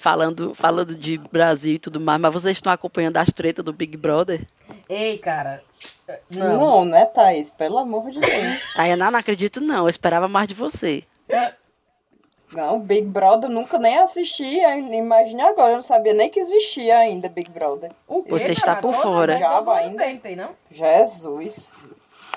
falando, 0.04 0.54
falando 0.54 0.94
de 0.94 1.16
Brasil 1.16 1.76
e 1.76 1.78
tudo 1.78 1.98
mais, 1.98 2.20
mas 2.20 2.30
vocês 2.30 2.58
estão 2.58 2.70
acompanhando 2.70 3.16
as 3.16 3.32
tretas 3.32 3.64
do 3.64 3.72
Big 3.72 3.96
Brother? 3.96 4.46
Ei, 4.86 5.16
cara. 5.16 5.62
Não, 6.30 6.58
Não. 6.58 6.84
né, 6.84 7.06
Thaís? 7.06 7.50
Pelo 7.50 7.78
amor 7.78 8.10
de 8.10 8.20
Deus. 8.20 8.74
Tayaná, 8.76 9.10
não 9.10 9.18
acredito 9.18 9.62
não, 9.62 9.84
eu 9.84 9.88
esperava 9.88 10.28
mais 10.28 10.46
de 10.46 10.52
você. 10.52 11.04
Não, 12.54 12.78
Big 12.78 13.06
Brother 13.06 13.50
nunca 13.50 13.78
nem 13.78 13.98
assisti. 13.98 14.60
Imagine 14.92 15.42
agora, 15.42 15.72
eu 15.72 15.76
não 15.76 15.82
sabia 15.82 16.14
nem 16.14 16.30
que 16.30 16.38
existia 16.38 16.98
ainda 16.98 17.28
Big 17.28 17.50
Brother. 17.50 17.90
Você 18.28 18.52
está 18.52 18.76
por 18.76 18.92
Nossa, 18.92 19.02
fora. 19.02 19.38
ainda. 19.76 20.04
Tem, 20.04 20.18
tem, 20.18 20.36
não? 20.36 20.50
Jesus. 20.70 21.74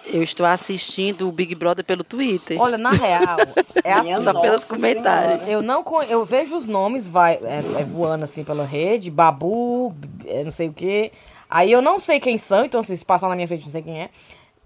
Eu 0.06 0.24
estou 0.24 0.46
assistindo 0.46 1.28
o 1.28 1.32
Big 1.32 1.54
Brother 1.54 1.84
pelo 1.84 2.04
Twitter. 2.04 2.60
Olha, 2.60 2.78
na 2.78 2.92
real, 2.92 3.38
é 3.84 3.92
assim. 3.92 4.24
Só 4.24 4.40
pelos 4.40 4.64
comentários. 4.66 5.44
Senhora. 5.44 5.52
Eu 5.52 5.62
não 5.62 5.84
eu 6.08 6.24
vejo 6.24 6.56
os 6.56 6.66
nomes 6.66 7.06
vai 7.06 7.36
é, 7.36 7.82
é, 7.82 7.84
voando 7.84 8.24
assim 8.24 8.44
pela 8.44 8.66
rede, 8.66 9.12
Babu, 9.12 9.94
é, 10.26 10.44
não 10.44 10.52
sei 10.52 10.70
o 10.70 10.74
quê. 10.74 11.12
Aí 11.50 11.72
eu 11.72 11.82
não 11.82 12.00
sei 12.00 12.20
quem 12.20 12.38
são, 12.38 12.66
então 12.66 12.82
se 12.82 13.06
passar 13.06 13.30
na 13.30 13.36
minha 13.36 13.48
frente 13.48 13.64
não 13.64 13.72
sei 13.72 13.82
quem 13.82 14.02
é. 14.02 14.10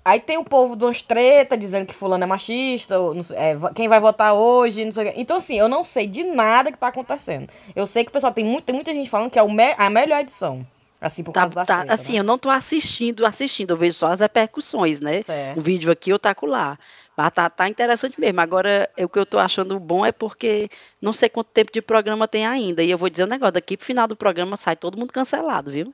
Aí 0.03 0.19
tem 0.19 0.37
o 0.37 0.43
povo 0.43 0.75
de 0.75 0.83
umas 0.83 1.01
treta 1.01 1.55
dizendo 1.55 1.85
que 1.85 1.93
fulano 1.93 2.23
é 2.23 2.27
machista, 2.27 2.99
ou 2.99 3.13
não 3.13 3.21
sei- 3.23 3.37
é, 3.37 3.55
quem 3.75 3.87
vai 3.87 3.99
votar 3.99 4.33
hoje, 4.33 4.83
não 4.83 4.91
sei 4.91 5.09
o 5.09 5.13
quê. 5.13 5.19
Então 5.21 5.37
assim, 5.37 5.57
eu 5.59 5.69
não 5.69 5.83
sei 5.83 6.07
de 6.07 6.23
nada 6.23 6.71
que 6.71 6.77
tá 6.77 6.87
acontecendo. 6.87 7.47
Eu 7.75 7.85
sei 7.85 8.03
que 8.03 8.09
o 8.09 8.13
pessoal 8.13 8.33
tem, 8.33 8.43
muito, 8.43 8.65
tem 8.65 8.73
muita 8.75 8.91
gente 8.93 9.09
falando 9.09 9.29
que 9.29 9.37
é 9.37 9.47
me- 9.47 9.75
a 9.77 9.89
melhor 9.89 10.19
edição. 10.21 10.65
Assim, 10.99 11.23
por 11.23 11.31
Tá, 11.31 11.41
causa 11.41 11.55
das 11.55 11.67
tá, 11.67 11.85
assim, 11.87 12.13
né? 12.13 12.19
eu 12.19 12.23
não 12.23 12.37
tô 12.37 12.49
assistindo, 12.49 13.25
assistindo, 13.25 13.71
eu 13.71 13.77
vejo 13.77 13.97
só 13.97 14.07
as 14.11 14.19
repercussões, 14.19 14.99
né? 14.99 15.21
Certo. 15.23 15.59
O 15.59 15.61
vídeo 15.63 15.91
aqui 15.91 16.11
eu 16.11 16.19
taco 16.19 16.45
lá. 16.45 16.77
Mas 17.17 17.31
tá, 17.33 17.49
tá 17.49 17.67
interessante 17.67 18.19
mesmo. 18.19 18.39
Agora, 18.39 18.89
é 18.95 19.03
o 19.03 19.09
que 19.09 19.17
eu 19.19 19.25
tô 19.25 19.37
achando 19.39 19.79
bom 19.79 20.05
é 20.05 20.11
porque 20.11 20.69
não 21.01 21.11
sei 21.11 21.27
quanto 21.27 21.47
tempo 21.47 21.71
de 21.73 21.81
programa 21.81 22.27
tem 22.27 22.45
ainda. 22.45 22.81
E 22.83 22.89
eu 22.91 22.97
vou 22.97 23.09
dizer 23.09 23.23
um 23.25 23.27
negócio, 23.27 23.53
daqui 23.53 23.75
pro 23.75 23.85
final 23.85 24.07
do 24.07 24.15
programa 24.15 24.55
sai 24.55 24.75
todo 24.75 24.97
mundo 24.97 25.11
cancelado, 25.11 25.71
viu? 25.71 25.93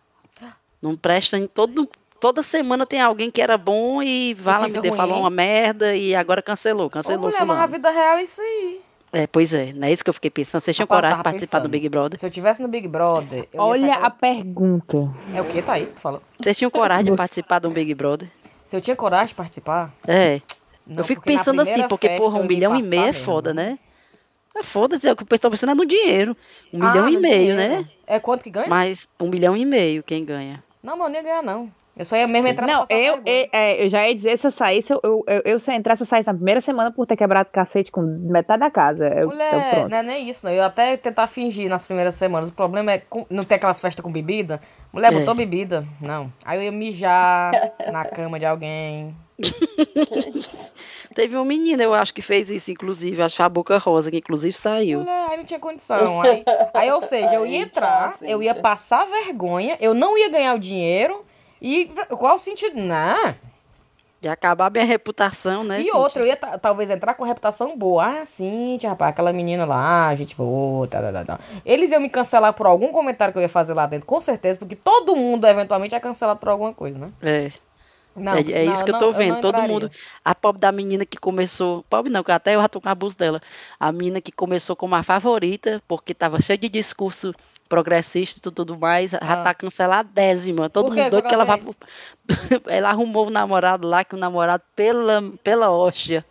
Não 0.81 0.95
presta 0.95 1.37
em 1.37 1.47
todo. 1.47 1.89
Toda 2.19 2.41
semana 2.43 2.85
tem 2.85 2.99
alguém 3.01 3.29
que 3.31 3.41
era 3.41 3.57
bom 3.57 4.01
e 4.01 4.33
vai 4.33 4.59
lá 4.61 4.67
me 4.67 4.91
falou 4.91 5.19
uma 5.21 5.29
merda 5.29 5.95
e 5.95 6.15
agora 6.15 6.41
cancelou, 6.41 6.87
Ô, 6.87 6.89
cancelou 6.89 7.29
mulher, 7.29 7.45
mas 7.45 7.59
a 7.59 7.65
vida 7.65 7.89
real 7.89 8.17
é 8.17 8.23
isso 8.23 8.41
aí. 8.41 8.81
É, 9.13 9.25
pois 9.25 9.53
é, 9.53 9.71
não 9.73 9.87
é 9.87 9.91
isso 9.91 10.03
que 10.03 10.09
eu 10.09 10.13
fiquei 10.13 10.29
pensando. 10.29 10.61
Vocês 10.61 10.75
tinham 10.75 10.85
coragem 10.87 11.17
de 11.17 11.23
participar 11.23 11.59
do 11.59 11.61
pensando. 11.63 11.71
Big 11.71 11.87
Brother? 11.89 12.19
Se 12.19 12.25
eu 12.25 12.29
tivesse 12.29 12.61
no 12.61 12.67
Big 12.67 12.87
Brother, 12.89 13.39
eu 13.39 13.41
ia 13.41 13.47
ser 13.49 13.57
Olha 13.59 13.93
aquela- 13.93 14.07
a 14.07 14.11
pergunta. 14.11 15.09
É 15.33 15.41
o 15.41 15.45
que, 15.45 15.61
Thaís? 15.61 15.93
Tu 15.93 16.01
falou? 16.01 16.21
Vocês 16.39 16.57
tinham 16.57 16.69
coragem 16.69 17.05
de 17.05 17.15
participar 17.17 17.59
do 17.59 17.69
Big 17.69 17.93
Brother? 17.95 18.27
Se 18.63 18.75
eu 18.75 18.81
tinha 18.81 18.95
coragem 18.97 19.27
de 19.27 19.35
participar... 19.35 19.93
É. 20.05 20.41
não, 20.85 20.97
eu 20.97 21.03
fico 21.05 21.21
pensando 21.21 21.61
assim, 21.61 21.87
porque, 21.87 22.09
porra, 22.09 22.37
um 22.39 22.43
milhão 22.45 22.75
e 22.75 22.83
meio 22.83 23.03
é 23.03 23.05
mesmo. 23.07 23.23
foda, 23.23 23.53
né? 23.53 23.79
É 24.53 24.61
foda-se, 24.61 25.07
é 25.07 25.11
o 25.11 25.15
que 25.15 25.23
o 25.23 25.25
pessoal 25.25 25.51
tá 25.51 25.53
pensando 25.53 25.71
é 25.71 25.75
no 25.75 25.85
dinheiro. 25.85 26.35
Um 26.73 26.83
Ah, 26.83 26.89
milhão 26.91 27.07
e 27.09 27.17
meio, 27.17 27.53
dinheiro. 27.55 27.55
né? 27.83 27.89
É 28.05 28.19
quanto 28.19 28.43
que 28.43 28.49
ganha? 28.49 28.67
Mas 28.67 29.07
um 29.19 29.29
milhão 29.29 29.55
e 29.55 29.63
meio 29.65 30.03
quem 30.03 30.25
ganha. 30.25 30.61
Não, 30.83 30.93
eu 30.93 30.97
não 31.09 31.13
ia 31.15 31.21
ganhar, 31.21 31.41
não. 31.43 31.71
Eu 31.97 32.05
só 32.05 32.15
ia 32.15 32.27
mesmo 32.27 32.47
entrar 32.47 32.67
Não, 32.67 32.85
eu, 32.89 33.15
eu, 33.25 33.47
é, 33.51 33.83
eu 33.85 33.89
já 33.89 34.07
ia 34.07 34.15
dizer 34.15 34.37
se 34.37 34.45
eu 34.45 34.51
saísse, 34.51 34.93
eu, 34.93 34.99
eu, 35.03 35.23
eu, 35.27 35.41
eu 35.45 35.59
se 35.59 35.71
eu 35.71 35.75
entrasse, 35.75 36.01
eu 36.03 36.05
saísse 36.05 36.27
na 36.27 36.33
primeira 36.33 36.61
semana 36.61 36.91
por 36.91 37.05
ter 37.07 37.15
quebrado 37.17 37.49
cacete 37.51 37.91
com 37.91 38.01
metade 38.01 38.59
da 38.59 38.69
casa. 38.69 39.07
Eu, 39.07 39.21
eu 39.21 39.27
Mulher, 39.29 39.69
pronto. 39.71 39.89
não 39.89 39.97
é 39.97 40.03
nem 40.03 40.29
isso, 40.29 40.45
não. 40.45 40.51
Eu 40.53 40.57
ia 40.57 40.65
até 40.67 40.95
tentar 40.97 41.27
fingir 41.27 41.67
nas 41.69 41.83
primeiras 41.85 42.13
semanas. 42.15 42.49
O 42.49 42.53
problema 42.53 42.91
é 42.91 42.97
com- 42.99 43.25
não 43.29 43.43
ter 43.43 43.55
aquelas 43.55 43.79
festas 43.81 44.03
com 44.03 44.11
bebida. 44.11 44.61
Mulher, 44.93 45.11
É. 45.13 45.19
botou 45.19 45.33
bebida. 45.33 45.85
Não. 46.01 46.31
Aí 46.45 46.59
eu 46.59 46.63
ia 46.63 46.71
mijar 46.71 47.51
na 47.91 48.05
cama 48.05 48.37
de 48.39 48.45
alguém. 48.45 49.15
Que 49.41 49.51
isso? 50.37 50.73
Teve 51.15 51.35
um 51.37 51.45
menino, 51.45 51.81
eu 51.81 51.93
acho 51.95 52.13
que 52.13 52.21
fez 52.21 52.49
isso, 52.51 52.71
inclusive, 52.71 53.21
acho 53.21 53.33
que 53.33 53.37
foi 53.37 53.45
a 53.45 53.49
Boca 53.49 53.77
Rosa, 53.79 54.11
que 54.11 54.17
inclusive 54.17 54.53
saiu. 54.53 54.99
Mulher, 54.99 55.27
aí 55.31 55.37
não 55.37 55.45
tinha 55.45 55.59
condição. 55.59 56.21
Aí, 56.21 56.43
aí 56.75 56.91
ou 56.91 57.01
seja, 57.01 57.33
eu 57.35 57.45
ia 57.45 57.59
entrar, 57.61 58.13
tchau, 58.17 58.27
eu 58.27 58.43
ia 58.43 58.51
Cíntia. 58.51 58.61
passar 58.61 59.05
vergonha, 59.07 59.77
eu 59.79 59.93
não 59.95 60.15
ia 60.17 60.29
ganhar 60.29 60.53
o 60.55 60.59
dinheiro. 60.59 61.23
E 61.61 61.85
qual 62.09 62.35
o 62.35 62.39
sentido? 62.39 62.75
Não. 62.79 63.35
E 64.19 64.27
acabar 64.27 64.71
minha 64.71 64.83
reputação, 64.83 65.63
né? 65.63 65.79
E 65.79 65.83
Cíntia? 65.83 65.99
outra, 65.99 66.23
eu 66.23 66.27
ia 66.27 66.35
ta- 66.35 66.57
talvez 66.57 66.89
entrar 66.89 67.13
com 67.13 67.23
reputação 67.23 67.77
boa. 67.77 68.03
Ah, 68.21 68.25
sim, 68.25 68.75
tia, 68.79 68.89
rapaz, 68.89 69.11
aquela 69.11 69.31
menina 69.31 69.63
lá, 69.63 70.15
gente 70.15 70.35
boa, 70.35 70.87
tá, 70.87 70.99
tá, 71.01 71.13
tá, 71.13 71.23
tá. 71.23 71.39
Eles 71.63 71.91
iam 71.91 72.01
me 72.01 72.09
cancelar 72.09 72.51
por 72.53 72.65
algum 72.65 72.91
comentário 72.91 73.31
que 73.31 73.37
eu 73.37 73.43
ia 73.43 73.49
fazer 73.49 73.75
lá 73.75 73.85
dentro, 73.85 74.07
com 74.07 74.19
certeza, 74.19 74.57
porque 74.57 74.75
todo 74.75 75.15
mundo 75.15 75.45
eventualmente 75.45 75.93
é 75.93 75.99
cancelado 75.99 76.39
por 76.39 76.49
alguma 76.49 76.73
coisa, 76.73 76.97
né? 76.97 77.11
É, 77.21 77.51
Não, 78.15 78.33
é, 78.33 78.39
é 78.39 78.65
não, 78.65 78.73
isso 78.73 78.83
que 78.83 78.89
eu 78.89 78.97
tô 78.97 79.05
não 79.05 79.13
vendo. 79.13 79.39
Todo 79.39 79.53
entraria. 79.53 79.71
mundo. 79.73 79.91
A 80.25 80.33
pobre 80.33 80.61
da 80.61 80.71
menina 80.71 81.05
que 81.05 81.17
começou. 81.19 81.85
Pobre 81.87 82.11
não, 82.11 82.23
que 82.23 82.31
até 82.31 82.55
eu 82.55 82.61
já 82.61 82.67
tô 82.67 82.81
com 82.81 82.89
abuso 82.89 83.15
dela. 83.15 83.39
A 83.79 83.91
menina 83.91 84.19
que 84.19 84.31
começou 84.31 84.75
como 84.75 84.95
a 84.95 85.03
favorita, 85.03 85.79
porque 85.87 86.15
tava 86.15 86.41
cheia 86.41 86.57
de 86.57 86.67
discurso 86.69 87.35
progressista 87.67 88.39
e 88.39 88.51
tudo, 88.51 88.77
mais, 88.77 89.11
já 89.11 89.19
Ah. 89.21 89.43
tá 89.43 89.53
canceladésima. 89.53 90.69
Todo 90.69 90.89
mundo 90.89 91.09
doido 91.09 91.25
O 91.25 91.27
que 91.27 91.33
ela 91.33 91.45
vai. 91.45 91.59
ela 92.67 92.89
arrumou 92.89 93.27
um 93.27 93.29
namorado 93.29 93.87
lá, 93.87 94.03
que 94.03 94.15
o 94.15 94.17
namorado 94.17 94.63
pela, 94.75 95.21
pela 95.43 95.69
hóstia. 95.69 96.25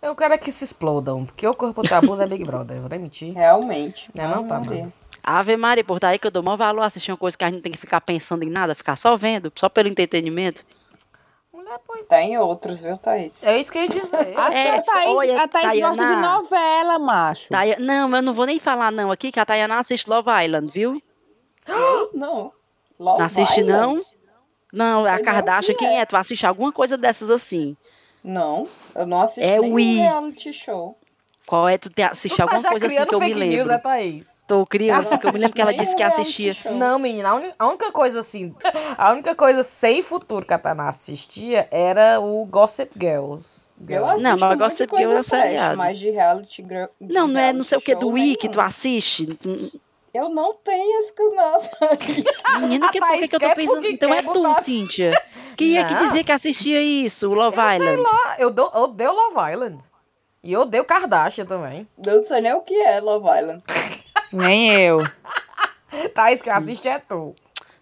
Eu 0.00 0.16
quero 0.16 0.34
é 0.34 0.38
que 0.38 0.50
se 0.50 0.64
explodam, 0.64 1.24
porque 1.24 1.46
o 1.46 1.54
corpo 1.54 1.82
do 1.82 1.94
abuso 1.94 2.22
é 2.22 2.26
Big 2.26 2.44
Brother, 2.44 2.76
eu 2.76 2.82
vou 2.88 2.98
mentir. 2.98 3.32
Realmente. 3.32 4.10
Não, 4.14 4.36
não 4.36 4.46
tá, 4.48 4.58
mano. 4.58 4.92
Ave 5.22 5.56
Maria, 5.56 5.84
por 5.84 6.00
daí 6.00 6.18
que 6.18 6.26
eu 6.26 6.30
dou 6.30 6.42
maior 6.42 6.56
valor 6.56 6.82
a 6.82 6.86
assistir 6.86 7.12
uma 7.12 7.16
coisa 7.16 7.38
que 7.38 7.44
a 7.44 7.46
gente 7.46 7.56
não 7.56 7.62
tem 7.62 7.70
que 7.70 7.78
ficar 7.78 8.00
pensando 8.00 8.42
em 8.42 8.50
nada, 8.50 8.74
ficar 8.74 8.96
só 8.96 9.16
vendo, 9.16 9.52
só 9.54 9.68
pelo 9.68 9.88
entretenimento. 9.88 10.64
Mulher, 11.72 11.78
pô, 11.86 11.96
Tem 12.04 12.38
outros, 12.38 12.80
viu, 12.82 12.96
Thaís? 12.98 13.42
é 13.44 13.58
isso 13.58 13.72
que 13.72 13.78
eu 13.78 13.82
ia 13.82 13.88
dizer. 13.88 14.38
A, 14.38 14.52
É, 14.54 14.76
a 14.78 14.82
Thaís, 14.82 15.16
olha, 15.16 15.42
a 15.42 15.48
Thaís 15.48 15.80
gosta 15.80 15.92
de 15.92 15.98
Tayana. 16.12 16.28
novela, 16.34 16.98
macho. 16.98 17.48
Taia- 17.48 17.76
Não, 17.80 18.14
eu 18.14 18.22
não 18.22 18.32
vou 18.34 18.46
nem 18.46 18.58
falar 18.58 18.90
não 18.90 19.10
aqui, 19.10 19.32
que 19.32 19.40
a 19.40 19.44
Tayana 19.46 19.78
assiste 19.78 20.08
Love 20.08 20.30
Island, 20.44 20.70
viu? 20.70 21.02
Não. 22.14 22.52
Love 22.98 23.18
Não 23.18 23.26
assiste 23.26 23.60
Island? 23.60 23.70
não? 23.96 24.04
Não, 24.72 25.04
Sei 25.04 25.12
a 25.14 25.22
Kardashian, 25.22 25.74
que 25.74 25.78
quem 25.78 25.98
é. 25.98 26.00
é? 26.00 26.06
Tu 26.06 26.16
assiste 26.16 26.46
alguma 26.46 26.72
coisa 26.72 26.96
dessas 26.96 27.30
assim? 27.30 27.76
Não, 28.24 28.66
eu 28.94 29.04
não 29.06 29.20
assisto 29.20 29.42
É 29.42 29.58
nenhum 29.58 29.74
Wii. 29.74 29.98
reality 30.00 30.52
show. 30.52 30.96
Qual 31.52 31.68
é? 31.68 31.76
Tu 31.76 31.90
te 31.90 31.96
Tu 31.96 32.02
assiste 32.02 32.34
tá 32.38 32.44
alguma 32.44 32.62
coisa 32.62 32.86
assim 32.86 33.04
que 33.04 33.14
eu 33.14 33.20
me 33.20 33.26
fake 33.26 33.40
news, 33.44 33.56
lembro? 33.68 33.72
é, 33.74 33.78
Thaís? 33.78 34.42
Tô 34.46 34.64
criando, 34.64 35.02
Eu 35.04 35.08
porque 35.10 35.26
eu 35.26 35.32
me 35.34 35.38
lembro 35.38 35.54
que 35.54 35.60
ela 35.60 35.74
disse 35.76 35.94
que 35.94 36.02
assistia. 36.02 36.56
Não, 36.70 36.98
menina, 36.98 37.28
a, 37.28 37.34
uni- 37.34 37.52
a 37.58 37.68
única 37.68 37.92
coisa 37.92 38.20
assim, 38.20 38.54
a 38.96 39.12
única 39.12 39.34
coisa 39.34 39.62
sem 39.62 40.00
futuro 40.00 40.46
que 40.46 40.54
a 40.54 40.58
Tainá 40.58 40.88
assistia 40.88 41.68
era 41.70 42.18
o 42.20 42.46
Gossip 42.46 42.92
Girls. 42.98 43.66
Eu 43.86 44.06
assisto 44.06 44.22
Não, 44.30 44.38
mas 44.38 44.58
Gossip 44.58 44.96
Girl 44.96 45.10
é 45.10 45.14
trash, 45.16 45.26
seriado. 45.26 45.76
mas 45.76 45.98
de 45.98 46.08
reality 46.08 46.62
girl. 46.62 46.86
de 46.98 47.12
Não, 47.12 47.28
não 47.28 47.38
é 47.38 47.52
não 47.52 47.64
sei 47.64 47.76
o 47.76 47.80
que 47.82 47.94
do 47.96 48.10
que 48.14 48.48
tu 48.48 48.58
assiste. 48.58 49.28
Eu 50.14 50.30
não 50.30 50.54
tenho 50.54 51.00
esse 51.00 51.12
canal. 51.12 51.62
Menina, 52.60 52.90
que, 52.90 52.98
por 52.98 53.08
que 53.28 53.36
eu 53.36 53.40
tô 53.40 53.54
pensando? 53.54 53.86
Então 53.88 54.10
é 54.14 54.16
quer 54.22 54.32
tu, 54.32 54.42
botar- 54.42 54.62
Cíntia. 54.62 55.10
Quem 55.54 55.76
é 55.76 55.84
que 55.84 55.92
Não. 55.92 56.02
dizia 56.02 56.24
que 56.24 56.32
assistia 56.32 56.80
isso, 56.82 57.28
o 57.30 57.34
Love 57.34 57.58
Island? 57.58 58.02
Ah, 58.24 58.36
eu 58.38 58.50
dou- 58.50 58.70
eu 58.74 58.80
odeio 58.84 59.12
Love 59.12 59.52
Island. 59.52 59.91
E 60.42 60.52
eu 60.52 60.62
odeio 60.62 60.84
Kardashian 60.84 61.46
também. 61.46 61.86
Eu 62.04 62.16
não 62.16 62.22
sei 62.22 62.40
nem 62.40 62.52
o 62.54 62.62
que 62.62 62.74
é 62.74 63.00
Love 63.00 63.26
Island. 63.38 63.62
Nem 64.32 64.72
eu. 64.74 64.98
Thaís, 66.14 66.42
que 66.42 66.50
assiste 66.50 66.88
é 66.88 66.98
tu. 66.98 67.34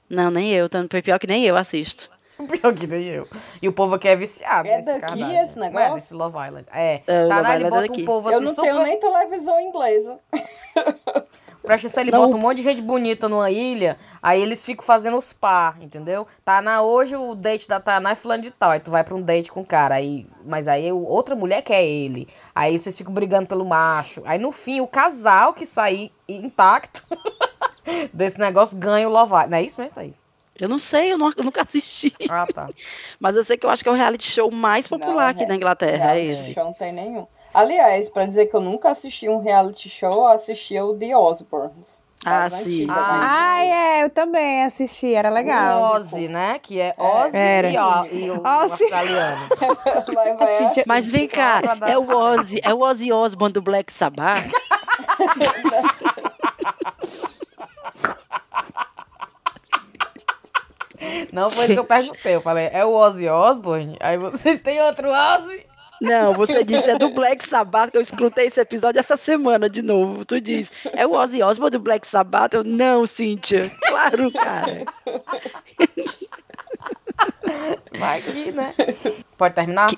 Não, 0.09 0.31
nem 0.31 0.53
eu, 0.53 0.69
tanto 0.69 1.01
pior 1.03 1.19
que 1.19 1.27
nem 1.27 1.45
eu 1.45 1.57
assisto. 1.57 2.11
Pior 2.41 2.73
que 2.75 2.87
nem 2.87 3.05
eu. 3.05 3.29
E 3.61 3.69
o 3.69 3.73
povo 3.73 3.97
aqui 3.97 4.09
é 4.09 4.17
viciado 4.17 4.67
É 4.67 4.77
nesse 4.79 4.87
daqui 4.99 5.01
Kardashian. 5.21 5.43
esse 5.45 5.59
Não 5.59 5.67
é 5.67 5.71
negócio? 5.71 5.95
desse 5.97 6.15
Love 6.15 6.39
Island. 6.39 6.67
É. 6.73 6.95
É, 6.95 7.29
tá, 7.29 7.37
Love 7.37 7.41
Island 7.41 7.65
é 7.65 7.71
bota 7.71 7.83
daqui. 7.83 8.03
um 8.03 8.05
povo 8.07 8.31
Eu 8.31 8.37
assim 8.37 8.45
não 8.47 8.55
super... 8.55 8.71
tenho 8.71 8.83
nem 8.83 8.99
televisão 9.01 9.61
inglesa. 9.61 10.19
Presta 11.71 11.87
atenção, 11.87 12.03
ele 12.03 12.11
Não. 12.11 12.21
bota 12.23 12.37
um 12.37 12.41
monte 12.41 12.57
de 12.57 12.62
gente 12.64 12.83
bonita 12.83 13.29
numa 13.29 13.49
ilha, 13.49 13.97
aí 14.21 14.43
eles 14.43 14.64
ficam 14.64 14.85
fazendo 14.85 15.16
os 15.16 15.33
par, 15.33 15.77
entendeu? 15.81 16.27
Tá 16.45 16.61
na 16.61 16.83
hoje 16.83 17.14
o 17.14 17.35
date 17.37 17.68
da 17.68 17.79
Taná 17.79 18.11
é 18.11 18.14
fulano 18.16 18.43
de 18.43 18.51
tal, 18.51 18.71
aí 18.71 18.81
tu 18.81 18.91
vai 18.91 19.05
pra 19.05 19.14
um 19.14 19.23
date 19.23 19.53
com 19.53 19.61
o 19.61 19.64
cara, 19.64 19.95
aí, 19.95 20.27
mas 20.45 20.66
aí 20.66 20.91
o- 20.91 21.05
outra 21.05 21.37
mulher 21.37 21.62
quer 21.62 21.85
ele. 21.85 22.27
Aí 22.53 22.77
vocês 22.77 22.97
ficam 22.99 23.14
brigando 23.14 23.47
pelo 23.47 23.64
macho. 23.64 24.21
Aí 24.25 24.37
no 24.39 24.51
fim, 24.51 24.81
o 24.81 24.87
casal 24.89 25.53
que 25.55 25.64
sair 25.64 26.11
intacto 26.29 27.07
desse 28.12 28.39
negócio 28.41 28.77
ganha 28.77 29.09
o 29.09 29.12
Love 29.12 29.33
Island. 29.33 29.51
Não 29.51 29.59
é 29.59 29.62
isso 29.62 29.81
mesmo, 29.81 29.95
Thaís? 29.95 30.21
Eu 30.59 30.68
não 30.68 30.79
sei, 30.79 31.12
eu, 31.12 31.16
não- 31.18 31.33
eu 31.37 31.45
nunca 31.45 31.62
assisti. 31.62 32.12
Ah, 32.29 32.47
tá. 32.53 32.68
Mas 33.18 33.37
eu 33.37 33.43
sei 33.43 33.57
que 33.57 33.64
eu 33.64 33.71
acho 33.71 33.83
que 33.83 33.89
é 33.89 33.93
o 33.93 33.95
reality 33.95 34.31
show 34.31 34.51
mais 34.51 34.87
popular 34.89 35.14
Não, 35.25 35.31
aqui 35.31 35.45
é- 35.45 35.47
na 35.47 35.55
Inglaterra, 35.57 36.16
é 36.16 36.25
esse. 36.25 36.53
show 36.53 36.64
não 36.64 36.73
tem 36.73 36.93
nenhum. 36.93 37.27
Aliás, 37.53 38.09
pra 38.09 38.25
dizer 38.25 38.47
que 38.47 38.55
eu 38.57 38.61
nunca 38.61 38.91
assisti 38.91 39.29
um 39.29 39.41
reality 39.41 39.89
show, 39.89 40.13
eu 40.13 40.29
assistia 40.29 40.85
o 40.85 40.97
The 40.97 41.17
Osbournes. 41.17 42.03
Ah, 42.25 42.51
sim. 42.51 42.87
Ah, 42.89 42.95
né? 42.95 43.27
Ah, 43.31 43.65
é, 43.65 44.03
eu 44.05 44.11
também 44.11 44.63
assisti, 44.65 45.15
era 45.15 45.31
legal. 45.31 45.81
O 45.81 45.97
Ozzy, 45.97 46.29
né? 46.29 46.59
Que 46.63 46.79
é 46.79 46.95
Ozzy 46.99 47.37
Era. 47.39 47.71
e, 47.71 47.77
ó, 47.79 48.05
e 48.05 48.31
o 48.31 48.43
Ozzy. 48.45 48.73
australiano. 48.73 49.49
Mas 50.87 51.11
vem 51.11 51.27
cá, 51.27 51.63
é 51.87 51.97
o 51.97 52.09
Ozzy, 52.11 52.61
é 52.63 52.75
o 52.75 52.81
Ozzy 52.81 53.11
Osbourne 53.11 53.55
do 53.55 53.63
Black 53.63 53.91
Sabbath? 53.93 54.39
Não 61.33 61.51
foi 61.51 61.65
isso 61.65 61.75
que 61.75 61.81
eu 61.81 61.85
perguntei. 61.85 62.35
Eu 62.35 62.43
falei, 62.43 62.69
é 62.73 62.85
o 62.85 62.93
Ozzy 62.93 63.29
Osbourne? 63.29 63.97
Aí 64.01 64.19
vocês 64.19 64.59
têm 64.59 64.81
outro 64.83 65.09
Ozzy? 65.11 65.67
Não, 66.01 66.33
você 66.33 66.65
disse 66.65 66.91
é 66.91 66.97
do 66.99 67.11
Black 67.11 67.45
Sabbath, 67.47 67.91
que 67.91 67.97
eu 67.97 68.01
escutei 68.01 68.47
esse 68.47 68.61
episódio 68.61 68.99
essa 68.99 69.17
semana 69.17 69.69
de 69.69 69.83
novo. 69.83 70.25
Tu 70.25 70.41
diz, 70.41 70.73
é 70.93 71.07
o 71.07 71.13
Ozzy 71.13 71.43
Osbourne 71.43 71.73
do 71.73 71.81
Black 71.81 72.07
Sabbath? 72.07 72.55
Eu, 72.55 72.65
não, 72.65 73.07
Cíntia. 73.07 73.71
Claro, 73.87 74.31
cara. 74.33 74.85
Vai 77.99 78.19
aqui, 78.21 78.53
né? 78.53 78.75
Pode 79.37 79.55
terminar? 79.55 79.91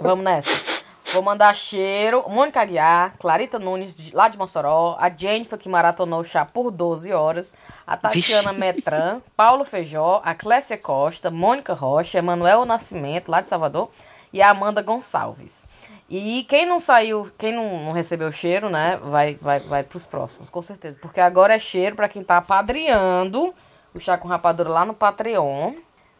Vamos 0.00 0.24
nessa. 0.24 0.82
Vou 1.12 1.22
mandar 1.22 1.54
cheiro. 1.54 2.24
Mônica 2.28 2.60
Aguiar, 2.60 3.14
Clarita 3.18 3.58
Nunes, 3.58 3.94
de- 3.94 4.14
lá 4.16 4.26
de 4.26 4.36
Mossoró. 4.36 4.96
A 4.98 5.08
Jennifer, 5.10 5.56
que 5.58 5.68
maratonou 5.68 6.20
o 6.20 6.24
chá 6.24 6.44
por 6.44 6.70
12 6.72 7.12
horas. 7.12 7.54
A 7.86 7.96
Tatiana 7.96 8.48
Vixe. 8.52 8.58
Metran. 8.58 9.20
Paulo 9.36 9.64
Feijó. 9.64 10.20
A 10.24 10.34
Clécia 10.34 10.76
Costa. 10.76 11.30
Mônica 11.30 11.72
Rocha. 11.74 12.18
Emanuel 12.18 12.64
Nascimento, 12.64 13.30
lá 13.30 13.40
de 13.40 13.50
Salvador. 13.50 13.90
E 14.34 14.42
a 14.42 14.50
Amanda 14.50 14.82
Gonçalves. 14.82 15.88
E 16.10 16.44
quem 16.48 16.66
não 16.66 16.80
saiu, 16.80 17.30
quem 17.38 17.52
não, 17.54 17.84
não 17.84 17.92
recebeu 17.92 18.32
cheiro, 18.32 18.68
né? 18.68 18.98
Vai, 19.00 19.36
vai, 19.36 19.60
vai 19.60 19.84
pros 19.84 20.04
próximos, 20.04 20.50
com 20.50 20.60
certeza. 20.60 20.98
Porque 21.00 21.20
agora 21.20 21.54
é 21.54 21.58
cheiro 21.60 21.94
pra 21.94 22.08
quem 22.08 22.24
tá 22.24 22.38
apadrinhando 22.38 23.54
o 23.94 24.00
Chá 24.00 24.18
com 24.18 24.26
Rapadura 24.26 24.68
lá 24.68 24.84
no 24.84 24.92
Patreon. 24.92 25.74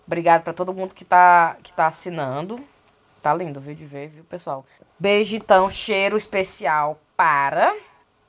Obrigado 0.07 0.45
pra 0.45 0.53
todo 0.53 0.73
mundo 0.73 0.95
que 0.95 1.05
tá, 1.05 1.57
que 1.61 1.73
tá 1.73 1.89
assinando. 1.89 2.65
Tá 3.21 3.35
lindo, 3.35 3.61
viu, 3.61 3.75
de 3.75 3.85
ver, 3.85 4.11
viu, 4.11 4.23
pessoal? 4.23 4.65
Beijo, 4.97 5.35
então, 5.35 5.69
cheiro 5.69 6.17
especial 6.17 7.01
para 7.17 7.75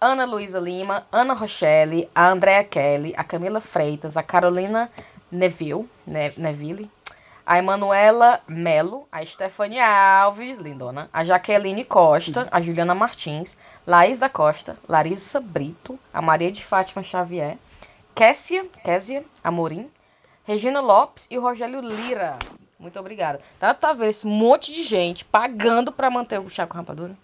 Ana 0.01 0.25
Luísa 0.25 0.59
Lima, 0.59 1.05
Ana 1.11 1.36
Rochelle, 1.36 2.09
a 2.15 2.29
Andrea 2.31 2.63
Kelly, 2.63 3.13
a 3.15 3.23
Camila 3.23 3.61
Freitas, 3.61 4.17
a 4.17 4.23
Carolina 4.23 4.89
Neville, 5.31 5.88
ne 6.07 6.33
Neville, 6.38 6.89
a 7.45 7.59
Emanuela 7.59 8.41
Melo, 8.47 9.07
a 9.11 9.23
Stephanie 9.25 9.79
Alves, 9.79 10.57
lindona, 10.57 11.09
a 11.13 11.23
Jaqueline 11.23 11.85
Costa, 11.85 12.47
a 12.51 12.59
Juliana 12.59 12.95
Martins, 12.95 13.55
Laís 13.85 14.17
da 14.17 14.27
Costa, 14.27 14.77
Larissa 14.89 15.39
Brito, 15.39 15.99
a 16.13 16.21
Maria 16.21 16.51
de 16.51 16.63
Fátima 16.63 17.03
Xavier, 17.03 17.57
Kessia, 18.15 18.65
Késia 18.83 19.23
Amorim, 19.43 19.89
Regina 20.43 20.81
Lopes 20.81 21.27
e 21.29 21.37
o 21.37 21.41
Rogério 21.41 21.81
Lira. 21.81 22.39
Muito 22.79 22.99
obrigada. 22.99 23.39
Tá, 23.59 23.73
tá 23.73 23.93
vendo 23.93 24.09
esse 24.09 24.27
monte 24.27 24.73
de 24.73 24.83
gente 24.83 25.23
pagando 25.23 25.91
pra 25.91 26.09
manter 26.09 26.39
o 26.39 26.49
chá 26.49 26.65
com 26.65 26.77
rapadura? 26.77 27.15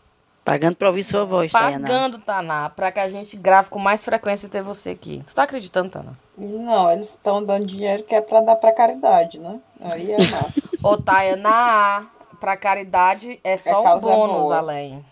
Pagando 0.43 0.76
pra 0.76 0.88
ouvir 0.88 1.03
sua 1.03 1.24
voz, 1.24 1.51
Tayana. 1.51 1.88
Pagando, 1.88 2.17
Taná, 2.19 2.69
pra 2.69 2.91
que 2.91 2.99
a 2.99 3.07
gente 3.07 3.38
grave 3.38 3.69
com 3.69 3.78
mais 3.78 4.03
frequência 4.03 4.47
e 4.47 4.49
ter 4.49 4.63
você 4.63 4.91
aqui. 4.91 5.24
Tu 5.28 5.36
tá 5.36 5.43
acreditando, 5.43 5.89
Taná? 5.89 6.13
Não, 6.38 6.92
eles 6.92 7.10
estão 7.10 7.44
dando 7.44 7.66
dinheiro 7.66 8.04
que 8.04 8.16
é 8.16 8.22
pra 8.22 8.42
dar 8.42 8.56
pra 8.56 8.72
caridade, 8.72 9.40
né? 9.40 9.60
Aí 9.80 10.12
é 10.12 10.18
massa. 10.18 10.62
Ô, 10.82 10.98
Tayaná, 10.98 12.08
pra 12.40 12.58
caridade 12.58 13.40
é 13.44 13.58
só 13.58 13.82
um 13.82 13.84
causa 13.84 14.10
bônus 14.10 14.44
boa. 14.44 14.58
além. 14.58 15.06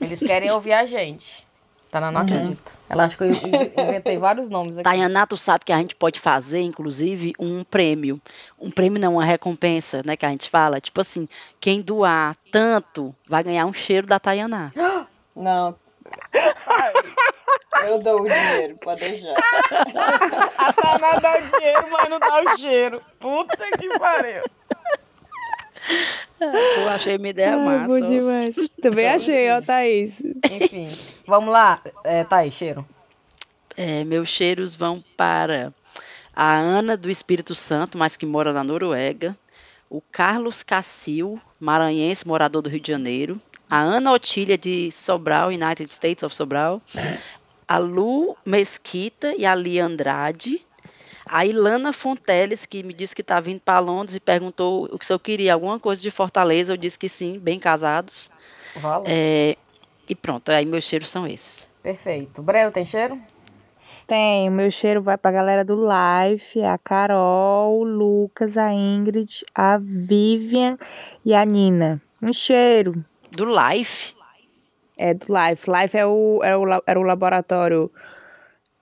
Eles 0.00 0.20
querem 0.20 0.50
ouvir 0.50 0.72
a 0.72 0.84
gente. 0.84 1.46
Taná 1.90 2.10
não 2.10 2.20
acredita. 2.20 2.72
Ela 2.88 3.04
acha 3.04 3.16
que 3.16 3.24
eu 3.24 3.30
inventei 3.30 4.18
vários 4.18 4.50
nomes 4.50 4.76
aqui. 4.76 4.84
Tayana, 4.84 5.26
tu 5.26 5.38
sabe 5.38 5.64
que 5.64 5.72
a 5.72 5.78
gente 5.78 5.96
pode 5.96 6.20
fazer, 6.20 6.60
inclusive, 6.60 7.32
um 7.38 7.64
prêmio. 7.64 8.20
Um 8.58 8.70
prêmio 8.70 9.00
não, 9.00 9.14
uma 9.14 9.24
recompensa, 9.24 10.02
né, 10.04 10.14
que 10.14 10.26
a 10.26 10.28
gente 10.28 10.50
fala. 10.50 10.82
Tipo 10.82 11.00
assim, 11.00 11.26
quem 11.58 11.80
doar 11.80 12.36
tanto 12.52 13.14
vai 13.26 13.42
ganhar 13.42 13.64
um 13.64 13.72
cheiro 13.72 14.06
da 14.06 14.18
Tayana. 14.18 14.70
Não. 15.34 15.76
Eu 17.84 18.02
dou 18.02 18.22
o 18.22 18.28
dinheiro, 18.28 18.76
pode 18.82 19.00
deixar. 19.00 19.34
A 20.56 20.72
Taná 20.72 21.18
dá 21.20 21.38
o 21.38 21.42
dinheiro, 21.42 21.86
mas 21.90 22.08
não 22.08 22.18
dá 22.18 22.42
o 22.42 22.56
cheiro. 22.58 23.02
Puta 23.18 23.56
que 23.78 23.98
pariu. 23.98 24.42
Eu 26.40 26.88
achei 26.88 27.16
uma 27.16 27.28
ideia 27.28 27.54
Ai, 27.54 27.64
massa. 27.64 27.86
bom 27.86 28.06
demais. 28.06 28.54
Também 28.82 29.08
achei, 29.08 29.50
ó, 29.50 29.60
Thaís. 29.60 30.20
Enfim, 30.50 30.88
vamos 31.26 31.52
lá. 31.52 31.80
É, 32.04 32.24
tá 32.24 32.38
aí, 32.38 32.52
cheiro. 32.52 32.86
É, 33.76 34.04
meus 34.04 34.28
cheiros 34.28 34.74
vão 34.76 35.02
para 35.16 35.72
a 36.34 36.56
Ana 36.56 36.96
do 36.96 37.10
Espírito 37.10 37.54
Santo, 37.54 37.96
mas 37.96 38.16
que 38.16 38.26
mora 38.26 38.52
na 38.52 38.62
Noruega. 38.62 39.36
O 39.90 40.00
Carlos 40.00 40.62
Cassil, 40.62 41.40
maranhense, 41.58 42.26
morador 42.28 42.60
do 42.60 42.68
Rio 42.68 42.80
de 42.80 42.92
Janeiro. 42.92 43.40
A 43.70 43.80
Ana 43.80 44.12
Otília 44.12 44.56
de 44.56 44.90
Sobral, 44.90 45.48
United 45.48 45.90
States 45.90 46.22
of 46.22 46.34
Sobral. 46.34 46.80
A 47.66 47.78
Lu 47.78 48.36
Mesquita 48.44 49.34
e 49.36 49.44
a 49.44 49.54
Lia 49.54 49.84
Andrade. 49.84 50.64
A 51.26 51.44
Ilana 51.44 51.92
Fonteles, 51.92 52.64
que 52.64 52.82
me 52.82 52.94
disse 52.94 53.14
que 53.14 53.20
está 53.20 53.38
vindo 53.38 53.60
para 53.60 53.78
Londres 53.78 54.16
e 54.16 54.20
perguntou 54.20 54.88
se 55.02 55.12
eu 55.12 55.18
queria 55.18 55.52
alguma 55.52 55.78
coisa 55.78 56.00
de 56.00 56.10
Fortaleza. 56.10 56.72
Eu 56.72 56.76
disse 56.78 56.98
que 56.98 57.08
sim, 57.08 57.38
bem 57.38 57.60
casados. 57.60 58.30
Valeu. 58.76 59.04
É, 59.06 59.56
e 60.08 60.14
pronto, 60.14 60.48
aí 60.48 60.64
meus 60.64 60.84
cheiros 60.84 61.10
são 61.10 61.26
esses. 61.26 61.66
Perfeito. 61.82 62.42
Breno, 62.42 62.72
tem 62.72 62.86
cheiro? 62.86 63.20
Tem, 64.06 64.48
o 64.48 64.52
meu 64.52 64.70
cheiro 64.70 65.02
vai 65.02 65.18
pra 65.18 65.30
galera 65.30 65.64
do 65.64 65.76
Life, 65.76 66.62
a 66.62 66.78
Carol, 66.78 67.78
o 67.78 67.84
Lucas, 67.84 68.56
a 68.56 68.72
Ingrid, 68.72 69.44
a 69.54 69.78
Vivian 69.78 70.78
e 71.24 71.34
a 71.34 71.44
Nina. 71.44 72.00
Um 72.22 72.32
cheiro. 72.32 73.04
Do 73.32 73.44
Life, 73.44 74.14
É 74.98 75.14
do 75.14 75.26
Life. 75.28 75.70
Life 75.70 75.96
é 75.96 76.06
o, 76.06 76.40
é 76.42 76.56
o, 76.56 76.64
era 76.86 76.98
o 76.98 77.02
laboratório 77.02 77.90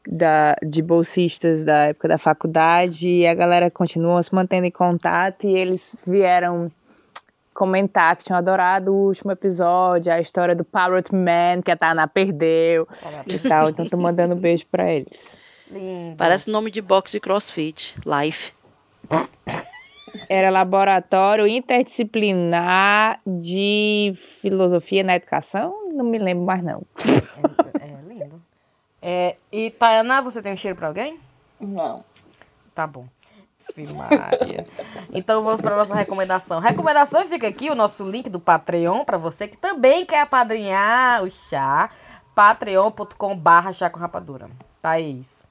da, 0.07 0.57
de 0.63 0.81
bolsistas 0.83 1.63
da 1.63 1.87
época 1.87 2.09
da 2.09 2.19
faculdade 2.19 3.09
e 3.09 3.27
a 3.27 3.35
galera 3.35 3.71
continua 3.71 4.23
se 4.23 4.35
mantendo 4.35 4.67
em 4.67 4.71
contato 4.71 5.47
e 5.47 5.57
eles 5.57 5.83
vieram 6.07 6.71
comentar 7.53 8.15
que 8.17 8.25
tinham 8.25 8.39
adorado 8.39 8.93
o 8.93 9.07
último 9.07 9.33
episódio, 9.33 10.13
a 10.13 10.21
história 10.21 10.55
do 10.55 10.63
Parrot 10.63 11.13
Man, 11.15 11.63
que 11.65 11.71
a 11.71 11.77
Tana 11.77 12.07
perdeu 12.07 12.87
e 13.27 13.39
tal. 13.39 13.71
Então 13.71 13.87
tô 13.87 13.97
mandando 13.97 14.35
um 14.35 14.39
beijo 14.39 14.67
pra 14.71 14.93
eles. 14.93 15.19
Lindo. 15.71 16.17
Parece 16.17 16.51
nome 16.51 16.71
de 16.71 16.81
boxe 16.81 17.13
de 17.13 17.21
crossfit. 17.21 17.97
Life. 18.07 18.53
Era 20.29 20.51
laboratório 20.51 21.47
interdisciplinar 21.47 23.21
de 23.27 24.13
filosofia 24.41 25.03
na 25.03 25.17
educação? 25.17 25.91
Não 25.93 26.05
me 26.05 26.19
lembro 26.19 26.45
mais 26.45 26.63
não. 26.63 26.83
É 27.81 28.03
lindo. 28.09 28.43
É, 29.01 29.37
e 29.53 29.71
Tayana, 29.71 30.21
você 30.21 30.43
tem 30.43 30.53
um 30.53 30.57
cheiro 30.57 30.77
pra 30.77 30.89
alguém? 30.89 31.19
Não. 31.61 32.05
Tá 32.75 32.87
bom. 32.87 33.07
Maria. 33.95 34.67
Então 35.13 35.43
vamos 35.43 35.61
para 35.61 35.77
nossa 35.77 35.95
recomendação. 35.95 36.61
Recomendação 36.61 37.27
fica 37.27 37.49
aqui 37.49 37.69
o 37.69 37.75
nosso 37.75 38.09
link 38.09 38.31
do 38.31 38.41
Patreon 38.41 39.05
para 39.05 39.19
você 39.19 39.49
que 39.49 39.57
também 39.57 40.07
quer 40.07 40.21
apadrinhar 40.21 41.23
o 41.23 41.31
chá. 41.31 41.91
patreon.com/barra 42.35 43.73
chá 43.73 43.91
com 43.91 43.99
rapadura. 43.99 44.49
Thaís. 44.81 45.45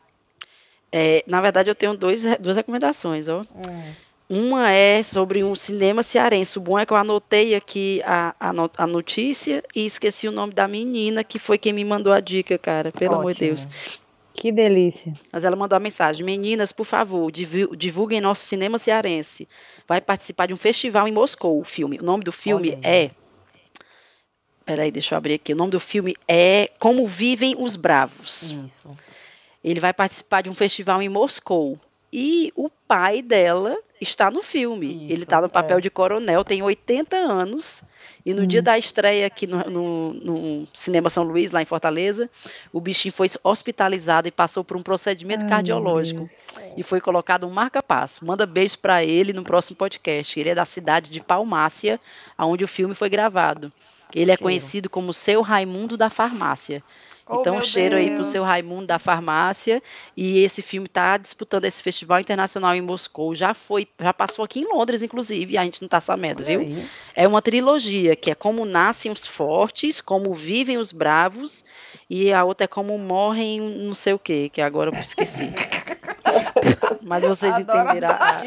É, 0.92 1.24
na 1.28 1.42
verdade, 1.42 1.70
eu 1.70 1.76
tenho 1.76 1.98
dois, 1.98 2.24
duas 2.40 2.56
recomendações, 2.56 3.28
ó. 3.28 3.42
Hum. 3.42 3.94
Uma 4.28 4.72
é 4.72 5.04
sobre 5.04 5.44
um 5.44 5.54
cinema 5.56 6.02
cearense. 6.02 6.58
O 6.58 6.62
bom 6.62 6.80
é 6.80 6.86
que 6.86 6.92
eu 6.92 6.98
anotei 6.98 7.54
aqui 7.54 8.02
a, 8.04 8.36
a, 8.40 8.52
no- 8.52 8.72
a 8.76 8.88
notícia 8.88 9.64
e 9.76 9.86
esqueci 9.86 10.28
o 10.28 10.32
nome 10.32 10.52
da 10.54 10.68
menina, 10.68 11.24
que 11.24 11.38
foi 11.38 11.58
quem 11.60 11.72
me 11.74 11.86
mandou 11.86 12.12
a 12.12 12.20
dica, 12.20 12.58
cara. 12.58 12.92
Pelo 12.92 13.16
amor 13.16 13.34
de 13.34 13.52
Ótimo. 13.52 13.68
Deus. 13.68 14.00
Que 14.34 14.52
delícia. 14.52 15.14
Mas 15.32 15.44
ela 15.46 15.56
mandou 15.56 15.78
a 15.78 15.80
mensagem: 15.80 16.26
Meninas, 16.26 16.72
por 16.72 16.86
favor, 16.86 17.32
divu- 17.32 17.76
divulguem 17.76 18.20
nosso 18.20 18.42
cinema 18.44 18.80
cearense. 18.80 19.48
Vai 19.88 20.02
participar 20.02 20.48
de 20.48 20.54
um 20.54 20.58
festival 20.58 21.08
em 21.08 21.12
Moscou, 21.12 21.60
o 21.60 21.64
filme. 21.64 22.00
O 22.00 22.04
nome 22.04 22.24
do 22.24 22.32
filme 22.32 22.72
Olha 22.72 22.80
é. 22.84 23.12
Peraí, 24.66 24.90
deixa 24.92 25.14
eu 25.14 25.18
abrir 25.18 25.36
aqui. 25.36 25.54
O 25.54 25.56
nome 25.56 25.70
do 25.72 25.80
filme 25.80 26.16
é 26.28 26.68
Como 26.80 27.06
Vivem 27.06 27.56
os 27.58 27.76
Bravos. 27.76 28.52
Isso. 28.52 28.90
Ele 29.64 29.80
vai 29.80 29.94
participar 29.94 30.42
de 30.42 30.50
um 30.50 30.56
festival 30.56 31.02
em 31.02 31.10
Moscou. 31.10 31.80
E 32.12 32.52
o 32.56 32.70
pai 32.88 33.22
dela 33.22 33.78
está 34.00 34.30
no 34.30 34.44
filme. 34.44 34.88
Isso, 35.06 35.14
Ele 35.14 35.24
está 35.24 35.42
no 35.42 35.50
papel 35.50 35.78
é. 35.78 35.82
de 35.82 35.90
coronel, 35.90 36.44
tem 36.44 36.62
80 36.62 37.16
anos. 37.16 37.84
E 38.26 38.34
no 38.34 38.46
dia 38.46 38.62
da 38.62 38.78
estreia 38.78 39.26
aqui 39.28 39.46
no, 39.48 39.58
no- 39.70 40.14
no 40.14 40.68
Cinema 40.74 41.10
São 41.10 41.24
Luís, 41.24 41.52
lá 41.52 41.62
em 41.62 41.66
Fortaleza, 41.66 42.30
o 42.74 42.82
bichinho 42.82 43.14
foi 43.14 43.28
hospitalizado 43.44 44.28
e 44.28 44.32
passou 44.32 44.64
por 44.64 44.76
um 44.78 44.84
procedimento 44.84 45.44
Ai, 45.46 45.50
cardiológico. 45.50 46.30
E 46.76 46.84
foi 46.84 47.00
colocado 47.00 47.46
um 47.46 47.52
marca-passo. 47.52 48.26
Manda 48.26 48.46
beijo 48.46 48.80
para 48.80 49.04
ele 49.04 49.32
no 49.34 49.44
próximo 49.44 49.76
podcast. 49.78 50.40
Ele 50.40 50.50
é 50.50 50.56
da 50.56 50.66
cidade 50.66 51.10
de 51.10 51.22
Palmácia, 51.22 52.00
onde 52.38 52.64
o 52.64 52.68
filme 52.68 52.96
foi 52.96 53.10
gravado. 53.10 53.72
Ele 54.14 54.32
é 54.32 54.38
conhecido 54.38 54.90
como 54.90 55.14
Seu 55.14 55.42
Raimundo 55.42 55.98
da 55.98 56.10
Farmácia. 56.10 56.84
Oh, 57.28 57.40
Então, 57.40 57.56
meu 57.56 57.64
cheiro 57.64 57.96
aí 57.96 58.06
pro 58.08 58.16
Deus. 58.18 58.28
seu 58.28 58.44
Raimundo 58.44 58.86
da 58.86 59.00
farmácia. 59.00 59.82
E 60.16 60.44
esse 60.44 60.62
filme 60.62 60.88
tá 60.88 61.18
disputando 61.18 61.66
esse 61.66 61.82
festival 61.82 62.20
internacional 62.20 62.76
em 62.76 62.82
Moscou. 62.82 63.34
Já 63.34 63.54
foi, 63.54 63.88
já 64.00 64.14
passou 64.14 64.46
aqui 64.46 64.60
em 64.60 64.66
Londres, 64.72 65.02
inclusive, 65.02 65.54
e 65.54 65.58
a 65.58 65.64
gente 65.64 65.82
não 65.82 65.90
tá 65.90 66.00
sabendo, 66.00 66.44
viu? 66.44 66.60
aí. 66.60 66.86
É 67.16 67.28
uma 67.28 67.42
trilogia, 67.42 68.16
que 68.16 68.30
é 68.30 68.36
como 68.36 68.64
nascem 68.64 69.12
os 69.12 69.26
fortes, 69.26 70.00
como 70.02 70.34
vivem 70.34 70.78
os 70.78 70.92
bravos, 70.92 71.66
e 72.10 72.32
a 72.32 72.44
outra 72.44 72.66
é 72.66 72.68
como 72.68 72.98
morrem 72.98 73.60
não 73.60 73.96
sei 73.96 74.14
o 74.14 74.20
quê, 74.20 74.50
que 74.52 74.62
agora 74.62 74.92
eu 74.96 75.02
esqueci. 75.02 75.46
Mas 77.02 77.24
vocês 77.24 77.54
Adoro 77.54 77.80
a 77.80 77.84
entenderam. 77.84 78.10
a-. 78.14 78.42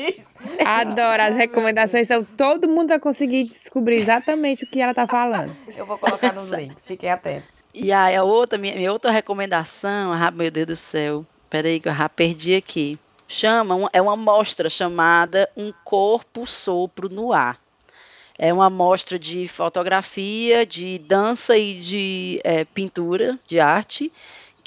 Adoro. 0.81 1.23
As 1.23 1.35
recomendações 1.35 2.07
são. 2.07 2.25
Todo 2.25 2.69
mundo 2.69 2.89
vai 2.89 2.99
conseguir 2.99 3.45
descobrir 3.45 3.97
exatamente 3.97 4.65
o 4.65 4.67
que 4.67 4.81
ela 4.81 4.95
tá 4.95 5.07
falando. 5.07 5.55
Eu 5.77 5.87
vou 5.87 5.99
colocar 5.99 6.33
nos 6.33 6.51
links. 6.53 6.87
Fiquem 6.87 7.11
atentos. 7.11 7.65
E 7.73 7.93
aí, 7.93 8.17
a 8.17 8.23
outra, 8.25 8.59
minha, 8.59 8.75
minha 8.75 8.93
outra 8.93 9.11
recomendação, 9.11 10.13
ah, 10.13 10.31
meu 10.31 10.51
Deus 10.51 10.67
do 10.67 10.77
céu, 10.77 11.25
peraí 11.49 11.81
que 11.81 11.89
eu 11.89 11.95
já 11.95 12.09
perdi 12.09 12.55
aqui. 12.55 12.99
Chama, 13.27 13.91
é 13.93 14.01
uma 14.01 14.17
mostra 14.17 14.71
chamada 14.71 15.49
Um 15.57 15.73
Corpo 15.85 16.47
Sopro 16.47 17.09
no 17.11 17.33
Ar. 17.33 17.59
É 18.39 18.53
uma 18.53 18.71
mostra 18.71 19.19
de 19.19 19.49
fotografia, 19.49 20.65
de 20.65 20.99
dança 21.01 21.59
e 21.59 21.79
de 21.81 22.41
eh, 22.45 22.65
pintura, 22.67 23.37
de 23.47 23.59
arte, 23.59 24.13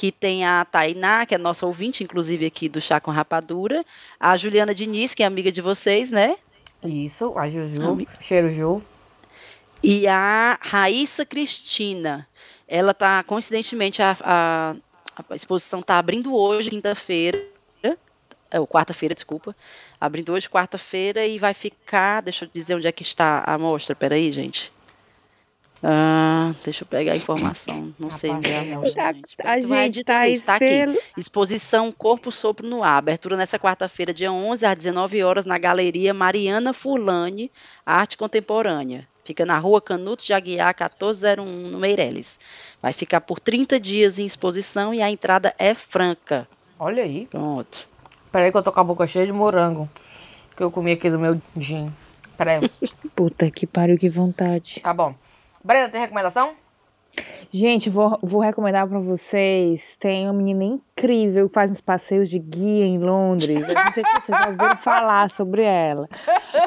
que 0.01 0.11
tem 0.11 0.43
a 0.43 0.65
Tainá, 0.65 1.27
que 1.27 1.35
é 1.35 1.37
nossa 1.37 1.63
ouvinte, 1.63 2.03
inclusive 2.03 2.43
aqui 2.43 2.67
do 2.67 2.81
Chá 2.81 2.99
com 2.99 3.11
Rapadura, 3.11 3.85
a 4.19 4.35
Juliana 4.35 4.73
Diniz, 4.73 5.13
que 5.13 5.21
é 5.21 5.27
amiga 5.27 5.51
de 5.51 5.61
vocês, 5.61 6.09
né? 6.09 6.37
Isso, 6.83 7.37
a 7.37 7.47
Juju. 7.47 8.07
Cheiro 8.19 8.51
Ju. 8.51 8.81
E 9.83 10.07
a 10.07 10.57
Raíssa 10.59 11.23
Cristina, 11.23 12.27
ela 12.67 12.95
tá, 12.95 13.21
coincidentemente, 13.21 14.01
a, 14.01 14.17
a, 14.21 14.75
a 15.29 15.35
exposição 15.35 15.81
está 15.81 15.99
abrindo 15.99 16.35
hoje, 16.35 16.71
quinta-feira, 16.71 17.39
é, 18.49 18.59
ou 18.59 18.65
quarta-feira, 18.65 19.13
desculpa, 19.13 19.55
abrindo 19.99 20.33
hoje, 20.33 20.49
quarta-feira, 20.49 21.27
e 21.27 21.37
vai 21.37 21.53
ficar, 21.53 22.21
deixa 22.21 22.45
eu 22.45 22.49
dizer 22.51 22.73
onde 22.73 22.87
é 22.87 22.91
que 22.91 23.03
está 23.03 23.43
a 23.45 23.55
mostra, 23.55 23.95
peraí, 23.95 24.31
gente. 24.31 24.73
Ah, 25.83 26.53
deixa 26.63 26.83
eu 26.83 26.87
pegar 26.87 27.13
a 27.13 27.15
informação, 27.17 27.91
não 27.97 28.11
sei 28.11 28.29
onde 28.29 28.51
é 28.51 28.59
a 28.59 28.63
mostra, 28.77 29.01
Tá- 29.03 29.13
gente. 29.13 29.35
a 29.43 29.59
gente 29.59 29.73
editando 29.99 30.39
tá 30.39 30.45
tá 30.45 30.55
aqui. 30.55 30.65
pelo- 30.65 30.97
Exposição 31.17 31.91
Corpo 31.91 32.31
Sopro 32.31 32.67
no 32.67 32.83
Ar. 32.83 32.97
Abertura 32.99 33.35
nessa 33.35 33.57
quarta-feira, 33.57 34.13
dia 34.13 34.31
11 34.31 34.63
às 34.65 34.75
19 34.77 35.23
horas, 35.23 35.45
na 35.45 35.57
Galeria 35.57 36.13
Mariana 36.13 36.71
Furlane, 36.71 37.51
Arte 37.83 38.15
Contemporânea. 38.15 39.07
Fica 39.23 39.43
na 39.45 39.57
rua 39.57 39.81
Canuto 39.81 40.23
de 40.23 40.33
Aguiar, 40.33 40.75
1401, 40.75 41.45
no 41.69 41.79
Meireles. 41.79 42.39
Vai 42.81 42.93
ficar 42.93 43.21
por 43.21 43.39
30 43.39 43.79
dias 43.79 44.19
em 44.19 44.25
exposição 44.25 44.93
e 44.93 45.01
a 45.01 45.09
entrada 45.09 45.53
é 45.57 45.73
franca. 45.73 46.47
Olha 46.77 47.03
aí. 47.03 47.27
Pronto. 47.27 47.87
Peraí 48.31 48.51
que 48.51 48.57
eu 48.57 48.63
tô 48.63 48.71
com 48.71 48.79
a 48.79 48.83
boca 48.83 49.07
cheia 49.07 49.25
de 49.25 49.31
morango. 49.33 49.89
Que 50.55 50.63
eu 50.63 50.69
comi 50.71 50.91
aqui 50.91 51.09
do 51.09 51.17
meu 51.19 51.39
gin. 51.57 51.91
Peraí. 52.37 52.59
Puta 53.15 53.49
que 53.51 53.65
pariu, 53.67 53.97
que 53.97 54.09
vontade. 54.09 54.79
Tá 54.83 54.93
bom. 54.93 55.15
Brena, 55.63 55.89
tem 55.89 56.01
recomendação? 56.01 56.55
Gente, 57.49 57.89
vou, 57.89 58.17
vou 58.21 58.41
recomendar 58.41 58.87
pra 58.87 58.99
vocês. 58.99 59.95
Tem 59.99 60.25
uma 60.25 60.33
menina 60.33 60.63
incrível 60.63 60.90
que 61.01 61.49
faz 61.53 61.71
uns 61.71 61.81
passeios 61.81 62.29
de 62.29 62.37
guia 62.39 62.85
em 62.85 62.97
Londres. 62.99 63.67
Eu 63.67 63.75
não 63.75 63.91
sei 63.93 64.03
se 64.05 64.11
vocês 64.21 64.37
já 64.37 64.47
ouviram 64.47 64.77
falar 64.77 65.29
sobre 65.29 65.63
ela. 65.63 66.07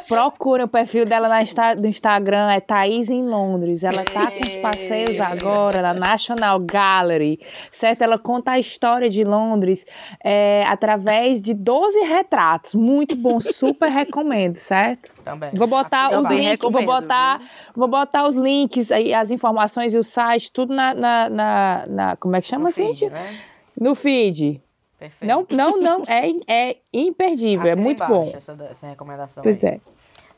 Procura 0.09 0.65
o 0.65 0.69
perfil 0.69 1.05
dela 1.07 1.29
no 1.77 1.87
Instagram, 1.89 2.51
é 2.51 2.61
Thaís 2.61 3.11
em 3.11 3.23
Londres. 3.25 3.85
Ela 3.85 4.05
tá 4.05 4.31
com 4.31 4.41
os 4.41 4.57
passeios 4.57 5.19
agora 5.21 5.81
na 5.83 5.95
National 5.95 6.59
Gallery, 6.61 7.39
certo? 7.71 8.03
Ela 8.03 8.19
conta 8.19 8.53
a 8.53 8.59
história 8.59 9.09
de 9.09 9.25
Londres 9.25 9.85
é, 10.23 10.65
através 10.67 11.41
de 11.41 11.55
12 11.55 12.01
retratos. 12.01 12.75
Muito 12.75 13.17
bom, 13.17 13.41
super 13.41 13.91
recomendo, 13.91 14.57
certo? 14.57 15.11
Também. 15.25 15.51
Vou 15.55 15.67
botar 15.67 16.07
Assim, 16.07 16.17
os 16.17 16.23
também 16.23 16.49
links, 16.51 16.71
vou 16.71 16.85
botar, 16.85 17.41
vou 17.75 17.89
botar 17.89 18.27
os 18.29 18.35
links 18.35 18.91
aí, 18.91 19.15
as 19.15 19.31
informações 19.31 19.95
e 19.95 19.99
o 19.99 20.03
site, 20.05 20.53
tudo 20.53 20.75
na, 20.75 20.93
na, 20.95 21.29
na, 21.31 21.85
na- 21.89 22.17
como 22.17 22.37
é 22.37 22.41
que 22.41 22.47
chama, 22.49 22.71
Cintia? 22.71 23.11
né? 23.11 23.39
No 23.81 23.95
feed. 23.95 24.63
Perfeito. 24.99 25.29
Não, 25.29 25.47
não, 25.51 25.81
não, 25.81 26.05
é, 26.07 26.71
é 26.71 26.77
imperdível, 26.93 27.67
é 27.67 27.73
Assina 27.73 27.85
muito 27.85 28.07
bom. 28.07 28.33
Essa, 28.35 28.57
essa 28.71 28.87
recomendação 28.89 29.43
Pois 29.43 29.63
aí. 29.65 29.73
é. 29.73 29.81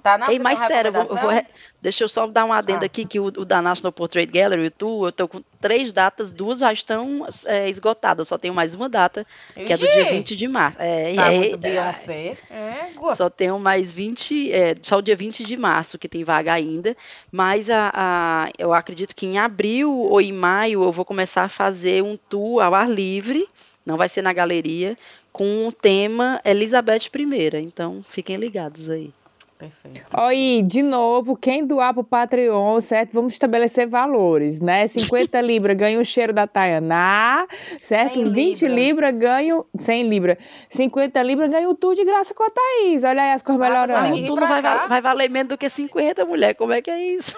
Tá, 0.06 0.16
não, 0.16 0.30
Ei, 0.30 0.38
mas 0.38 0.60
sério, 0.60 0.88
eu 0.90 0.92
vou- 0.92 1.02
eu 1.02 1.16
vou 1.16 1.42
deixa 1.82 2.04
eu 2.04 2.08
só 2.08 2.28
dar 2.28 2.44
um 2.44 2.52
adendo 2.52 2.84
Ah. 2.84 2.86
aqui, 2.86 3.04
que 3.04 3.18
o, 3.18 3.24
o 3.24 3.44
da 3.44 3.60
National 3.60 3.90
Portrait 3.90 4.30
Gallery, 4.30 4.70
tu, 4.70 5.04
eu 5.06 5.10
tô 5.10 5.26
com 5.26 5.42
três 5.60 5.92
datas, 5.92 6.30
duas 6.30 6.60
já 6.60 6.72
estão 6.72 7.26
é, 7.44 7.68
esgotadas, 7.68 8.20
eu 8.20 8.24
só 8.24 8.38
tenho 8.38 8.54
mais 8.54 8.72
uma 8.72 8.88
data, 8.88 9.26
que 9.52 9.72
é 9.72 9.76
do 9.76 9.84
dia 9.88 10.02
Ixi! 10.02 10.10
20 10.10 10.36
de 10.36 10.46
março. 10.46 10.78
É, 10.80 11.12
Tá 11.12 11.32
é, 11.32 11.36
muito 11.38 11.54
é, 11.54 11.56
Beyoncé. 11.56 12.36
É, 12.48 12.86
Só 13.16 13.28
tenho 13.28 13.58
mais 13.58 13.90
20, 13.90 14.52
é, 14.52 14.76
só 14.80 14.98
o 14.98 15.02
dia 15.02 15.16
20 15.16 15.42
de 15.42 15.56
março 15.56 15.98
que 15.98 16.08
tem 16.08 16.22
vaga 16.22 16.52
ainda, 16.52 16.96
mas 17.32 17.68
a, 17.68 17.90
a- 17.92 18.50
eu 18.58 18.72
acredito 18.72 19.12
que 19.12 19.26
em 19.26 19.38
abril 19.38 19.90
ou 19.92 20.20
em 20.20 20.32
maio 20.32 20.84
eu 20.84 20.92
vou 20.92 21.04
começar 21.04 21.42
a 21.42 21.48
fazer 21.48 22.02
um 22.04 22.16
tour 22.16 22.62
ao 22.62 22.74
ar 22.76 22.88
livre, 22.88 23.44
não 23.84 23.96
vai 23.96 24.08
ser 24.08 24.22
na 24.22 24.32
galeria, 24.32 24.96
com 25.32 25.66
o 25.66 25.72
tema 25.72 26.40
Elizabeth 26.44 27.10
I, 27.14 27.56
então 27.58 28.04
fiquem 28.08 28.36
ligados 28.36 28.88
aí. 28.88 29.12
Perfeito. 29.58 30.04
Aí, 30.12 30.62
de 30.62 30.82
novo, 30.82 31.34
quem 31.34 31.66
doar 31.66 31.94
pro 31.94 32.04
Patreon, 32.04 32.78
certo? 32.82 33.12
Vamos 33.14 33.32
estabelecer 33.32 33.86
valores, 33.86 34.60
né? 34.60 34.86
50 34.86 35.40
libras 35.40 35.76
ganha 35.76 35.98
o 35.98 36.04
cheiro 36.04 36.32
da 36.32 36.46
Tayaná, 36.46 37.46
certo? 37.80 38.14
100 38.14 38.24
20 38.32 38.60
libras. 38.66 38.78
libras 38.86 39.18
ganha 39.18 39.56
o- 39.56 39.66
100 39.78 40.08
libras. 40.08 40.36
50 40.68 41.22
libras 41.22 41.50
ganha 41.50 41.68
o 41.68 41.74
tour 41.74 41.94
de 41.94 42.04
graça 42.04 42.34
com 42.34 42.42
a 42.42 42.50
Thaís. 42.50 43.02
Olha 43.02 43.22
aí 43.22 43.32
as 43.32 43.40
cores 43.40 43.58
Ah, 43.60 43.64
melhorando. 43.64 44.08
vai 44.10 44.12
O 44.22 44.26
tour 44.26 44.40
não 44.40 44.46
vai, 44.46 44.88
vai 44.88 45.00
valer 45.00 45.30
menos 45.30 45.48
do 45.48 45.56
que 45.58 45.70
50, 45.70 46.24
mulher, 46.26 46.54
como 46.54 46.72
é 46.72 46.82
que 46.82 46.90
é 46.90 47.02
isso? 47.14 47.34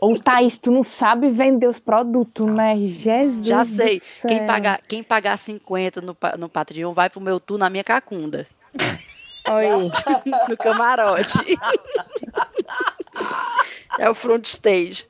Ô, 0.00 0.16
Thaís, 0.18 0.56
tu 0.56 0.70
não 0.70 0.82
sabe 0.84 1.28
vender 1.30 1.66
os 1.66 1.78
produtos, 1.80 2.46
né? 2.46 2.76
Jesus 2.76 3.46
Já 3.46 3.58
do 3.62 3.64
sei, 3.66 4.00
quem 4.26 4.46
pagar, 4.46 4.80
quem 4.88 5.02
pagar 5.02 5.36
50 5.36 6.00
no, 6.00 6.16
no 6.38 6.48
Patreon 6.48 6.92
vai 6.92 7.10
pro 7.10 7.20
meu 7.20 7.38
tour 7.40 7.58
na 7.58 7.68
minha 7.68 7.84
cacunda, 7.84 8.46
Aí. 9.46 9.68
no 10.48 10.56
camarote. 10.56 11.58
É 13.98 14.08
o 14.08 14.14
front 14.14 14.44
stage. 14.46 15.06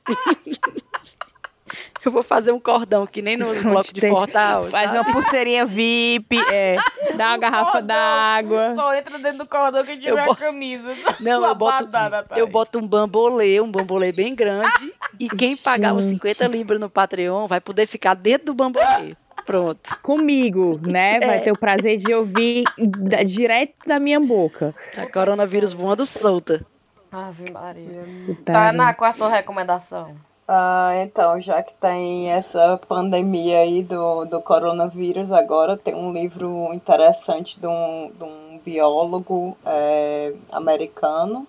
Eu 2.03 2.11
vou 2.11 2.23
fazer 2.23 2.51
um 2.51 2.59
cordão 2.59 3.05
que 3.05 3.21
nem 3.21 3.37
no 3.37 3.53
bloco 3.61 3.93
de 3.93 3.99
stage. 3.99 4.13
Fortal. 4.13 4.63
Faz 4.65 4.91
sabe? 4.91 5.07
uma 5.07 5.13
pulseirinha 5.13 5.65
VIP, 5.67 6.35
é, 6.51 6.75
dá 7.15 7.27
uma 7.27 7.37
garrafa 7.37 7.79
d'água. 7.79 8.73
Só 8.73 8.95
entra 8.95 9.19
dentro 9.19 9.39
do 9.39 9.47
cordão 9.47 9.83
que 9.83 9.95
tiver 9.97 10.09
Eu 10.09 10.17
a 10.17 10.25
boto- 10.25 10.41
camisa. 10.41 10.95
Não, 11.21 11.45
eu 11.45 11.53
boto, 11.53 11.87
eu 12.35 12.47
boto 12.47 12.79
um 12.79 12.87
bambolê, 12.87 13.61
um 13.61 13.69
bambolê 13.69 14.11
bem 14.11 14.33
grande, 14.33 14.91
e 15.19 15.29
quem 15.29 15.55
pagar 15.55 15.93
os 15.93 16.05
Gente. 16.05 16.15
50 16.15 16.47
libras 16.47 16.79
no 16.79 16.89
Patreon 16.89 17.45
vai 17.45 17.61
poder 17.61 17.85
ficar 17.85 18.15
dentro 18.15 18.47
do 18.47 18.53
bambolê. 18.55 19.15
Pronto. 19.45 19.99
Comigo, 20.01 20.79
né? 20.81 21.19
Vai 21.19 21.41
ter 21.41 21.51
o 21.51 21.57
prazer 21.57 21.97
de 21.97 22.13
ouvir 22.13 22.63
da- 22.77 23.23
direto 23.23 23.73
da 23.85 23.99
minha 23.99 24.19
boca. 24.19 24.73
A 24.97 25.05
coronavírus 25.07 25.73
voando 25.73 26.05
solta. 26.05 26.65
Ave 27.11 27.51
Maria. 27.51 28.01
Tá, 28.01 28.05
vida. 28.05 28.69
Ana, 28.69 28.93
qual 28.93 29.07
é 29.07 29.09
a 29.09 29.13
sua 29.13 29.29
recomendação? 29.29 30.15
Ah, 30.47 30.91
então, 31.01 31.39
já 31.39 31.61
que 31.63 31.73
tem 31.73 32.29
essa 32.29 32.77
pandemia 32.87 33.59
aí 33.59 33.83
do, 33.83 34.25
do 34.25 34.41
coronavírus 34.41 35.31
agora, 35.31 35.77
tem 35.77 35.95
um 35.95 36.11
livro 36.11 36.73
interessante 36.73 37.59
de 37.59 37.67
um, 37.67 38.11
de 38.17 38.23
um 38.23 38.59
biólogo 38.63 39.57
é, 39.65 40.33
americano, 40.51 41.47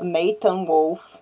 Nathan 0.00 0.64
Wolf, 0.64 1.16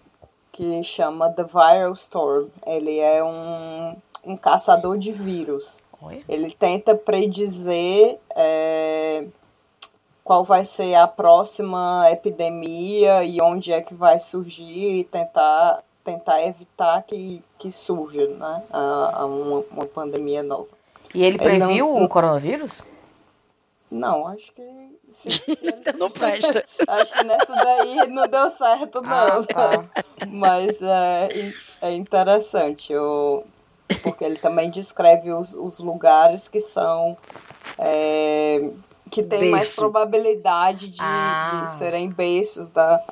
que 0.51 0.83
chama 0.83 1.30
The 1.30 1.45
Viral 1.45 1.93
Storm. 1.93 2.49
Ele 2.66 2.99
é 2.99 3.22
um, 3.24 3.97
um 4.24 4.36
caçador 4.36 4.98
de 4.98 5.12
vírus. 5.12 5.82
Oi? 6.00 6.24
Ele 6.28 6.50
tenta 6.52 6.94
predizer 6.94 8.18
é, 8.34 9.24
qual 10.24 10.44
vai 10.44 10.64
ser 10.64 10.94
a 10.94 11.06
próxima 11.06 12.06
epidemia 12.10 13.24
e 13.24 13.40
onde 13.40 13.72
é 13.72 13.80
que 13.80 13.94
vai 13.94 14.18
surgir 14.18 15.00
e 15.00 15.04
tentar, 15.04 15.82
tentar 16.04 16.42
evitar 16.44 17.02
que, 17.02 17.42
que 17.58 17.70
surja 17.70 18.26
né, 18.28 18.62
a, 18.70 19.20
a 19.22 19.26
uma, 19.26 19.64
uma 19.70 19.86
pandemia 19.86 20.42
nova. 20.42 20.68
E 21.14 21.22
ele 21.24 21.36
Ele 21.40 21.58
não- 21.58 21.66
previu 21.66 21.94
o 21.96 22.08
coronavírus? 22.08 22.82
Não, 23.90 24.26
acho 24.26 24.50
que. 24.54 24.62
Se, 25.10 25.30
se 25.30 25.42
Então 25.62 25.92
não 25.98 26.08
presta. 26.10 26.64
acho 26.88 27.12
que 27.12 27.24
nessa 27.24 27.52
daí 27.54 28.08
não 28.08 28.26
deu 28.26 28.48
certo, 28.50 29.02
não. 29.02 29.10
Ah, 29.10 29.42
tá. 29.46 29.84
Mas 30.26 30.80
é, 30.80 31.28
é 31.82 31.92
interessante, 31.92 32.96
o, 32.96 33.44
porque 34.03 34.24
ele 34.24 34.37
também 34.37 34.70
descreve 34.70 35.33
os, 35.33 35.55
os 35.55 35.78
lugares 35.80 36.49
que 36.49 36.61
são. 36.61 37.16
é, 37.78 38.62
que 39.11 39.22
tem 39.22 39.51
mais 39.51 39.76
probabilidade 39.76 40.89
de, 40.89 40.99
Ah. 41.01 41.62
de 41.64 41.70
serem 41.70 42.09
berços 42.09 42.70
da, 42.70 43.03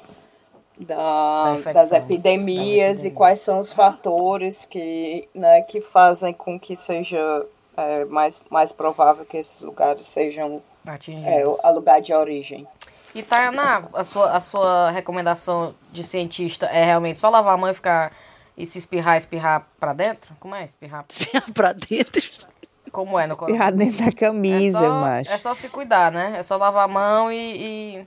da, 0.78 0.96
Da 0.96 1.54
das 1.54 1.74
das 1.74 1.92
epidemias 1.92 2.98
e 3.04 3.08
epidemias. 3.08 3.14
quais 3.16 3.38
são 3.40 3.58
os 3.58 3.72
fatores 3.72 4.64
que, 4.64 5.28
né, 5.34 5.60
que 5.62 5.80
fazem 5.80 6.32
com 6.32 6.58
que 6.58 6.74
seja 6.74 7.44
é, 7.76 8.04
mais, 8.06 8.42
mais 8.50 8.72
provável 8.72 9.24
que 9.26 9.36
esses 9.36 9.60
lugares 9.62 10.06
sejam 10.06 10.62
Atingidos. 10.86 11.26
é, 11.26 11.46
o 11.46 11.58
a 11.62 11.70
lugar 11.70 12.00
de 12.00 12.14
origem. 12.14 12.66
E 13.14 13.22
Tayana, 13.22 13.88
a 13.92 14.04
sua, 14.04 14.30
a 14.30 14.40
sua 14.40 14.90
recomendação 14.90 15.74
de 15.92 16.02
cientista 16.04 16.66
é 16.66 16.84
realmente 16.84 17.18
só 17.18 17.28
lavar 17.28 17.54
a 17.54 17.56
mão 17.56 17.68
e 17.68 17.74
ficar. 17.74 18.12
E 18.60 18.66
se 18.66 18.78
espirrar, 18.78 19.16
espirrar 19.16 19.66
pra 19.80 19.92
dentro? 19.92 20.34
Como 20.38 20.54
é 20.54 20.64
espirrar? 20.64 21.04
Espirrar 21.08 21.50
pra 21.52 21.72
dentro. 21.72 22.30
Como 22.92 23.18
é 23.18 23.26
no 23.26 23.34
Espirrar 23.34 23.72
coronavírus? 23.72 23.96
dentro 23.96 24.04
da 24.14 24.20
camisa, 24.20 24.78
é 24.78 24.82
só, 24.82 25.00
macho. 25.00 25.30
É 25.32 25.38
só 25.38 25.54
se 25.54 25.68
cuidar, 25.68 26.12
né? 26.12 26.34
É 26.36 26.42
só 26.42 26.56
lavar 26.56 26.84
a 26.84 26.88
mão 26.88 27.32
e. 27.32 27.36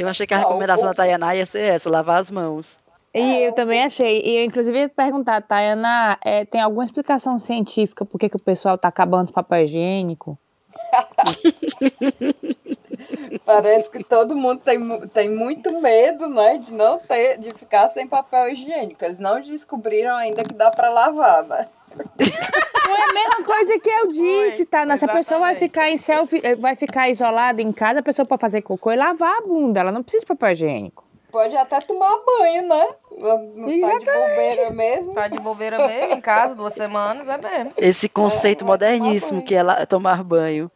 Eu 0.00 0.08
achei 0.08 0.26
que 0.26 0.32
a 0.34 0.38
Não, 0.38 0.44
recomendação 0.48 0.84
o- 0.86 0.88
da 0.88 0.94
Tayaná 0.94 1.34
ia 1.36 1.44
ser 1.44 1.60
essa, 1.74 1.90
lavar 1.90 2.18
as 2.20 2.30
mãos. 2.30 2.78
E 3.14 3.20
eu 3.42 3.52
também 3.52 3.82
achei. 3.82 4.20
E 4.24 4.36
eu, 4.38 4.44
inclusive, 4.44 4.78
ia 4.78 4.88
perguntar, 4.88 5.40
Tayana, 5.42 6.16
é, 6.24 6.44
tem 6.44 6.60
alguma 6.60 6.84
explicação 6.84 7.36
científica 7.38 8.04
por 8.04 8.18
que, 8.18 8.28
que 8.28 8.36
o 8.36 8.40
pessoal 8.40 8.78
tá 8.78 8.86
acabando 8.88 9.26
os 9.26 9.30
papel 9.32 9.64
higiênico? 9.64 10.38
Parece 13.44 13.90
que 13.90 14.02
todo 14.02 14.36
mundo 14.36 14.60
tem, 14.60 14.78
tem 15.08 15.28
muito 15.28 15.80
medo, 15.80 16.28
né, 16.28 16.58
de 16.58 16.72
não 16.72 16.98
ter, 16.98 17.38
de 17.38 17.50
ficar 17.54 17.88
sem 17.88 18.06
papel 18.06 18.50
higiênico. 18.50 19.04
Eles 19.04 19.18
não 19.18 19.40
descobriram 19.40 20.16
ainda 20.16 20.44
que 20.44 20.54
dá 20.54 20.70
para 20.70 20.88
lavar, 20.88 21.44
né? 21.44 21.68
Foi 22.88 23.00
a 23.00 23.12
mesma 23.12 23.44
coisa 23.44 23.78
que 23.78 23.90
eu 23.90 24.08
disse, 24.08 24.64
tá? 24.64 24.96
Se 24.96 25.04
a 25.04 25.08
pessoa 25.08 25.40
vai 25.40 25.54
ficar 25.54 25.90
em 25.90 25.96
selfie, 25.96 26.40
eh, 26.42 26.54
vai 26.54 26.74
ficar 26.74 27.08
isolada 27.08 27.60
em 27.60 27.72
casa, 27.72 28.00
a 28.00 28.02
pessoa 28.02 28.24
pode 28.24 28.40
fazer 28.40 28.62
cocô 28.62 28.92
e 28.92 28.96
lavar 28.96 29.38
a 29.38 29.40
bunda. 29.42 29.80
Ela 29.80 29.92
não 29.92 30.02
precisa 30.02 30.22
de 30.22 30.26
papel 30.26 30.52
higiênico. 30.52 31.04
Pode 31.30 31.54
até 31.56 31.80
tomar 31.80 32.10
banho, 32.24 32.66
né? 32.66 32.86
Não 33.20 33.80
tá 33.80 33.98
de 33.98 34.04
bobeira 34.04 34.70
mesmo. 34.70 35.14
Tá 35.14 35.28
de 35.28 35.40
bobeira 35.40 35.78
mesmo, 35.86 36.14
em 36.14 36.20
casa, 36.20 36.54
duas 36.54 36.74
semanas, 36.74 37.28
é 37.28 37.36
mesmo. 37.36 37.72
Esse 37.76 38.08
conceito 38.08 38.64
vai 38.64 38.78
tomar 38.78 38.92
moderníssimo 38.98 39.42
que 39.42 39.54
é 39.54 39.62
la- 39.62 39.86
tomar 39.86 40.22
banho. 40.22 40.70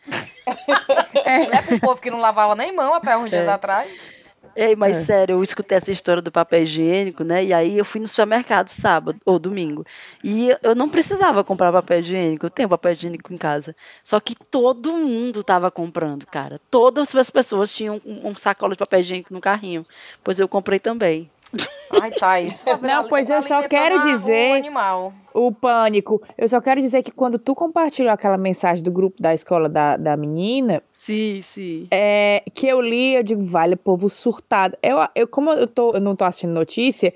Não 0.46 1.58
é 1.58 1.62
pro 1.62 1.80
povo 1.80 2.00
que 2.00 2.10
não 2.10 2.18
lavava 2.18 2.54
nem 2.54 2.74
mão 2.74 2.94
até 2.94 3.16
uns 3.16 3.30
dias 3.30 3.46
É. 3.46 3.50
atrás. 3.50 4.12
Ei, 4.54 4.76
mas 4.76 4.98
É. 4.98 5.04
sério, 5.04 5.36
eu 5.36 5.42
escutei 5.42 5.78
essa 5.78 5.90
história 5.90 6.20
do 6.20 6.30
papel 6.30 6.62
higiênico, 6.64 7.24
né? 7.24 7.42
E 7.42 7.54
aí 7.54 7.78
eu 7.78 7.86
fui 7.86 8.00
no 8.02 8.06
supermercado 8.06 8.68
sábado 8.68 9.18
ou 9.24 9.38
domingo. 9.38 9.82
E 10.22 10.50
eu- 10.50 10.58
eu 10.62 10.74
não 10.74 10.90
precisava 10.90 11.42
comprar 11.42 11.72
papel 11.72 12.00
higiênico, 12.00 12.44
eu 12.44 12.50
tenho 12.50 12.68
papel 12.68 12.92
higiênico 12.92 13.32
em 13.32 13.38
casa. 13.38 13.74
Só 14.04 14.20
que 14.20 14.34
todo 14.34 14.92
mundo 14.92 15.42
tava 15.42 15.70
comprando, 15.70 16.26
cara. 16.26 16.60
Todas 16.70 17.14
as 17.16 17.30
pessoas 17.30 17.72
tinham 17.72 17.98
um, 18.04 18.28
um 18.28 18.36
sacola 18.36 18.72
de 18.72 18.78
papel 18.78 19.00
higiênico 19.00 19.32
no 19.32 19.40
carrinho. 19.40 19.86
Pois 20.22 20.38
eu 20.38 20.46
comprei 20.46 20.78
também. 20.78 21.30
Ai, 21.90 22.10
Thaís. 22.10 22.56
tá 22.56 22.78
Não, 22.78 23.00
ali- 23.00 23.08
pois 23.08 23.28
tá 23.28 23.34
eu 23.36 23.42
só 23.42 23.62
quero 23.68 24.00
dizer- 24.02 24.62
O 25.34 25.48
o 25.48 25.52
pânico. 25.52 26.22
Eu 26.36 26.46
só 26.48 26.60
quero 26.60 26.80
dizer 26.80 27.02
que 27.02 27.10
quando 27.10 27.38
tu 27.38 27.54
compartilhou 27.54 28.10
aquela 28.12 28.36
mensagem 28.36 28.82
do 28.84 28.90
grupo 28.90 29.20
da 29.22 29.32
escola 29.32 29.68
da, 29.68 29.96
da 29.96 30.16
menina, 30.16 30.82
Sim, 30.90 31.40
sim. 31.42 31.88
é, 31.90 32.42
que 32.54 32.66
eu 32.66 32.80
li, 32.80 33.14
eu 33.14 33.22
digo, 33.22 33.42
vale, 33.42 33.74
povo 33.76 34.10
surtado. 34.10 34.76
Eu, 34.82 34.98
eu 35.14 35.26
como 35.26 35.50
eu, 35.50 35.66
tô, 35.66 35.92
eu 35.92 36.00
não 36.00 36.14
tô 36.14 36.24
assistindo 36.24 36.52
notícia, 36.52 37.14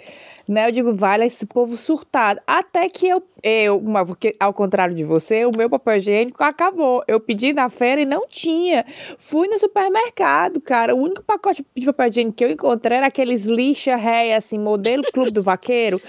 né, 0.48 0.68
eu 0.68 0.72
digo, 0.72 0.94
vale 0.94 1.24
esse 1.24 1.44
povo 1.44 1.76
surtado. 1.76 2.40
Até 2.46 2.88
que 2.88 3.08
eu, 3.08 3.22
eu, 3.42 3.82
porque 4.06 4.34
ao 4.38 4.54
contrário 4.54 4.94
de 4.94 5.04
você, 5.04 5.44
o 5.44 5.50
meu 5.56 5.68
papel 5.68 5.96
higiênico 5.96 6.42
acabou. 6.42 7.02
Eu 7.08 7.18
pedi 7.18 7.52
na 7.52 7.68
feira 7.68 8.00
e 8.00 8.04
não 8.04 8.26
tinha. 8.28 8.84
Fui 9.18 9.48
no 9.48 9.58
supermercado, 9.58 10.60
cara, 10.60 10.94
o 10.94 10.98
único 10.98 11.22
pacote 11.22 11.66
de 11.74 11.86
papel 11.86 12.08
higiênico 12.08 12.36
que 12.36 12.44
eu 12.44 12.50
encontrei 12.50 12.98
era 12.98 13.06
aqueles 13.06 13.44
lixa 13.44 13.96
ré, 13.96 14.34
assim, 14.34 14.58
modelo 14.58 15.02
Clube 15.12 15.30
do 15.30 15.42
Vaqueiro. 15.42 16.00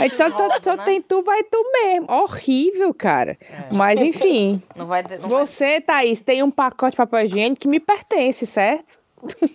Aí 0.00 0.08
só, 0.10 0.28
rosa, 0.28 0.60
só 0.60 0.76
né? 0.76 0.84
tem 0.84 1.02
tu, 1.02 1.22
vai 1.22 1.42
tu 1.42 1.58
mesmo. 1.72 2.06
Horrível, 2.10 2.94
cara. 2.94 3.36
É. 3.40 3.72
Mas 3.72 4.00
enfim, 4.00 4.62
Não 4.76 4.86
vai, 4.86 5.02
não 5.02 5.28
vai 5.28 5.40
você, 5.46 5.80
Thaís, 5.80 6.20
tem 6.20 6.42
um 6.42 6.50
pacote 6.50 6.92
de 6.92 6.96
papel 6.96 7.24
higiênico 7.24 7.60
que 7.60 7.68
me 7.68 7.80
pertence, 7.80 8.46
certo? 8.46 9.01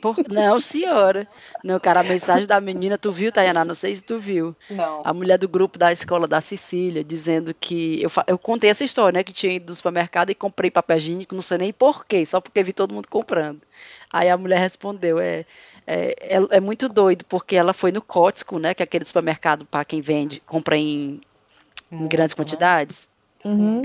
Por- 0.02 0.16
Não, 0.30 0.60
senhora. 0.60 1.28
Não, 1.64 1.80
cara, 1.80 2.00
a 2.00 2.04
mensagem 2.04 2.48
da 2.48 2.60
menina, 2.62 2.98
tu 2.98 3.12
viu, 3.12 3.32
Tayaná? 3.32 3.66
Não 3.66 3.76
sei 3.76 3.94
se 3.96 4.04
tu 4.04 4.18
viu. 4.20 4.56
Não. 4.70 5.02
A 5.04 5.14
mulher 5.14 5.38
do 5.38 5.48
grupo 5.48 5.78
da 5.78 5.92
escola 5.92 6.28
da 6.28 6.40
Sicília, 6.40 7.04
dizendo 7.04 7.54
que. 7.54 8.02
Eu, 8.02 8.10
fa- 8.10 8.24
eu 8.28 8.38
contei 8.38 8.70
essa 8.70 8.84
história, 8.86 9.18
né? 9.18 9.24
Que 9.24 9.34
tinha 9.34 9.54
ido 9.54 9.66
do 9.68 9.76
supermercado 9.76 10.30
e 10.30 10.36
comprei 10.36 10.72
papel 10.72 10.98
higiênico, 10.98 11.36
não 11.36 11.42
sei 11.42 11.58
nem 11.58 11.74
porquê, 11.74 12.26
só 12.26 12.40
porque 12.40 12.64
vi 12.64 12.72
todo 12.74 12.94
mundo 12.94 13.08
comprando. 13.10 13.62
Aí 14.12 14.30
a 14.30 14.38
mulher 14.38 14.60
respondeu: 14.60 15.20
é, 15.20 15.46
é, 15.86 16.16
é, 16.38 16.58
é 16.58 16.60
muito 16.62 16.88
doido, 16.88 17.26
porque 17.26 17.56
ela 17.56 17.74
foi 17.74 17.92
no 17.92 18.02
Costco, 18.02 18.60
né? 18.60 18.74
Que 18.74 18.84
é 18.84 18.86
aquele 18.86 19.04
supermercado 19.06 19.66
para 19.66 19.84
quem 19.84 20.00
vende, 20.00 20.42
compra 20.46 20.78
em, 20.78 21.20
em 21.92 22.08
grandes 22.08 22.34
né? 22.36 22.42
quantidades. 22.42 23.10
Uhum. 23.46 23.82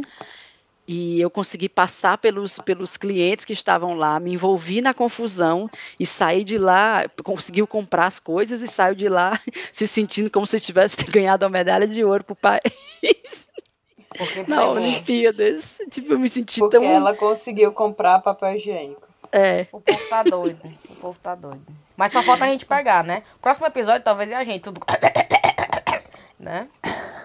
E 0.95 1.19
eu 1.23 1.31
consegui 1.31 1.71
passar 1.71 2.19
pelos, 2.19 2.59
pelos 2.59 2.99
clientes 2.99 3.47
que 3.47 3.55
estavam 3.55 3.95
lá, 3.95 4.21
me 4.21 4.35
envolvi 4.35 4.83
na 4.83 4.93
confusão 4.93 5.67
e 5.99 6.05
saí 6.05 6.45
de 6.45 6.59
lá, 6.59 7.09
conseguiu 7.25 7.67
comprar 7.67 8.05
as 8.05 8.21
coisas 8.21 8.61
e 8.61 8.69
saiu 8.69 8.95
de 8.95 9.09
lá 9.09 9.41
se 9.73 9.87
sentindo 9.87 10.31
como 10.31 10.47
se 10.47 10.61
tivesse 10.61 11.03
ganhado 11.11 11.47
uma 11.47 11.51
medalha 11.51 11.87
de 11.87 12.05
ouro 12.05 12.23
pro 12.23 12.37
país 12.37 13.49
Porque 14.19 14.45
na. 14.47 14.67
Olimpíadas. 14.67 15.79
Tipo, 15.91 16.13
eu 16.13 16.19
me 16.19 16.29
senti 16.29 16.61
Porque 16.61 16.79
tão. 16.79 16.85
ela 16.87 17.15
conseguiu 17.15 17.73
comprar 17.73 18.19
papel 18.19 18.57
higiênico. 18.57 19.09
É, 19.33 19.67
O 19.73 19.81
povo 19.81 20.09
tá 20.11 20.23
doido. 20.23 20.61
O 20.91 20.95
povo 20.97 21.19
tá 21.19 21.35
doido. 21.35 21.65
Mas 21.97 22.13
só 22.13 22.23
falta 22.23 22.45
a 22.45 22.49
gente 22.49 22.67
pegar, 22.67 23.03
né? 23.03 23.23
Próximo 23.41 23.67
episódio 23.67 24.05
talvez 24.05 24.31
é 24.31 24.35
a 24.37 24.45
gente 24.45 24.61
tudo. 24.61 24.79
Né? 26.39 26.67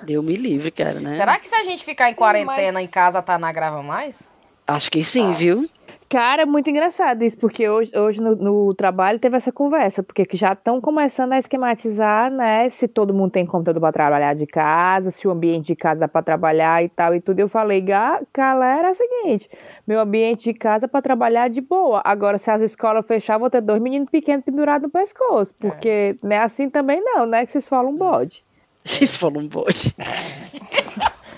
Deu 0.02 0.22
me 0.24 0.36
livre, 0.36 0.72
cara, 0.72 1.00
né? 1.00 1.14
Será 1.14 1.38
que 1.40 1.48
se 1.48 1.56
a 1.56 1.64
gente 1.64 1.84
ficar 1.84 2.10
em 2.10 2.14
Sim, 2.14 2.20
quarentena 2.20 2.74
mas- 2.74 2.82
em 2.84 2.88
casa, 2.88 3.22
tá 3.22 3.38
na 3.38 3.52
grava 3.52 3.82
mais? 3.84 4.32
Acho 4.68 4.92
que 4.92 5.02
sim, 5.04 5.32
viu? 5.32 5.66
Cara, 6.10 6.44
é 6.44 6.46
muito 6.46 6.70
engraçado 6.70 7.22
isso, 7.24 7.38
porque 7.38 7.68
hoje, 7.68 7.92
hoje 7.98 8.22
no, 8.22 8.34
no 8.36 8.74
trabalho 8.74 9.20
teve 9.20 9.36
essa 9.36 9.52
conversa, 9.52 10.02
porque 10.02 10.26
que 10.26 10.38
já 10.38 10.54
estão 10.54 10.80
começando 10.80 11.34
a 11.34 11.38
esquematizar, 11.38 12.32
né, 12.32 12.70
se 12.70 12.88
todo 12.88 13.14
mundo 13.14 13.32
tem 13.32 13.46
computador 13.46 13.82
para 13.82 13.92
trabalhar 13.92 14.34
de 14.34 14.46
casa, 14.46 15.12
se 15.12 15.28
o 15.28 15.32
ambiente 15.32 15.68
de 15.68 15.76
casa 15.76 16.02
dá 16.02 16.08
para 16.08 16.22
trabalhar 16.22 16.82
e 16.84 16.88
tal 16.88 17.14
e 17.14 17.20
tudo. 17.20 17.40
Eu 17.40 17.50
falei, 17.50 17.82
"Ga- 17.82 18.22
galera, 18.34 18.88
é 18.88 18.92
o 18.92 18.94
seguinte, 18.94 19.50
meu 19.86 20.00
ambiente 20.00 20.46
de 20.46 20.54
casa 20.54 20.88
para 20.88 21.02
trabalhar 21.02 21.48
é 21.48 21.50
de 21.50 21.60
boa. 21.62 22.02
Agora, 22.06 22.38
se 22.38 22.50
as 22.50 22.62
escolas 22.62 23.06
fechar, 23.06 23.38
vou 23.38 23.50
ter 23.50 23.60
dois 23.62 23.82
meninos 23.82 24.10
pequenos 24.10 24.46
pendurados 24.46 24.84
no 24.84 24.90
pescoço, 24.90 25.54
porque 25.56 26.16
não 26.24 26.32
é 26.36 26.40
assim 26.40 26.70
também 26.70 27.02
não, 27.04 27.26
né, 27.26 27.46
que 27.46 27.52
vocês 27.52 27.68
falam 27.68 27.94
bode. 27.94 28.46
Isso 29.02 29.20
falou 29.20 29.42
um 29.42 29.48
bode. 29.48 29.94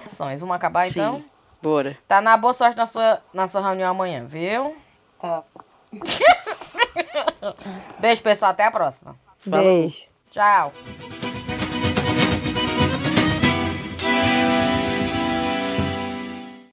Ações. 0.06 0.40
Vamos 0.40 0.56
acabar 0.56 0.88
Sim. 0.88 1.00
então? 1.00 1.24
Bora. 1.62 1.98
Tá 2.08 2.22
na 2.22 2.38
boa 2.38 2.54
sorte 2.54 2.78
na 2.78 2.86
sua, 2.86 3.22
na 3.34 3.48
sua 3.48 3.62
reunião 3.62 3.90
amanhã, 3.90 4.26
viu? 4.26 4.76
Tá. 5.20 5.44
Beijo, 8.00 8.22
pessoal. 8.22 8.52
Até 8.52 8.66
a 8.66 8.72
próxima. 8.72 9.16
Falou. 9.40 9.64
Beijo. 9.64 10.04
Tchau. 10.30 10.72